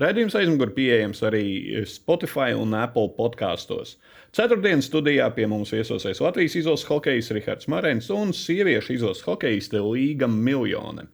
Raidījums 0.01 0.37
aizmugure 0.39 0.71
pieejams 0.77 1.21
arī 1.27 1.43
Spotify 1.91 2.55
un 2.55 2.71
Apple 2.79 3.11
podkastos. 3.17 3.97
Ceturtdienas 4.35 4.87
studijā 4.87 5.27
pie 5.35 5.49
mums 5.51 5.75
viesosies 5.75 6.23
Latvijas 6.23 6.55
izlases 6.61 6.87
hokejs 6.87 7.33
Rihards 7.35 7.67
Marens 7.71 8.07
un 8.15 8.31
sieviešu 8.33 8.95
izlases 8.95 9.27
hokejiste 9.27 9.83
Līga 9.83 10.31
Miljone. 10.31 11.09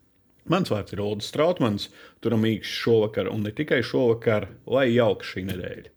Mans 0.54 0.70
vārds 0.74 0.94
ir 0.94 1.02
Ulrichs 1.02 1.34
Strautmans, 1.34 1.90
turam 2.22 2.46
īkšķis 2.46 2.78
šovakar 2.86 3.34
un 3.34 3.42
ne 3.48 3.56
tikai 3.58 3.82
šovakar, 3.86 4.52
lai 4.70 4.92
jauka 4.94 5.28
šī 5.34 5.50
nedēļa. 5.50 5.96